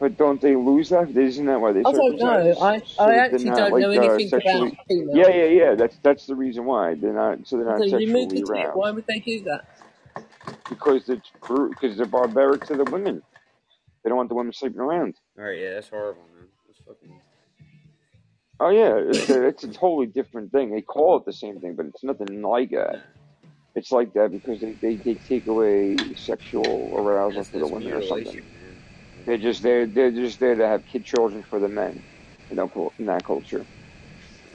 But 0.00 0.16
don't 0.16 0.40
they 0.40 0.54
lose 0.54 0.90
that? 0.90 1.10
Isn't 1.16 1.46
that 1.46 1.60
why 1.60 1.72
they 1.72 1.80
I 1.80 1.90
don't 1.92 2.16
know. 2.18 2.54
I, 2.60 2.78
So 2.78 3.02
I 3.04 3.14
actually 3.16 3.44
not, 3.46 3.56
don't 3.56 3.80
know 3.80 3.88
like, 3.88 3.98
uh, 3.98 4.02
anything 4.12 4.28
sexually- 4.28 4.68
about 4.68 4.86
females. 4.86 5.16
Yeah, 5.16 5.28
yeah, 5.28 5.44
yeah. 5.44 5.74
That's 5.74 5.98
that's 6.02 6.26
the 6.26 6.36
reason 6.36 6.64
why 6.66 6.94
they're 6.94 7.12
not. 7.12 7.46
So 7.48 7.56
they're 7.56 7.66
not 7.66 7.78
So 7.78 7.84
you 7.84 7.90
sexually 8.06 8.26
the 8.26 8.52
aroused 8.52 8.76
Why 8.76 8.90
would 8.92 9.06
they 9.06 9.18
do 9.18 9.40
that? 9.44 9.64
because 10.68 11.08
it's 11.08 11.30
because 11.40 11.96
they're 11.96 12.06
barbaric 12.06 12.64
to 12.66 12.76
the 12.76 12.84
women. 12.84 13.22
They 14.02 14.08
don't 14.10 14.16
want 14.16 14.28
the 14.28 14.34
women 14.36 14.52
sleeping 14.52 14.80
around. 14.80 15.16
All 15.36 15.44
right, 15.44 15.58
yeah, 15.58 15.74
that's 15.74 15.88
horrible, 15.88 16.22
man. 16.34 16.46
That's 16.66 16.78
fucking. 16.86 17.20
Oh 18.60 18.70
yeah, 18.70 18.96
it's 18.96 19.28
a, 19.30 19.46
it's 19.46 19.64
a 19.64 19.68
totally 19.68 20.06
different 20.06 20.52
thing. 20.52 20.70
They 20.70 20.80
call 20.82 21.16
it 21.16 21.24
the 21.24 21.32
same 21.32 21.60
thing, 21.60 21.74
but 21.74 21.86
it's 21.86 22.02
nothing 22.04 22.42
like 22.42 22.70
that. 22.70 23.02
It's 23.74 23.92
like 23.92 24.12
that 24.14 24.30
because 24.32 24.60
they, 24.60 24.72
they, 24.72 24.96
they 24.96 25.14
take 25.14 25.46
away 25.46 25.96
sexual 26.16 26.92
arousal 26.96 27.44
for 27.44 27.58
the 27.60 27.66
women 27.66 27.92
or 27.92 27.98
mutilation, 27.98 28.26
something. 28.26 28.44
Man. 29.28 29.40
They're 29.40 29.52
just 29.52 29.62
there. 29.62 29.86
They're 29.86 30.10
just 30.10 30.40
there 30.40 30.54
to 30.54 30.66
have 30.66 30.86
kid 30.86 31.04
children 31.04 31.42
for 31.42 31.58
the 31.58 31.68
men. 31.68 32.02
You 32.50 32.56
know, 32.56 32.92
in 32.98 33.06
that 33.06 33.24
culture. 33.24 33.64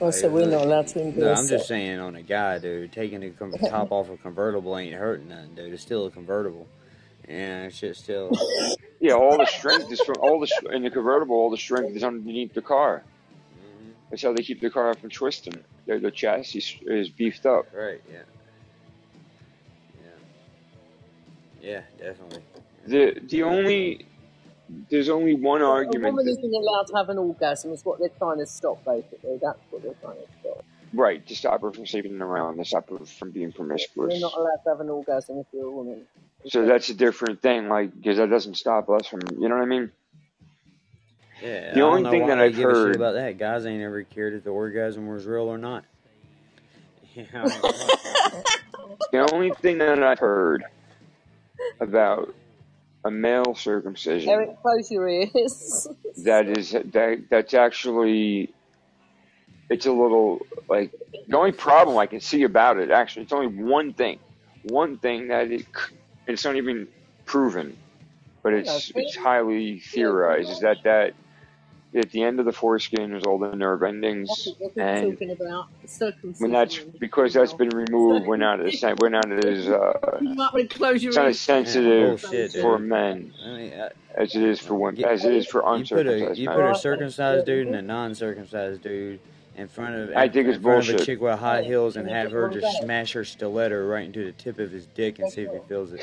Oh, 0.02 0.12
so 0.12 0.30
we're 0.30 0.50
not 0.50 0.66
allowed 0.66 0.88
to 0.88 1.00
No, 1.16 1.34
I'm 1.34 1.46
it. 1.46 1.50
just 1.50 1.68
saying 1.68 2.00
on 2.00 2.16
a 2.16 2.24
guy, 2.24 2.60
dude. 2.60 2.92
Taking 2.92 3.20
the 3.22 3.30
com- 3.30 3.54
top 3.70 3.92
off 3.92 4.10
a 4.10 4.18
convertible 4.18 4.78
ain't 4.78 4.96
hurting 4.96 5.30
nothing, 5.30 5.56
dude. 5.56 5.74
It's 5.74 5.84
still 5.84 6.08
a 6.08 6.12
convertible, 6.12 6.68
and 7.28 7.68
it's 7.68 7.80
just 7.80 8.04
still. 8.04 8.32
Yeah, 9.00 9.16
all 9.16 9.38
the 9.38 9.46
strength 9.46 9.92
is 9.92 10.00
from 10.00 10.16
all 10.22 10.40
the 10.40 10.48
sh- 10.48 10.64
in 10.72 10.82
the 10.82 10.90
convertible. 10.90 11.36
All 11.36 11.50
the 11.50 11.58
strength 11.58 11.94
is 11.94 12.06
underneath 12.06 12.54
the 12.54 12.62
car. 12.62 13.04
Mhm. 13.54 13.92
That's 14.10 14.22
how 14.24 14.32
they 14.32 14.44
keep 14.44 14.62
the 14.62 14.70
car 14.70 14.94
from 14.94 15.10
twisting. 15.10 15.56
The, 15.86 16.00
the 16.00 16.10
chassis 16.10 16.80
is 16.84 17.10
beefed 17.10 17.46
up. 17.46 17.66
Right. 17.76 18.02
Yeah. 18.10 18.20
Yeah. 21.62 21.70
Yeah, 21.70 21.82
definitely. 22.00 22.44
The 22.88 23.20
the 23.28 23.44
only 23.44 24.06
there's 24.90 25.10
only 25.10 25.36
one 25.36 25.62
A 25.62 25.66
argument. 25.66 26.16
woman 26.16 26.26
That, 26.26 26.32
isn't 26.32 26.54
allowed 26.54 26.88
to 26.88 26.96
have 26.96 27.10
an 27.10 27.18
orgasm. 27.18 27.72
Is 27.72 27.84
what 27.86 28.00
they're 28.00 28.10
trying 28.10 28.40
to 28.40 28.46
stop, 28.46 28.84
basically. 28.86 29.38
That's 29.42 29.60
what 29.70 29.84
they're 29.84 29.94
trying 30.02 30.18
to 30.18 30.28
stop. 30.42 30.64
right 30.94 31.26
to 31.28 31.36
stop 31.36 31.62
her 31.62 31.72
from 31.72 31.86
sleeping 31.86 32.22
around, 32.22 32.58
to 32.58 32.66
stop 32.66 32.90
her 32.90 33.06
from 33.06 33.32
being 33.32 33.52
promiscuous. 33.52 34.14
You're 34.14 34.22
not 34.22 34.38
allowed 34.38 34.58
to 34.64 34.70
have 34.70 34.80
an 34.80 34.90
orgasm 34.90 35.40
if 35.40 35.48
you're 35.54 35.68
a 35.68 35.72
woman. 35.72 36.02
So 36.48 36.66
that's 36.66 36.90
a 36.90 36.94
different 36.94 37.42
thing, 37.42 37.70
like 37.70 37.96
because 37.96 38.18
that 38.18 38.30
doesn't 38.30 38.56
stop 38.56 38.90
us 38.90 39.08
from, 39.08 39.22
you 39.40 39.48
know 39.50 39.56
what 39.56 39.64
I 39.64 39.66
mean? 39.66 39.92
Yeah. 41.42 41.74
The 41.74 41.80
I 41.80 41.84
only 41.84 42.04
don't 42.04 42.04
know 42.04 42.12
thing 42.12 42.22
why 42.22 42.28
that 42.30 42.40
I've 42.40 42.56
give 42.56 42.70
a 42.70 42.74
shit 42.74 42.78
heard- 42.78 42.96
about 42.96 43.14
that. 43.14 43.38
Guys 43.38 43.66
ain't 43.66 43.82
ever 43.84 44.04
cared 44.04 44.34
if 44.34 44.44
the 44.44 44.50
orgasm 44.50 45.08
was 45.08 45.26
real 45.26 45.44
or 45.44 45.58
not. 45.58 45.84
Yeah. 47.16 47.48
The 49.12 49.30
only 49.32 49.52
thing 49.52 49.78
that 49.78 50.02
I've 50.02 50.18
heard 50.20 50.64
about 51.80 52.34
a 53.06 53.12
male 53.12 53.56
circumcision 53.56 54.30
Eric, 54.30 54.62
close 54.62 54.92
your 54.92 55.08
ears. 55.10 55.88
that 56.18 56.48
is 56.48 56.72
that 56.72 57.24
that's 57.30 57.54
actually 57.54 58.54
it's 59.70 59.86
a 59.86 59.92
little 59.92 60.46
like 60.70 60.92
the 61.28 61.38
only 61.38 61.52
problem 61.52 61.98
I 61.98 62.06
can 62.06 62.22
see 62.22 62.44
about 62.44 62.78
it 62.78 62.92
actually 62.92 63.24
it's 63.24 63.34
only 63.34 63.48
one 63.48 63.94
thing, 63.94 64.20
one 64.64 64.98
thing 64.98 65.28
that 65.30 65.52
it 65.52 65.66
it's 66.28 66.46
not 66.46 66.56
even 66.56 66.88
proven, 67.26 67.76
but 68.44 68.54
it's 68.54 68.92
it's 68.96 69.16
highly 69.16 69.80
theorized 69.80 70.50
is 70.50 70.60
that 70.62 70.78
that 70.84 71.14
at 71.96 72.12
the 72.12 72.24
end 72.24 72.40
of 72.40 72.46
the 72.46 72.52
foreskin 72.52 73.14
is 73.16 73.24
all 73.24 73.38
the 73.38 73.56
nerve 73.56 73.82
That's 73.82 73.94
endings 73.94 74.48
what 74.58 74.72
and 74.78 75.12
talking 75.14 75.32
about. 75.32 75.68
Circumcision. 75.86 76.36
when 76.40 76.52
that's 76.52 76.78
because 76.80 77.34
that's 77.34 77.54
been 77.54 77.70
removed 77.70 78.26
we're 78.26 78.38
not 78.38 78.60
as 78.62 78.84
we're 79.00 79.10
not 79.10 79.32
as 79.46 79.68
uh 79.70 80.18
You 80.22 80.30
might 80.36 80.54
want 80.54 80.70
to 80.70 80.78
close 80.78 81.04
your 81.04 81.12
it's 81.12 81.18
not 81.18 81.28
as 81.28 81.40
sensitive 81.40 82.22
bullshit, 82.22 82.54
dude. 82.54 82.62
for 82.62 82.80
men 82.80 83.34
I 83.46 83.48
mean, 83.58 83.74
I, 83.74 83.90
as 84.16 84.36
it 84.36 84.44
is 84.44 84.60
for 84.60 84.76
women 84.76 85.04
as 85.06 85.26
it 85.26 85.34
is 85.34 85.46
for 85.48 85.64
uncircumcised. 85.66 86.40
you 86.40 86.48
put 86.48 86.56
a 86.56 86.62
you 86.62 86.66
put 86.68 86.72
a 86.72 86.76
circumcised 86.80 87.46
dude 87.46 87.68
and 87.68 87.76
a 87.76 87.82
non-circumcised 87.82 88.82
dude 88.82 89.20
in 89.56 89.68
front 89.68 89.94
of 89.96 90.10
I 90.16 90.28
think 90.30 90.48
in 90.48 90.54
it's 90.56 90.64
front 90.64 90.90
of 90.90 90.96
a 90.96 91.06
chick 91.06 91.22
with 91.22 91.38
high 91.38 91.62
heels 91.62 91.96
and 91.96 92.10
have 92.10 92.32
her 92.32 92.50
just 92.50 92.82
smash 92.82 93.14
her 93.14 93.24
stiletto 93.24 93.86
right 93.86 94.06
into 94.06 94.26
the 94.26 94.32
tip 94.32 94.58
of 94.60 94.72
his 94.72 94.88
dick 94.88 95.20
and 95.20 95.32
see 95.32 95.44
if 95.44 95.52
he 95.52 95.60
feels 95.68 95.94
it. 95.94 96.02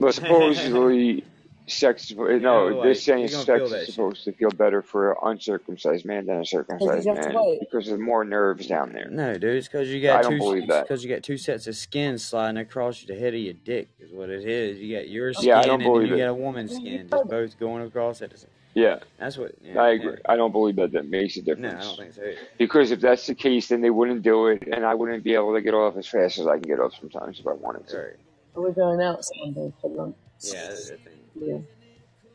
But 0.00 0.14
supposedly, 0.14 1.24
sex. 1.68 2.12
No, 2.12 2.38
know, 2.38 2.82
they're 2.82 2.94
saying 2.94 3.28
sex 3.28 3.44
feel 3.44 3.68
that 3.68 3.76
is 3.80 3.86
shit. 3.86 3.94
supposed 3.94 4.24
to 4.24 4.32
feel 4.32 4.50
better 4.50 4.82
for 4.82 5.12
an 5.12 5.16
uncircumcised 5.22 6.04
man 6.04 6.26
than 6.26 6.40
a 6.40 6.44
circumcised 6.44 7.06
you 7.06 7.14
have 7.14 7.22
to 7.24 7.32
man 7.32 7.42
wait. 7.44 7.60
because 7.60 7.86
there's 7.86 8.00
more 8.00 8.24
nerves 8.24 8.66
down 8.66 8.92
there. 8.92 9.08
No, 9.10 9.34
dude, 9.34 9.44
it's 9.56 9.68
because 9.68 9.88
you 9.88 9.98
I 10.10 10.14
got 10.14 10.22
don't 10.24 10.32
two. 10.32 10.38
believe 10.38 10.68
that. 10.68 10.84
because 10.84 11.04
you 11.04 11.10
got 11.10 11.22
two 11.22 11.36
sets 11.36 11.66
of 11.66 11.76
skin 11.76 12.18
sliding 12.18 12.58
across 12.58 13.02
the 13.04 13.14
head 13.14 13.34
of 13.34 13.40
your 13.40 13.54
dick. 13.54 13.88
Is 14.00 14.12
what 14.12 14.30
it 14.30 14.44
is. 14.46 14.78
You 14.78 14.96
got 14.96 15.08
your 15.08 15.32
skin 15.32 15.48
Yeah, 15.48 15.58
I 15.60 15.62
don't 15.64 15.82
and 15.82 15.94
then 16.02 16.06
you 16.06 16.14
it. 16.14 16.18
got 16.18 16.28
a 16.28 16.34
woman's 16.34 16.74
skin, 16.74 17.08
just 17.10 17.28
both 17.28 17.58
going 17.58 17.82
across 17.86 18.22
at 18.22 18.30
the 18.30 18.38
same. 18.38 18.50
Yeah, 18.74 18.98
That's 19.18 19.36
what. 19.36 19.52
Yeah, 19.60 19.80
I 19.80 19.90
yeah. 19.90 19.94
agree. 20.00 20.16
I 20.28 20.36
don't 20.36 20.52
believe 20.52 20.76
that 20.76 20.92
that 20.92 21.08
makes 21.08 21.36
a 21.36 21.42
difference. 21.42 21.72
No, 21.72 21.78
I 21.80 21.82
don't 21.82 21.96
think 21.98 22.12
so. 22.14 22.22
either. 22.22 22.36
Because 22.58 22.90
if 22.92 23.00
that's 23.00 23.26
the 23.26 23.34
case, 23.34 23.68
then 23.68 23.80
they 23.80 23.90
wouldn't 23.90 24.22
do 24.22 24.46
it, 24.48 24.68
and 24.70 24.84
I 24.86 24.94
wouldn't 24.94 25.24
be 25.24 25.34
able 25.34 25.54
to 25.54 25.60
get 25.62 25.74
off 25.74 25.96
as 25.96 26.06
fast 26.06 26.38
as 26.38 26.46
I 26.46 26.52
can 26.58 26.62
get 26.62 26.78
off 26.78 26.92
sometimes 27.00 27.40
if 27.40 27.46
I 27.46 27.54
wanted 27.54 27.84
to. 27.86 27.90
Sorry. 27.90 28.14
We're 28.54 28.70
going 28.72 29.00
out 29.00 29.24
Sunday 29.24 29.72
for 29.80 29.90
lunch. 29.90 30.14
Yeah, 30.40 30.68
that's 30.68 30.90
the 30.90 30.96
thing. 30.98 31.17
Yeah. 31.40 31.58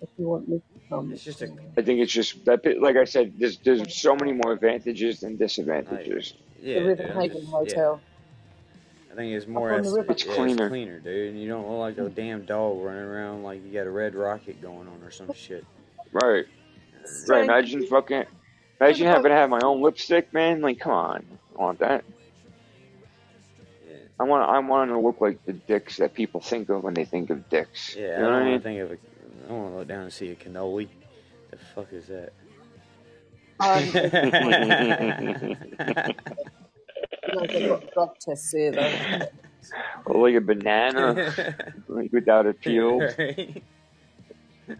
If 0.01 0.09
you 0.17 0.27
want 0.27 0.49
me 0.49 0.57
to 0.57 0.89
come. 0.89 1.11
It's 1.13 1.23
just 1.23 1.41
a. 1.41 1.47
I 1.77 1.81
think 1.81 1.99
it's 2.01 2.11
just 2.11 2.43
that. 2.45 2.61
bit- 2.63 2.81
Like 2.81 2.97
I 2.97 3.05
said, 3.05 3.33
there's 3.39 3.57
there's 3.59 3.95
so 3.95 4.15
many 4.15 4.33
more 4.33 4.51
advantages 4.53 5.21
than 5.21 5.37
disadvantages. 5.37 6.33
Yeah, 6.61 6.79
the 6.79 6.85
River 6.85 7.03
dude, 7.03 7.11
I'm 7.11 7.21
Haven 7.21 7.37
just- 7.39 7.51
Hotel. 7.51 8.01
I 9.11 9.15
think 9.15 9.33
it's 9.33 9.47
more. 9.47 9.71
on 9.73 9.83
the 9.83 9.87
as- 9.87 9.93
river. 9.95 10.11
It's 10.11 10.25
yeah, 10.25 10.33
cleaner. 10.33 10.69
Cleaner, 10.69 10.99
dude. 10.99 11.29
And 11.29 11.41
you 11.41 11.47
don't 11.47 11.69
look 11.69 11.77
like 11.79 11.97
a 11.99 12.09
damn 12.09 12.45
dog 12.45 12.79
running 12.83 13.03
around 13.03 13.43
like 13.43 13.63
you 13.63 13.71
got 13.71 13.85
a 13.87 13.91
red 13.91 14.15
rocket 14.15 14.61
going 14.61 14.87
on 14.87 14.99
or 15.03 15.11
some 15.11 15.31
shit. 15.33 15.63
Right. 16.11 16.45
Right. 17.27 17.43
Imagine 17.43 17.85
fucking. 17.85 18.23
Imagine 18.81 19.07
having 19.07 19.29
to 19.29 19.35
have 19.35 19.49
my 19.49 19.59
own 19.63 19.81
lipstick, 19.81 20.33
man. 20.33 20.61
Like, 20.61 20.79
come 20.79 20.91
on. 20.93 21.25
I 21.57 21.61
want 21.61 21.79
that. 21.79 22.03
Yeah. 24.19 24.25
I 24.25 24.27
want. 24.27 24.49
I 24.49 24.59
want 24.59 24.91
to 24.91 24.99
look 24.99 25.21
like 25.21 25.45
the 25.45 25.53
dicks 25.53 25.97
that 25.97 26.13
people 26.13 26.41
think 26.41 26.69
of 26.69 26.83
when 26.83 26.93
they 26.93 27.05
think 27.05 27.29
of 27.29 27.49
dicks. 27.49 27.95
Yeah, 27.95 28.17
you 28.17 28.23
know 28.23 28.29
I 28.29 28.35
I 28.35 28.39
don't 28.39 28.43
mean? 28.43 28.51
want 28.51 28.63
to 28.63 28.69
think 28.69 28.79
of 28.81 28.91
a. 28.91 28.97
I 29.49 29.53
want 29.53 29.73
to 29.73 29.77
look 29.79 29.87
down 29.87 30.01
and 30.03 30.13
see 30.13 30.29
a 30.31 30.35
cannoli. 30.35 30.87
The 31.51 31.57
fuck 31.75 31.87
is 31.91 32.07
that? 32.07 32.31
Um, 33.59 33.83
no, 37.33 37.45
they've 37.47 37.69
got 37.69 37.91
drug 37.93 38.09
tests 38.19 38.51
here 38.51 38.71
though. 38.71 39.21
or 40.05 40.27
like 40.29 40.35
a 40.35 40.41
banana, 40.41 41.55
like 41.87 42.11
without 42.11 42.45
a 42.47 42.53
peel. 42.53 42.99
Right? 43.17 43.63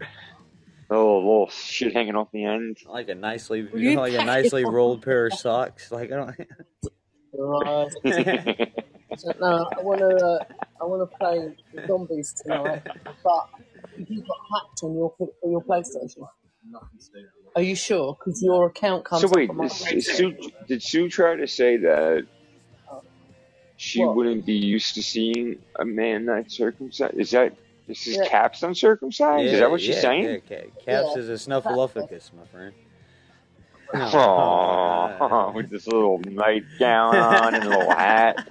Oh, 0.90 1.16
a 1.16 1.18
little 1.24 1.48
shit 1.48 1.94
hanging 1.94 2.14
off 2.14 2.28
the 2.30 2.44
end. 2.44 2.76
like 2.86 3.08
a 3.08 3.14
nicely, 3.14 3.62
Will 3.64 3.80
you 3.80 3.98
like 3.98 4.12
a 4.12 4.22
nicely 4.22 4.66
rolled 4.66 5.00
pair 5.02 5.26
of 5.26 5.32
socks. 5.32 5.90
Like 5.90 6.12
I 6.12 6.16
don't. 6.16 6.36
Right. 9.10 9.20
So, 9.20 9.32
no, 9.40 9.68
I 9.78 9.82
want 9.82 10.00
to. 10.00 10.26
Uh, 10.26 10.38
I 10.80 10.84
want 10.86 11.08
to 11.10 11.16
play 11.18 11.38
the 11.74 11.86
zombies 11.86 12.34
tonight, 12.42 12.82
but 13.24 13.44
you've 14.08 14.26
got 14.26 14.38
hacked 14.52 14.80
on 14.84 14.94
your 14.94 15.14
for 15.18 15.50
your 15.50 15.62
PlayStation. 15.64 16.26
Are 17.56 17.62
you 17.62 17.76
sure? 17.76 18.16
Because 18.18 18.42
your 18.42 18.66
account 18.66 19.04
comes 19.04 19.22
so 19.22 19.28
up 19.32 19.36
wait, 19.36 19.50
on 19.50 19.56
my 19.56 19.66
is, 19.66 19.82
is 19.92 20.06
Sue, 20.08 20.34
did 20.68 20.82
Sue 20.82 21.08
try 21.10 21.36
to 21.36 21.46
say 21.48 21.78
that 21.78 22.26
she 23.76 24.00
What? 24.00 24.16
wouldn't 24.16 24.46
be 24.46 24.54
used 24.54 24.94
to 24.96 25.02
seeing 25.02 25.58
a 25.78 25.84
man 25.84 26.26
not 26.26 26.50
circumcised? 26.50 27.14
Is 27.18 27.32
that 27.32 27.56
this 27.88 28.06
is 28.06 28.16
Yeah. 28.18 28.28
Caps 28.28 28.62
uncircumcised? 28.62 29.46
is 29.52 29.60
that 29.60 29.70
what 29.70 29.80
she's 29.80 30.00
saying? 30.00 30.24
Yeah, 30.24 30.38
Ca- 30.48 30.70
Caps 30.84 31.16
Yeah. 31.16 31.22
is 31.22 31.28
a 31.30 31.34
snuffleupagus, 31.34 32.32
my 32.34 32.46
friend. 32.46 32.74
Oh, 33.92 35.52
with 35.54 35.70
this 35.70 35.86
little 35.86 36.18
nightgown 36.20 37.16
on 37.16 37.54
and 37.54 37.64
a 37.64 37.68
little 37.68 37.90
hat. 37.90 38.48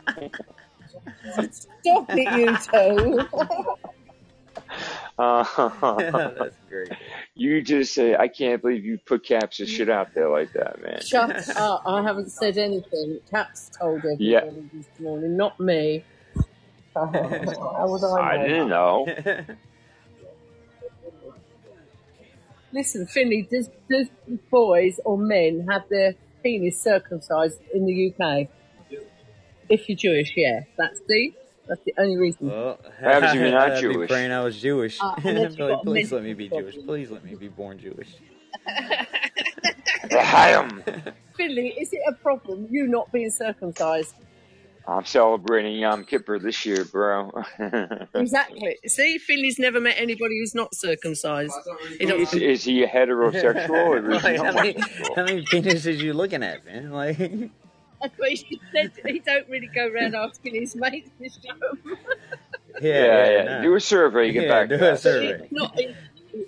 Stop 1.51 2.09
it, 2.09 2.37
you 2.37 2.57
two. 2.71 3.67
Uh, 5.17 5.43
That's 6.39 6.55
great. 6.69 6.91
you 7.35 7.61
just 7.61 7.93
say, 7.93 8.15
I 8.15 8.27
can't 8.27 8.61
believe 8.61 8.83
you 8.83 8.97
put 9.05 9.23
Caps' 9.25 9.57
shit 9.67 9.89
out 9.89 10.13
there 10.13 10.29
like 10.29 10.51
that, 10.53 10.81
man. 10.81 11.01
Shut 11.01 11.49
up! 11.55 11.83
I 11.85 12.01
haven't 12.01 12.31
said 12.31 12.57
anything. 12.57 13.19
Caps 13.29 13.69
told 13.79 13.99
everybody 13.99 14.25
Yeah. 14.25 14.49
this 14.73 14.87
morning, 14.99 15.37
not 15.37 15.59
me. 15.59 16.03
How 16.95 17.07
would 17.87 18.03
I 18.03 18.07
know? 18.07 18.15
I 18.21 18.37
didn't 18.47 18.69
know. 18.69 19.05
Listen, 22.73 23.05
Finley, 23.05 23.47
does, 23.49 23.69
does 23.89 24.07
boys 24.49 24.99
or 25.05 25.17
men 25.17 25.67
have 25.69 25.83
their 25.89 26.15
penis 26.41 26.81
circumcised 26.81 27.59
in 27.73 27.85
the 27.85 28.11
UK? 28.11 28.47
If 29.69 29.87
you're 29.87 29.95
Jewish, 29.95 30.33
yeah. 30.35 30.61
That's 30.77 30.99
the 31.07 31.33
that's 31.67 31.81
the 31.85 31.93
only 31.97 32.17
reason. 32.17 32.49
Well, 32.49 32.77
What 32.81 32.93
happens 32.99 33.35
you're 33.35 33.51
not 33.51 33.71
I'd 33.71 33.81
be 33.81 33.93
Jewish? 33.93 34.09
praying 34.09 34.31
I 34.31 34.43
was 34.43 34.59
Jewish. 34.61 34.99
Uh, 35.01 35.13
unless 35.23 35.55
please, 35.55 35.57
got 35.57 35.71
a 35.71 35.83
please 35.83 36.11
mental 36.11 36.17
let 36.17 36.23
me 36.25 36.33
be 36.33 36.49
problem. 36.49 36.71
Jewish. 36.71 36.85
Please 36.85 37.11
let 37.11 37.23
me 37.23 37.35
be 37.35 37.47
born 37.47 37.79
Jewish. 37.79 38.09
They. 40.09 40.83
Finley, 41.37 41.69
is 41.79 41.93
it 41.93 42.01
a 42.09 42.13
problem 42.15 42.67
you 42.69 42.87
not 42.87 43.11
being 43.11 43.29
circumcised? 43.29 44.15
I'm 44.87 45.05
celebrating 45.05 45.75
Yom 45.77 46.03
Kippur 46.03 46.39
this 46.39 46.65
year, 46.65 46.83
bro. 46.85 47.31
Exactly. 48.15 48.77
See, 48.85 49.17
Philly's 49.17 49.57
never 49.59 49.79
met 49.79 49.95
anybody 49.97 50.39
who's 50.39 50.53
not 50.55 50.75
circumcised. 50.75 51.53
He 51.99 52.05
don't, 52.05 52.19
is, 52.19 52.33
is 52.33 52.63
he 52.65 52.85
heterosexual 52.85 53.69
or 53.69 54.11
is 54.11 54.21
he 54.25 54.37
Like, 54.37 54.37
how 54.37 54.51
many, 54.51 54.73
homosexual? 54.73 55.15
how 55.15 55.23
many 55.23 55.45
penises 55.45 55.99
you 55.99 56.13
looking 56.13 56.43
at, 56.43 56.65
man? 56.65 56.91
Like, 56.91 57.17
That's 57.17 58.17
what 58.17 58.31
he 58.31 58.59
said. 58.73 58.91
He 59.05 59.19
don't 59.19 59.47
really 59.49 59.69
go 59.73 59.87
around 59.87 60.15
asking 60.15 60.55
his 60.55 60.75
mates 60.75 61.09
to 61.21 61.29
show 61.29 61.53
him. 61.55 61.97
yeah, 62.81 62.89
Yeah, 62.91 63.05
yeah, 63.05 63.29
yeah. 63.31 63.43
no. 63.43 63.61
Do 63.63 63.75
a 63.75 63.79
survey. 63.79 64.31
Get 64.33 64.43
yeah, 64.43 64.49
back 64.49 64.69
do 64.69 64.77
to 64.77 64.89
a 64.89 64.93
us. 64.93 65.01
survey. 65.03 65.43
It's 65.43 65.51
not. 65.51 65.79
It, 65.79 65.95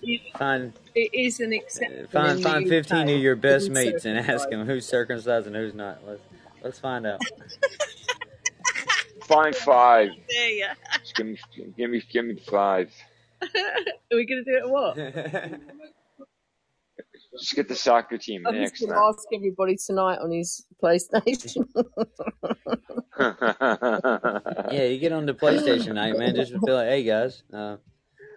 it, 0.01 0.21
Find 0.37 0.73
it 0.95 1.11
is 1.13 1.39
an 1.39 1.53
exception 1.53 2.07
find 2.07 2.31
in 2.31 2.37
the 2.37 2.41
find 2.49 2.65
UK 2.65 2.69
fifteen 2.69 3.07
of 3.09 3.21
your 3.21 3.35
to 3.35 3.41
best 3.41 3.67
be 3.67 3.73
mates 3.75 4.05
and 4.05 4.17
ask 4.17 4.25
circumcised. 4.27 4.51
them 4.51 4.65
who's 4.65 4.85
circumcised 4.87 5.45
and 5.47 5.55
who's 5.55 5.75
not. 5.75 5.99
Let's 6.07 6.21
let's 6.63 6.79
find 6.79 7.05
out. 7.05 7.21
Find 9.25 9.55
five. 9.55 10.09
There 10.29 10.49
you. 10.49 10.67
Just 10.99 11.15
give 11.15 11.25
me, 11.25 11.37
give 11.77 11.89
me, 11.89 12.03
give 12.11 12.25
me 12.25 12.35
five. 12.47 12.91
Are 13.41 13.47
we 14.11 14.25
going 14.25 14.43
to 14.43 14.51
do 14.51 14.57
it 14.57 14.69
what? 14.69 14.95
Just 17.39 17.53
get 17.55 17.67
the 17.67 17.75
soccer 17.75 18.17
team 18.17 18.45
I'm 18.47 18.55
next 18.55 18.79
just 18.79 18.81
going 18.81 18.91
to 18.91 18.95
time. 18.95 19.09
ask 19.09 19.27
everybody 19.33 19.75
tonight 19.75 20.19
on 20.19 20.31
his 20.31 20.65
PlayStation. 20.81 21.65
yeah, 24.71 24.83
you 24.85 24.99
get 24.99 25.11
on 25.11 25.25
the 25.25 25.33
PlayStation 25.33 25.95
night, 25.95 26.17
man. 26.17 26.33
Just 26.33 26.53
be 26.53 26.71
like, 26.71 26.87
hey 26.87 27.03
guys, 27.03 27.43
uh, 27.53 27.75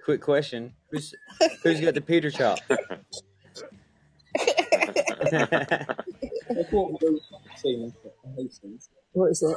quick 0.05 0.20
question: 0.20 0.72
who's 0.91 1.14
who's 1.62 1.80
got 1.80 1.95
the 1.95 2.01
Peter 2.01 2.28
chop? 2.32 2.59
what 9.12 9.30
is 9.30 9.43
it? 9.43 9.57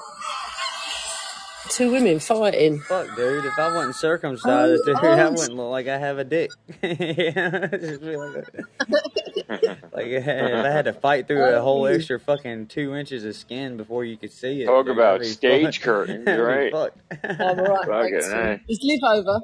Two 1.69 1.91
women 1.91 2.19
fighting. 2.19 2.79
Fuck, 2.79 3.15
dude. 3.15 3.45
If 3.45 3.57
I 3.57 3.73
wasn't 3.73 3.95
circumcised, 3.95 4.83
dude, 4.85 4.95
I 5.03 5.23
oh. 5.23 5.31
wouldn't 5.31 5.55
look 5.55 5.71
like 5.71 5.87
I 5.87 5.97
have 5.97 6.17
a 6.17 6.23
dick. 6.23 6.51
Yeah, 6.81 7.67
just 7.71 8.01
be 8.01 8.17
like, 8.17 8.47
like 9.93 10.07
if 10.07 10.27
I 10.27 10.69
had 10.69 10.85
to 10.85 10.93
fight 10.93 11.27
through 11.27 11.43
a 11.43 11.61
whole 11.61 11.85
extra 11.87 12.19
fucking 12.19 12.67
two 12.67 12.95
inches 12.95 13.23
of 13.25 13.35
skin 13.35 13.77
before 13.77 14.03
you 14.03 14.17
could 14.17 14.31
see 14.31 14.63
it. 14.63 14.65
Talk 14.65 14.85
dude, 14.85 14.97
about 14.97 15.23
stage 15.25 15.77
fucked. 15.77 15.81
curtains, 15.81 16.27
right? 16.27 16.71
fucked. 16.71 16.99
I'm 17.23 17.59
alright, 17.59 17.85
Fuck 17.85 18.09
thanks. 18.09 18.27
it, 18.27 18.33
eh? 18.33 18.57
Is 18.67 18.79
Liv 18.83 18.99
over? 19.03 19.39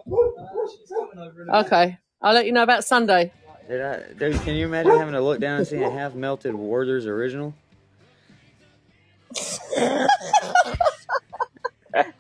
Okay. 1.65 1.97
I'll 2.21 2.33
let 2.33 2.45
you 2.45 2.51
know 2.51 2.63
about 2.63 2.83
Sunday. 2.83 3.31
Did 3.67 3.81
I, 3.81 4.13
dude, 4.13 4.41
can 4.41 4.55
you 4.55 4.65
imagine 4.65 4.97
having 4.97 5.13
to 5.13 5.21
look 5.21 5.39
down 5.39 5.59
and 5.59 5.67
seeing 5.67 5.83
a 5.83 5.91
half 5.91 6.15
melted 6.15 6.55
Werther's 6.55 7.05
original? 7.05 7.53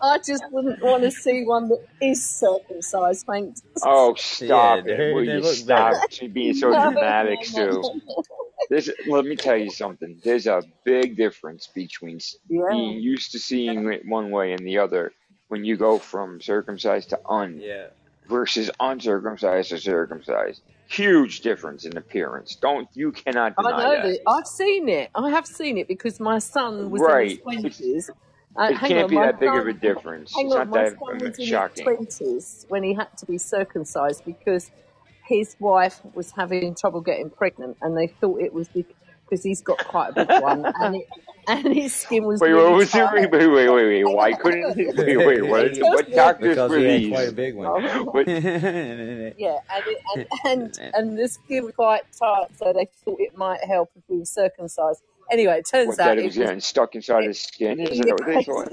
I 0.01 0.17
just 0.25 0.43
wouldn't 0.51 0.81
want 0.83 1.03
to 1.03 1.11
see 1.11 1.43
one 1.43 1.69
that 1.69 1.85
is 2.01 2.23
circumcised, 2.25 3.25
thanks. 3.25 3.61
Oh, 3.83 4.13
stop 4.15 4.85
Yeah, 4.85 4.93
it! 4.93 5.13
Will 5.15 5.23
you 5.23 5.43
stop 5.43 5.93
better. 6.09 6.27
being 6.29 6.53
so 6.53 6.69
No, 6.71 6.91
dramatic, 6.91 7.39
no, 7.39 7.43
Stu? 7.43 7.81
no. 8.07 8.23
This, 8.69 8.89
let 9.07 9.25
me 9.25 9.35
tell 9.35 9.55
you 9.57 9.69
something. 9.69 10.19
There's 10.23 10.47
a 10.47 10.61
big 10.83 11.15
difference 11.15 11.67
between 11.67 12.19
Yeah. 12.49 12.63
being 12.69 12.99
used 12.99 13.31
to 13.33 13.39
seeing 13.39 13.91
it 13.93 14.05
one 14.05 14.29
way 14.31 14.51
and 14.53 14.65
the 14.65 14.79
other 14.79 15.13
when 15.47 15.63
you 15.63 15.77
go 15.77 15.97
from 15.99 16.41
circumcised 16.41 17.09
to 17.11 17.19
un 17.29 17.59
Yeah. 17.61 17.87
versus 18.27 18.69
uncircumcised 18.79 19.69
to 19.69 19.77
circumcised. 19.77 20.61
Huge 20.89 21.41
difference 21.41 21.85
in 21.85 21.95
appearance. 21.97 22.55
Don't 22.55 22.87
you 22.93 23.11
cannot 23.11 23.53
I 23.57 23.63
deny 23.63 23.77
know 23.83 23.91
that. 23.91 24.03
that. 24.03 24.19
I've 24.27 24.47
seen 24.47 24.89
it. 24.89 25.09
I 25.15 25.29
have 25.29 25.45
seen 25.45 25.77
it 25.77 25.87
because 25.87 26.19
my 26.19 26.39
son 26.39 26.89
was 26.89 27.01
Right. 27.01 27.23
in 27.23 27.29
his 27.29 27.39
twenties. 27.39 28.09
Uh, 28.57 28.69
it 28.71 28.79
can't 28.79 29.03
on, 29.03 29.09
be 29.09 29.15
my 29.15 29.25
that 29.27 29.39
big 29.39 29.49
of 29.49 29.67
a 29.67 29.73
difference. 29.73 30.33
Hang 30.35 30.47
It's 30.47 30.55
on, 30.55 30.69
not 30.69 30.69
my 30.69 30.83
that 30.83 30.99
son 30.99 31.19
was 31.19 31.39
in 31.39 31.47
his 31.47 31.47
shocking. 31.49 31.83
twenties 31.83 32.65
when 32.69 32.83
he 32.83 32.93
had 32.93 33.09
to 33.19 33.25
be 33.25 33.37
circumcised 33.37 34.23
because 34.25 34.71
his 35.27 35.55
wife 35.59 36.01
was 36.15 36.31
having 36.31 36.75
trouble 36.75 37.01
getting 37.01 37.29
pregnant, 37.29 37.77
and 37.81 37.97
they 37.97 38.07
thought 38.07 38.41
it 38.41 38.53
was 38.53 38.69
because 38.69 39.43
he's 39.43 39.61
got 39.61 39.79
quite 39.87 40.11
a 40.15 40.25
big 40.25 40.41
one, 40.41 40.65
and 40.79 40.95
it, 40.97 41.07
and 41.47 41.73
his 41.73 41.95
skin 41.95 42.25
was 42.25 42.41
Wait, 42.41 42.51
really 42.51 42.63
what 42.71 42.73
was 42.77 42.91
tight. 42.91 43.13
Wait, 43.13 43.31
wait, 43.31 43.47
wait, 43.47 43.69
wait, 43.69 43.87
wait. 43.87 44.03
Why 44.05 44.33
couldn't 44.33 44.77
he? 44.77 44.87
Wait, 44.97 45.17
wait, 45.17 45.41
what, 45.47 45.73
Because 45.73 45.89
what 45.93 46.09
the- 46.09 46.15
doctors 46.15 46.49
Because 46.49 46.71
were 46.71 46.79
he 46.79 47.03
had 47.11 47.11
quite 47.11 47.29
a 47.29 47.31
big 47.33 47.55
one. 47.55 47.67
Yeah, 49.37 49.57
and 49.69 49.83
it, 49.87 49.97
and, 50.15 50.27
and 50.45 50.79
and 50.95 51.19
the 51.19 51.27
skin 51.27 51.65
was 51.65 51.73
quite 51.75 52.03
tight, 52.17 52.47
so 52.57 52.73
they 52.73 52.87
thought 53.05 53.19
it 53.21 53.37
might 53.37 53.63
help 53.65 53.91
if 53.95 54.03
he 54.09 54.17
was 54.17 54.29
circumcised. 54.31 55.03
Anyway, 55.31 55.59
it 55.59 55.67
turns 55.69 55.87
what 55.89 55.99
out 55.99 56.05
that 56.05 56.17
it 56.17 56.21
it 56.21 56.25
was 56.25 56.37
was 56.37 56.45
getting 56.45 56.59
stuck 56.61 56.95
inside 56.95 57.23
his 57.25 57.39
skin? 57.41 57.79
Is 57.79 57.99
that 57.99 58.45
what 58.47 58.71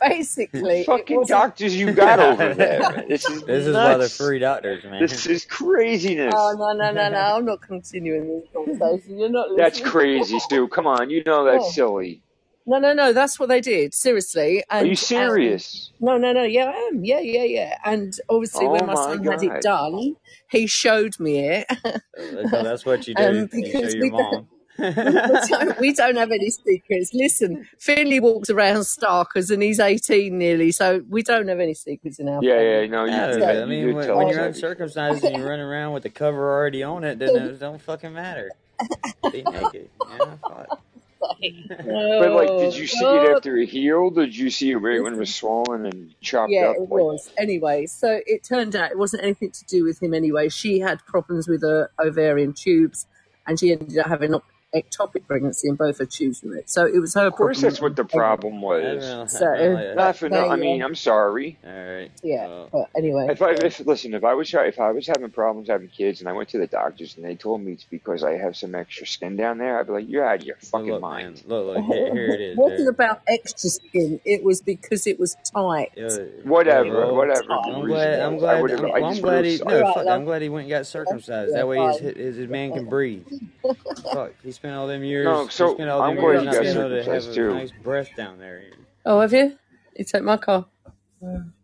basically 0.00 0.84
Fucking 0.84 1.24
doctors 1.24 1.76
you 1.76 1.92
got 1.92 2.18
over 2.30 2.54
there. 2.54 3.04
This 3.08 3.28
is 3.28 3.42
This 3.42 3.66
is 3.66 3.74
why 3.74 3.90
they're 3.90 3.98
nuts. 3.98 4.16
free 4.16 4.38
doctors, 4.38 4.82
man. 4.84 5.00
This 5.02 5.26
is 5.26 5.44
craziness. 5.44 6.34
Oh 6.36 6.54
no 6.58 6.72
no 6.72 6.92
no 6.92 7.10
no! 7.10 7.36
I'm 7.36 7.44
not 7.44 7.60
continuing 7.62 8.28
this 8.40 8.48
conversation. 8.52 9.18
You're 9.18 9.28
not 9.28 9.48
That's 9.56 9.80
crazy, 9.80 10.38
Stu. 10.38 10.68
Come 10.68 10.86
on, 10.86 11.10
you 11.10 11.22
know 11.24 11.44
that's 11.44 11.64
Oh. 11.66 11.70
silly. 11.70 12.22
No 12.66 12.78
no 12.78 12.92
no! 12.92 13.12
That's 13.12 13.40
what 13.40 13.48
they 13.48 13.60
did. 13.60 13.94
Seriously. 13.94 14.62
Are 14.70 14.84
you 14.84 14.90
um, 14.90 14.96
serious? 14.96 15.90
no 15.98 16.18
no 16.18 16.32
no! 16.32 16.42
Yeah, 16.44 16.66
I 16.66 16.88
am. 16.92 17.04
Yeah 17.04 17.20
yeah 17.20 17.42
yeah. 17.44 17.78
And 17.84 18.12
obviously, 18.28 18.66
Oh 18.66 18.72
when 18.72 18.86
my 18.86 18.94
my 18.94 19.02
son 19.16 19.24
had 19.24 19.42
it 19.42 19.62
done, 19.62 20.16
he 20.50 20.66
showed 20.66 21.18
me 21.18 21.38
it. 21.40 21.66
So 22.14 22.62
that's 22.62 22.84
what 22.86 23.08
you 23.08 23.14
do. 23.16 23.22
um, 23.22 23.48
You 23.52 23.72
show 23.72 23.88
your 23.96 24.10
mom. 24.12 24.48
We, 25.04 25.22
we, 25.26 25.40
don't, 25.48 25.80
we 25.80 25.94
don't 25.94 26.16
have 26.16 26.30
any 26.32 26.50
secrets. 26.50 27.10
Listen, 27.14 27.66
Finley 27.80 28.20
walks 28.20 28.50
around 28.50 28.80
starkers 28.82 29.50
and 29.50 29.62
he's 29.62 29.80
18 29.80 30.36
nearly, 30.38 30.72
so 30.72 31.02
we 31.08 31.22
don't 31.22 31.48
have 31.48 31.60
any 31.60 31.74
secrets 31.74 32.18
in 32.20 32.28
our 32.28 32.42
Yeah, 32.42 32.54
family. 32.56 32.80
yeah, 32.82 32.86
no, 32.86 33.04
you, 33.06 33.12
Yeah, 33.12 33.36
you, 33.36 33.62
I 33.62 33.66
mean, 33.66 33.86
did 33.86 33.94
when, 33.94 34.14
when 34.14 34.28
you're 34.28 34.44
uncircumcised 34.46 35.24
and 35.24 35.34
you 35.34 35.44
run 35.44 35.60
around 35.60 35.94
with 35.94 36.04
the 36.04 36.10
cover 36.10 36.52
already 36.58 36.82
on 36.82 37.04
it, 37.04 37.18
then 37.18 37.36
it 37.36 37.58
don't 37.60 37.80
fucking 37.82 38.12
matter. 38.14 38.50
Be 39.32 39.44
naked. 39.44 39.90
Yeah, 40.08 40.36
fuck. 40.48 40.70
But 42.18 42.32
like, 42.32 42.56
did 42.58 42.76
you 42.76 42.86
see 42.86 43.16
it 43.16 43.24
after 43.24 43.56
it 43.56 43.68
healed, 43.68 44.18
or 44.18 44.26
did 44.26 44.36
you 44.36 44.50
see 44.50 44.72
it 44.72 44.76
right 44.78 45.02
when 45.02 45.14
it 45.14 45.18
was 45.18 45.34
swollen 45.34 45.86
and 45.86 46.14
chopped 46.22 46.52
Yeah, 46.52 46.62
up? 46.62 46.76
it 46.76 46.88
Like, 46.90 46.90
was. 47.02 47.30
Anyway, 47.38 47.86
so 47.86 48.20
it 48.26 48.44
turned 48.44 48.76
out 48.76 48.90
it 48.90 48.98
wasn't 48.98 49.24
anything 49.24 49.52
to 49.52 49.64
do 49.66 49.84
with 49.84 50.02
him 50.02 50.14
anyway. 50.14 50.48
She 50.48 50.80
had 50.80 51.04
problems 51.06 51.48
with 51.48 51.62
her 51.62 51.90
ovarian 52.04 52.54
tubes 52.54 53.06
and 53.46 53.58
she 53.60 53.72
ended 53.72 53.98
up 53.98 54.06
having 54.08 54.34
an 54.34 54.40
ectopic 54.74 55.26
pregnancy 55.26 55.68
and 55.68 55.78
both 55.78 56.00
are 56.00 56.06
choosing 56.06 56.54
it. 56.54 56.70
So 56.70 56.86
it 56.86 57.00
was 57.00 57.14
her 57.14 57.26
of 57.26 57.34
course, 57.34 57.58
problem. 57.58 57.70
that's 57.72 57.80
what 57.82 57.96
the 57.96 58.04
problem 58.04 58.60
was. 58.62 59.04
I 59.04 59.26
So, 59.26 59.46
don't 59.46 59.74
like 59.74 59.96
but 60.20 60.32
Nothing. 60.32 60.34
I 60.34 60.56
mean. 60.56 60.82
Uh, 60.82 60.86
I'm 60.86 60.94
sorry. 60.94 61.58
All 61.64 61.70
right. 61.72 62.10
Yeah, 62.22 62.46
Well, 62.46 62.68
but 62.72 62.88
anyway. 62.96 63.26
If 63.30 63.42
I 63.42 63.52
if 63.52 63.80
listen, 63.86 64.14
if 64.14 64.24
I 64.24 64.34
was 64.34 64.52
if 64.54 64.78
I 64.80 64.92
was 64.92 65.06
having 65.06 65.30
problems 65.30 65.68
having 65.68 65.88
kids 65.88 66.20
and 66.20 66.28
I 66.28 66.32
went 66.32 66.50
to 66.50 66.58
the 66.58 66.66
doctors 66.66 67.16
and 67.16 67.24
they 67.24 67.36
told 67.36 67.62
me 67.62 67.72
it's 67.72 67.84
because 67.84 68.24
I 68.24 68.32
have 68.32 68.56
some 68.56 68.74
extra 68.74 69.06
skin 69.06 69.36
down 69.36 69.58
there, 69.58 69.78
I'd 69.80 69.86
be 69.86 69.92
like, 69.92 70.08
you're 70.08 70.26
out 70.26 70.40
of 70.40 70.44
your 70.46 70.56
so 70.60 70.68
fucking 70.78 70.86
look, 70.86 71.02
mind. 71.02 71.34
man. 71.36 71.42
Look, 71.46 71.66
look. 71.66 71.84
Here, 71.86 72.10
here 72.12 72.34
it 72.34 72.40
It 72.40 72.40
is, 72.40 72.58
wasn't 72.58 72.88
about 72.88 73.22
extra 73.28 73.70
skin. 73.70 74.20
It 74.24 74.44
was 74.44 74.62
because 74.62 75.06
it 75.06 75.18
was 75.20 75.36
tight. 75.54 75.90
Yeah, 75.96 76.08
yeah, 76.10 76.24
Whatever, 76.44 76.92
well, 76.92 77.16
whatever 77.16 77.60
I'm 77.64 77.84
glad. 77.86 78.20
I'm 78.20 78.38
glad. 78.38 78.60
I'm, 78.60 78.84
I 78.90 79.00
well, 79.00 79.04
I'm 79.04 79.20
glad 79.20 79.44
he. 79.44 79.60
No, 79.64 79.76
All 79.76 79.80
right, 79.82 79.94
fuck. 79.94 80.06
I'm 80.08 80.24
glad 80.24 80.42
he 80.42 80.48
went 80.48 80.64
and 80.64 80.70
got 80.70 80.86
circumcised. 80.86 81.52
Yeah, 81.52 81.58
That 81.58 81.68
way 81.68 81.78
his 81.86 81.98
his, 81.98 82.36
his 82.36 82.48
man 82.48 82.72
can 82.72 82.86
breathe. 82.88 83.26
Fuck. 84.12 84.34
He 84.42 84.52
spent 84.60 84.74
all 84.74 84.86
them 84.86 85.02
years. 85.02 85.24
No, 85.24 85.48
so 85.48 85.74
spent 85.74 85.88
all 85.90 86.02
I'm 86.02 86.16
them 86.16 86.24
glad 86.24 86.32
years 86.32 86.40
he 86.40 86.46
not 86.46 86.54
got 86.54 86.62
being 86.62 86.76
able 86.76 86.88
to 86.90 86.94
have 86.96 87.04
circumcised 87.04 87.30
a 87.30 87.34
too. 87.34 87.54
nice 87.54 87.70
breath 87.72 88.10
down 88.16 88.38
there. 88.38 88.62
Oh, 89.06 89.20
have 89.20 89.32
you? 89.32 89.58
You 89.96 90.04
took 90.04 90.22
my 90.22 90.36
car. 90.36 90.66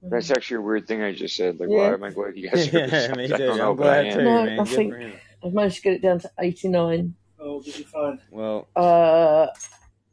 That's 0.03 0.31
actually 0.31 0.59
a 0.59 0.61
weird 0.63 0.87
thing 0.89 1.03
I 1.03 1.13
just 1.13 1.37
said. 1.37 1.61
Like, 1.61 1.69
Yeah. 1.71 1.77
why 1.89 1.93
am 1.95 2.05
I 2.05 2.11
glad 2.11 2.37
you 2.37 2.51
got 2.51 2.57
yeah, 2.59 2.65
circumcised? 2.65 3.17
me 3.17 3.25
I 3.33 3.37
too. 3.37 3.57
know, 3.57 3.71
I'm 3.71 3.77
but 3.77 3.87
I 3.89 4.03
glad 4.03 4.15
too, 4.15 4.23
No, 4.25 4.45
man. 4.45 4.61
I 4.61 4.65
Good 4.65 4.69
think. 4.69 4.95
I've 5.45 5.53
managed 5.53 5.77
to 5.77 5.83
get 5.83 5.93
it 5.95 6.03
down 6.03 6.19
to 6.21 6.31
89. 6.41 7.15
Oh, 7.39 7.63
did 7.63 7.79
you 7.79 7.85
find? 7.85 8.19
Well, 8.31 8.67
Uh, 8.75 9.49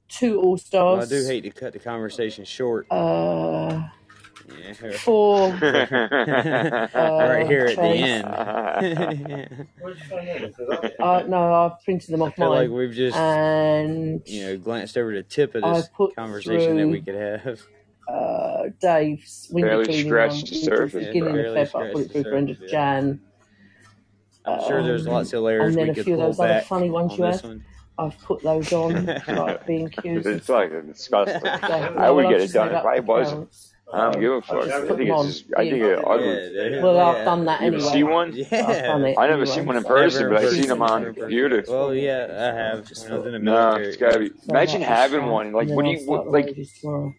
two 0.09 0.39
All 0.41 0.57
well, 0.73 0.99
I 1.01 1.05
do 1.05 1.25
hate 1.25 1.41
to 1.41 1.49
cut 1.51 1.73
the 1.73 1.79
conversation 1.79 2.43
short. 2.45 2.85
Uh, 2.91 3.83
Yeah. 4.47 4.73
four. 4.97 5.49
right 5.61 6.93
Uh, 6.93 7.45
here 7.47 7.65
at 7.65 7.75
the 7.77 7.81
end. 7.83 8.25
Where'd 9.79 9.97
you 9.97 10.03
find 10.09 10.27
that? 10.27 10.43
Is 10.43 10.55
it 10.59 10.69
up? 10.69 10.83
Uh, 10.99 11.27
no, 11.27 11.53
I've 11.53 11.83
printed 11.83 12.09
them 12.13 12.23
I 12.23 12.27
off 12.27 12.35
feel 12.35 12.49
like 12.49 12.69
we've 12.69 12.93
just, 12.93 13.17
And 13.17 14.21
you 14.25 14.45
know, 14.45 14.57
glanced 14.57 14.97
over 14.97 15.13
the 15.13 15.23
tip 15.23 15.55
of 15.55 15.63
I 15.63 15.73
this 15.75 15.89
put 15.95 16.15
conversation 16.15 16.77
that 16.77 16.87
we 16.87 17.01
could 17.01 17.15
have. 17.15 17.61
uh, 18.07 18.63
Dave's 18.81 19.47
window 19.51 19.69
Barely 19.69 19.85
cleaning 19.85 20.05
scratched 20.07 20.43
one, 20.43 20.49
the 20.51 20.55
surface, 20.57 20.93
Yeah, 21.05 21.07
beginning 21.13 21.33
bro. 21.33 21.39
of 21.39 21.55
barely 21.55 21.61
Feb. 21.61 21.89
I 21.89 21.93
put 21.93 22.01
it 22.01 22.11
through 22.11 22.23
for 22.23 22.33
end 22.35 22.49
of 22.49 22.59
Yeah. 22.61 22.67
Jan. 22.67 23.21
I'm 24.45 24.67
sure 24.67 24.83
there's 24.83 25.07
Um, 25.07 25.13
lots 25.13 25.31
of 25.31 25.43
layers 25.43 25.73
and 25.73 25.75
then 25.77 25.97
a 25.97 26.03
few 26.03 26.15
of 26.15 26.19
those 26.19 26.39
other 26.39 26.59
funny 26.61 26.89
ones 26.89 27.13
on 27.13 27.17
you 27.17 27.23
had. 27.25 27.43
one. 27.43 27.63
I've 27.97 28.17
put 28.19 28.41
those 28.41 28.73
on, 28.73 29.05
like 29.27 29.65
being 29.67 29.87
cute. 29.87 30.25
it's 30.25 30.49
like 30.49 30.71
disgusting. 30.87 31.39
So, 31.39 31.47
I 31.49 31.89
no, 32.07 32.15
would 32.15 32.27
get 32.27 32.41
it 32.41 32.51
done 32.51 32.71
made 32.73 32.79
if 32.79 32.85
I 32.85 32.99
wasn't. 32.99 33.55
Counts. 33.93 34.17
I 34.17 34.19
don't 34.19 34.21
give 34.21 34.31
a 34.31 34.35
I 34.35 34.41
fuck. 34.41 34.63
just 34.65 34.75
I 34.75 34.87
Put 34.87 34.97
think 34.97 35.09
them 35.09 35.27
it's 35.27 35.39
just, 35.39 35.45
I 35.57 35.61
Yeah. 35.61 35.71
think 35.71 35.83
it 35.83 35.99
ugly. 36.07 36.25
Yeah, 36.27 36.69
dude. 36.69 36.83
Well, 36.83 36.99
I've 36.99 37.25
done 37.25 37.45
that 37.45 37.61
You 37.61 37.67
ever 37.67 37.75
anyway. 37.77 37.91
see 37.91 38.03
one? 38.03 38.27
I've 38.29 38.49
done 38.49 39.01
Yeah. 39.01 39.07
it 39.07 39.17
I 39.17 39.27
never 39.27 39.45
seen 39.45 39.65
one 39.65 39.77
in 39.77 39.83
So, 39.83 39.89
person, 39.89 40.21
Never 40.23 40.33
in 40.35 40.35
but 40.35 40.43
I've 40.43 40.49
seen 40.51 40.57
person. 40.59 40.69
them 40.69 40.81
on 40.81 41.01
Never 41.01 41.13
the 41.13 41.19
computer. 41.19 41.63
Well, 41.67 41.93
yeah, 41.95 42.27
I 42.29 42.55
have. 42.57 42.91
When 43.01 43.11
I 43.11 43.17
was 43.17 43.25
in 43.27 43.31
the 43.33 43.39
No, 43.39 43.51
military. 43.53 43.87
it's 43.87 43.97
gotta 43.97 44.19
be. 44.19 44.31
Imagine 44.49 44.81
having 44.81 45.25
one. 45.27 45.51
Like, 45.53 45.67
And 45.67 45.75
what 45.75 45.85
do 45.85 45.91
you 45.91 45.99
start 45.99 46.25
what, 46.25 46.31
like? 46.33 46.45
wages 46.45 46.73
tomorrow. 46.79 47.13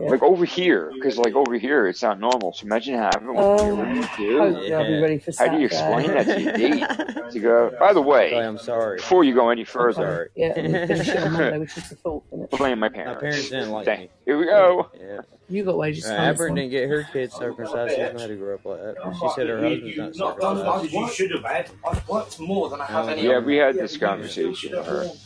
Yeah. 0.00 0.10
Like 0.10 0.22
over 0.22 0.44
here, 0.44 0.90
because 0.94 1.18
like 1.18 1.34
over 1.34 1.58
here, 1.58 1.88
it's 1.88 2.02
not 2.02 2.20
normal. 2.20 2.52
So 2.52 2.64
imagine 2.66 2.94
having 2.94 3.34
one 3.34 3.36
Uh, 3.36 3.62
here 3.64 3.74
with 3.74 3.88
you 3.88 4.02
too. 4.16 4.38
hopefully 4.38 4.74
I'll 4.74 4.86
be 4.86 5.00
ready 5.00 5.18
for 5.18 5.32
How 5.36 5.48
do 5.48 5.58
you 5.58 5.66
explain 5.66 6.06
that 6.08 6.24
to 6.26 6.40
your 6.40 6.52
date? 6.56 7.30
To 7.32 7.40
go, 7.40 7.72
by 7.80 7.92
the 7.92 8.02
way, 8.02 8.34
I'm 8.38 8.58
sorry. 8.58 8.96
before 8.98 9.24
you 9.24 9.34
go 9.34 9.50
any 9.50 9.64
further, 9.64 10.30
Yeah, 10.36 10.48
we 10.54 10.62
finish 10.86 11.08
it 11.08 11.16
on 11.16 11.32
Monday, 11.34 11.58
which 11.58 11.76
is 11.76 11.88
the 11.90 11.96
fourth, 11.96 12.22
blame 12.50 12.78
my 12.78 12.88
parents. 12.88 13.14
My 13.14 13.20
parents. 13.20 13.20
parents 13.20 13.48
didn't 13.50 13.70
like 13.70 13.84
Thank- 13.86 14.00
me. 14.02 14.10
Here 14.24 14.38
we 14.38 14.44
go. 14.46 14.90
Yeah. 14.98 15.20
You 15.50 15.64
got 15.64 15.78
wages 15.78 16.04
Uh, 16.04 16.10
coming 16.10 16.24
Amber 16.28 16.48
didn't 16.50 16.70
get 16.70 16.88
her 16.90 17.06
kids 17.12 17.34
circumcised. 17.34 17.90
She's 17.96 17.98
gonna 18.06 18.20
have 18.20 18.28
to 18.28 18.36
grow 18.36 18.54
up 18.54 18.64
like 18.66 18.80
that. 18.80 19.16
She 19.18 19.28
said 19.34 19.48
her 19.48 19.62
husband's 19.62 20.18
not 20.18 20.38
not 20.38 20.40
done 20.40 20.56
circumcised. 20.58 20.84
as 20.86 20.92
you 20.92 21.08
should 21.08 21.30
have 21.32 21.44
had. 21.44 21.70
I've 21.88 22.08
worked 22.08 22.38
more 22.38 22.68
than 22.68 22.80
I 22.82 22.84
have 22.86 23.06
Oh, 23.06 23.08
any. 23.08 23.22
Yeah, 23.26 23.38
we 23.40 23.56
had 23.56 23.74
this 23.74 23.96
conversation. 23.96 24.74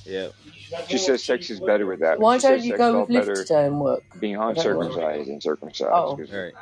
Yeah. 0.07 0.29
She 0.89 0.99
says 0.99 1.23
sex 1.23 1.51
is 1.51 1.61
better 1.61 1.87
with 1.87 2.01
that. 2.01 2.19
Why 2.19 2.39
She 2.39 2.43
don't 2.43 2.57
says 2.59 2.65
you 2.67 2.71
sex 2.73 2.79
go 2.79 2.93
felt 2.93 3.09
with 3.09 3.17
Liv 3.17 3.27
better 3.27 3.45
today 3.45 3.67
and 3.67 3.81
work? 3.81 4.03
being 4.21 4.37
I 4.37 4.53
don't 4.53 4.55
know. 4.65 4.81
uncircumcised 4.83 5.29
than 5.31 5.41
circumcised 5.41 5.91
Oh. 5.93 6.17
because 6.17 6.33
Right. 6.33 6.53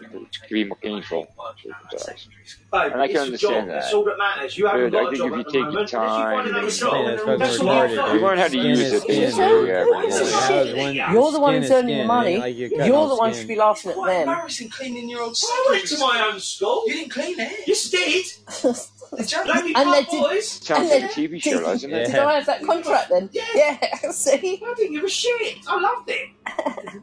it 0.00 0.10
could 0.40 0.48
be 0.50 0.64
more 0.64 0.78
painful 0.82 1.26
circumcised. 1.62 2.28
Babe, 2.72 2.92
And 2.92 3.02
I 3.02 3.06
can 3.06 3.16
it's 3.16 3.16
a 3.16 3.22
understand 3.22 3.54
job. 3.54 3.66
that. 3.68 3.74
That's 3.82 3.94
all 3.94 4.04
that 4.04 4.18
matters. 4.18 4.58
You 4.58 4.66
haven't 4.66 4.80
Dude, 4.80 4.92
got 4.92 4.98
I 4.98 5.02
a 5.02 5.06
think 5.10 5.18
job 5.18 5.26
if 5.26 5.32
you 5.34 5.38
at 5.40 5.46
the 5.46 5.52
take 5.52 5.54
your 5.54 5.64
moment. 5.66 5.92
Unless 5.92 5.92
you 5.92 5.98
find 5.98 6.34
time 6.34 6.46
another 6.46 6.66
and- 6.66 6.72
job, 6.76 6.92
Man, 6.92 7.04
that's 7.04 7.22
fucking 7.22 7.38
that's 7.38 7.58
retarded, 7.58 7.64
not 7.96 8.06
dude. 8.12 8.14
You 8.20 8.26
learn 8.26 8.38
how 8.38 8.44
to 8.44 8.48
Skin 8.50 8.64
use 8.66 8.80
is 8.80 8.92
it 8.94 9.00
skin, 9.02 9.14
being 9.16 9.28
dude. 9.30 9.36
very 9.36 9.70
every 9.72 9.92
Yeah, 9.92 10.00
day. 10.00 10.08
that 10.08 10.64
was 10.64 10.74
one- 10.74 10.94
You're 11.14 11.32
the 11.32 11.40
one 11.40 11.52
skin 11.52 11.62
who's 11.62 11.64
is 11.64 11.70
earning 11.76 11.86
the 11.86 11.94
skin, 11.94 12.06
money. 12.06 12.36
like 12.38 12.56
you're 12.56 12.68
cutting 12.70 12.86
You're 12.86 12.96
off 12.96 13.08
the 13.10 13.14
one 13.16 13.28
who 13.28 13.34
skin. 13.34 13.42
should 13.42 13.48
be 13.48 13.56
laughing 13.56 13.90
at 13.90 13.96
Quite 13.96 14.06
them. 14.08 14.28
embarrassing 14.28 14.68
cleaning 14.70 15.08
your 15.10 15.20
old 15.22 15.36
I 15.44 15.66
went 15.70 15.86
to 15.86 15.98
my 15.98 16.30
own 16.32 16.40
school. 16.40 16.84
You 16.86 16.94
didn't 16.94 17.10
clean 17.10 17.38
it. 17.38 17.52
Yes, 17.66 17.94
I 17.94 17.96
did. 17.98 18.76
Did 19.16 19.32
you? 19.32 19.44
Lady 19.44 19.74
And 19.74 19.92
they 19.92 20.04
Club 20.04 20.10
did- 20.10 20.20
boys. 20.22 20.48
Sounds 20.50 20.80
And 20.80 20.88
like 20.90 20.98
a 20.98 21.14
then- 21.14 21.28
TV 21.30 21.42
show, 21.42 21.60
doesn't 21.60 21.92
it? 21.92 22.06
Did 22.06 22.14
I 22.16 22.34
have 22.34 22.46
that 22.46 22.62
contract 22.62 23.10
then? 23.10 23.28
Yeah. 23.32 23.44
Yeah, 23.54 23.78
see? 24.10 24.62
I 24.64 24.74
didn't 24.74 24.92
give 24.94 25.04
a 25.04 25.08
shit. 25.08 25.58
I 25.68 25.80
loved 25.80 26.10
it. 26.10 26.30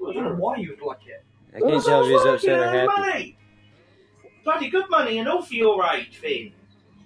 Well, 0.00 0.10
I 0.10 0.14
don't 0.14 0.24
know 0.24 0.34
why 0.34 0.56
you'd 0.56 0.82
like 0.82 0.98
it. 1.06 1.24
I 1.54 1.60
can't 1.60 1.84
tell 1.84 2.02
if 2.04 2.10
he's 2.10 2.24
Well, 2.24 2.34
upset 2.34 2.58
or 2.58 2.64
fucking 2.64 2.88
happy. 2.88 3.00
Money. 3.12 3.38
Bloody 4.42 4.68
good 4.70 4.90
money 4.90 5.18
and 5.18 5.28
all 5.28 5.42
for 5.42 5.54
your 5.54 5.84
age, 5.94 6.16
Finn. 6.16 6.50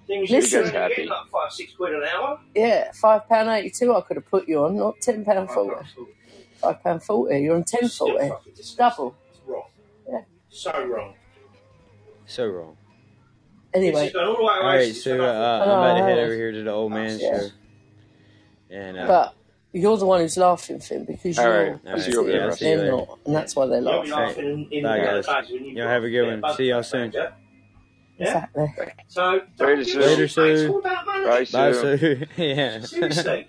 Things 0.06 0.30
you 0.30 0.36
Listen- 0.36 0.64
should 0.64 0.74
only 0.74 0.94
get 0.96 1.06
like 1.08 1.26
five, 1.30 1.52
six 1.52 1.74
quid 1.74 1.92
an 1.92 2.04
hour. 2.04 2.40
Yeah, 2.54 2.90
five 2.92 3.28
pound 3.28 3.50
eighty 3.50 3.68
two. 3.68 3.94
I 3.94 4.00
could 4.00 4.16
have 4.16 4.30
put 4.30 4.48
you 4.48 4.64
on, 4.64 4.78
not 4.78 4.98
ten 5.02 5.26
pound 5.26 5.50
forty. 5.50 5.84
Five 6.62 6.82
pound 6.82 7.02
forty. 7.02 7.38
You're 7.40 7.56
on 7.56 7.64
ten 7.64 7.80
forty. 7.80 7.92
Still 7.92 8.06
forty. 8.12 8.28
fucking 8.30 8.52
disgusting. 8.54 9.04
Double. 9.04 9.14
It's 9.30 9.40
wrong. 9.46 9.62
Yeah. 10.08 10.20
So 10.48 10.86
wrong. 10.86 11.14
So 12.24 12.46
wrong. 12.46 12.76
This 13.80 13.88
Anyway, 13.88 14.04
has 14.04 14.12
gone 14.12 14.26
all 14.26 14.36
the 14.36 14.42
way 14.42 14.54
away 14.54 14.60
All 14.60 14.66
right, 14.74 14.94
so 14.94 15.20
uh, 15.24 15.62
I'm 15.64 15.70
about 15.78 15.94
to 15.94 16.02
head 16.04 16.18
over 16.18 16.34
here 16.34 16.52
to 16.52 16.62
the 16.62 16.70
old 16.72 16.92
man 16.92 17.18
Yeah. 17.18 17.40
show. 17.40 17.48
And 18.70 18.98
uh, 18.98 19.06
but 19.06 19.34
you're 19.72 19.96
the 19.96 20.06
one 20.06 20.20
who's 20.20 20.36
laughing, 20.36 20.80
Finn, 20.80 21.04
because 21.04 21.36
you're 21.36 21.72
right, 21.72 21.80
I'll 21.86 21.98
you 22.10 22.20
over 22.20 22.30
yeah, 22.30 22.50
you 22.50 22.56
they're 22.58 22.78
later. 22.78 22.90
not, 22.92 23.18
and 23.26 23.34
that's 23.34 23.54
why 23.56 23.66
they're 23.66 23.80
You'll 23.80 24.02
be 24.02 24.10
laughing. 24.10 24.44
laughing 24.46 24.68
in, 24.72 24.78
in 24.78 24.82
Bye, 24.82 24.98
guys. 24.98 25.26
you've 25.50 25.76
Y'all 25.76 25.88
have 25.88 26.04
a 26.04 26.10
good 26.10 26.42
one. 26.42 26.54
See 26.56 26.68
y'all 26.68 26.82
soon. 26.82 27.12
yeah? 27.12 27.30
Yeah? 28.18 28.46
Exactly. 28.56 28.92
So, 29.08 29.30
Later, 29.32 29.46
don't 29.58 29.76
give 29.76 29.78
a 29.80 29.84
Sue. 29.84 30.00
Later, 30.00 30.28
Sue. 30.28 30.72
all 30.72 30.78
about. 30.78 31.06
Bye, 31.06 31.46
bye, 31.52 31.72
Sue. 31.72 31.98
Sue. 31.98 32.26
yeah. 32.42 32.80
Seriously. 32.80 33.48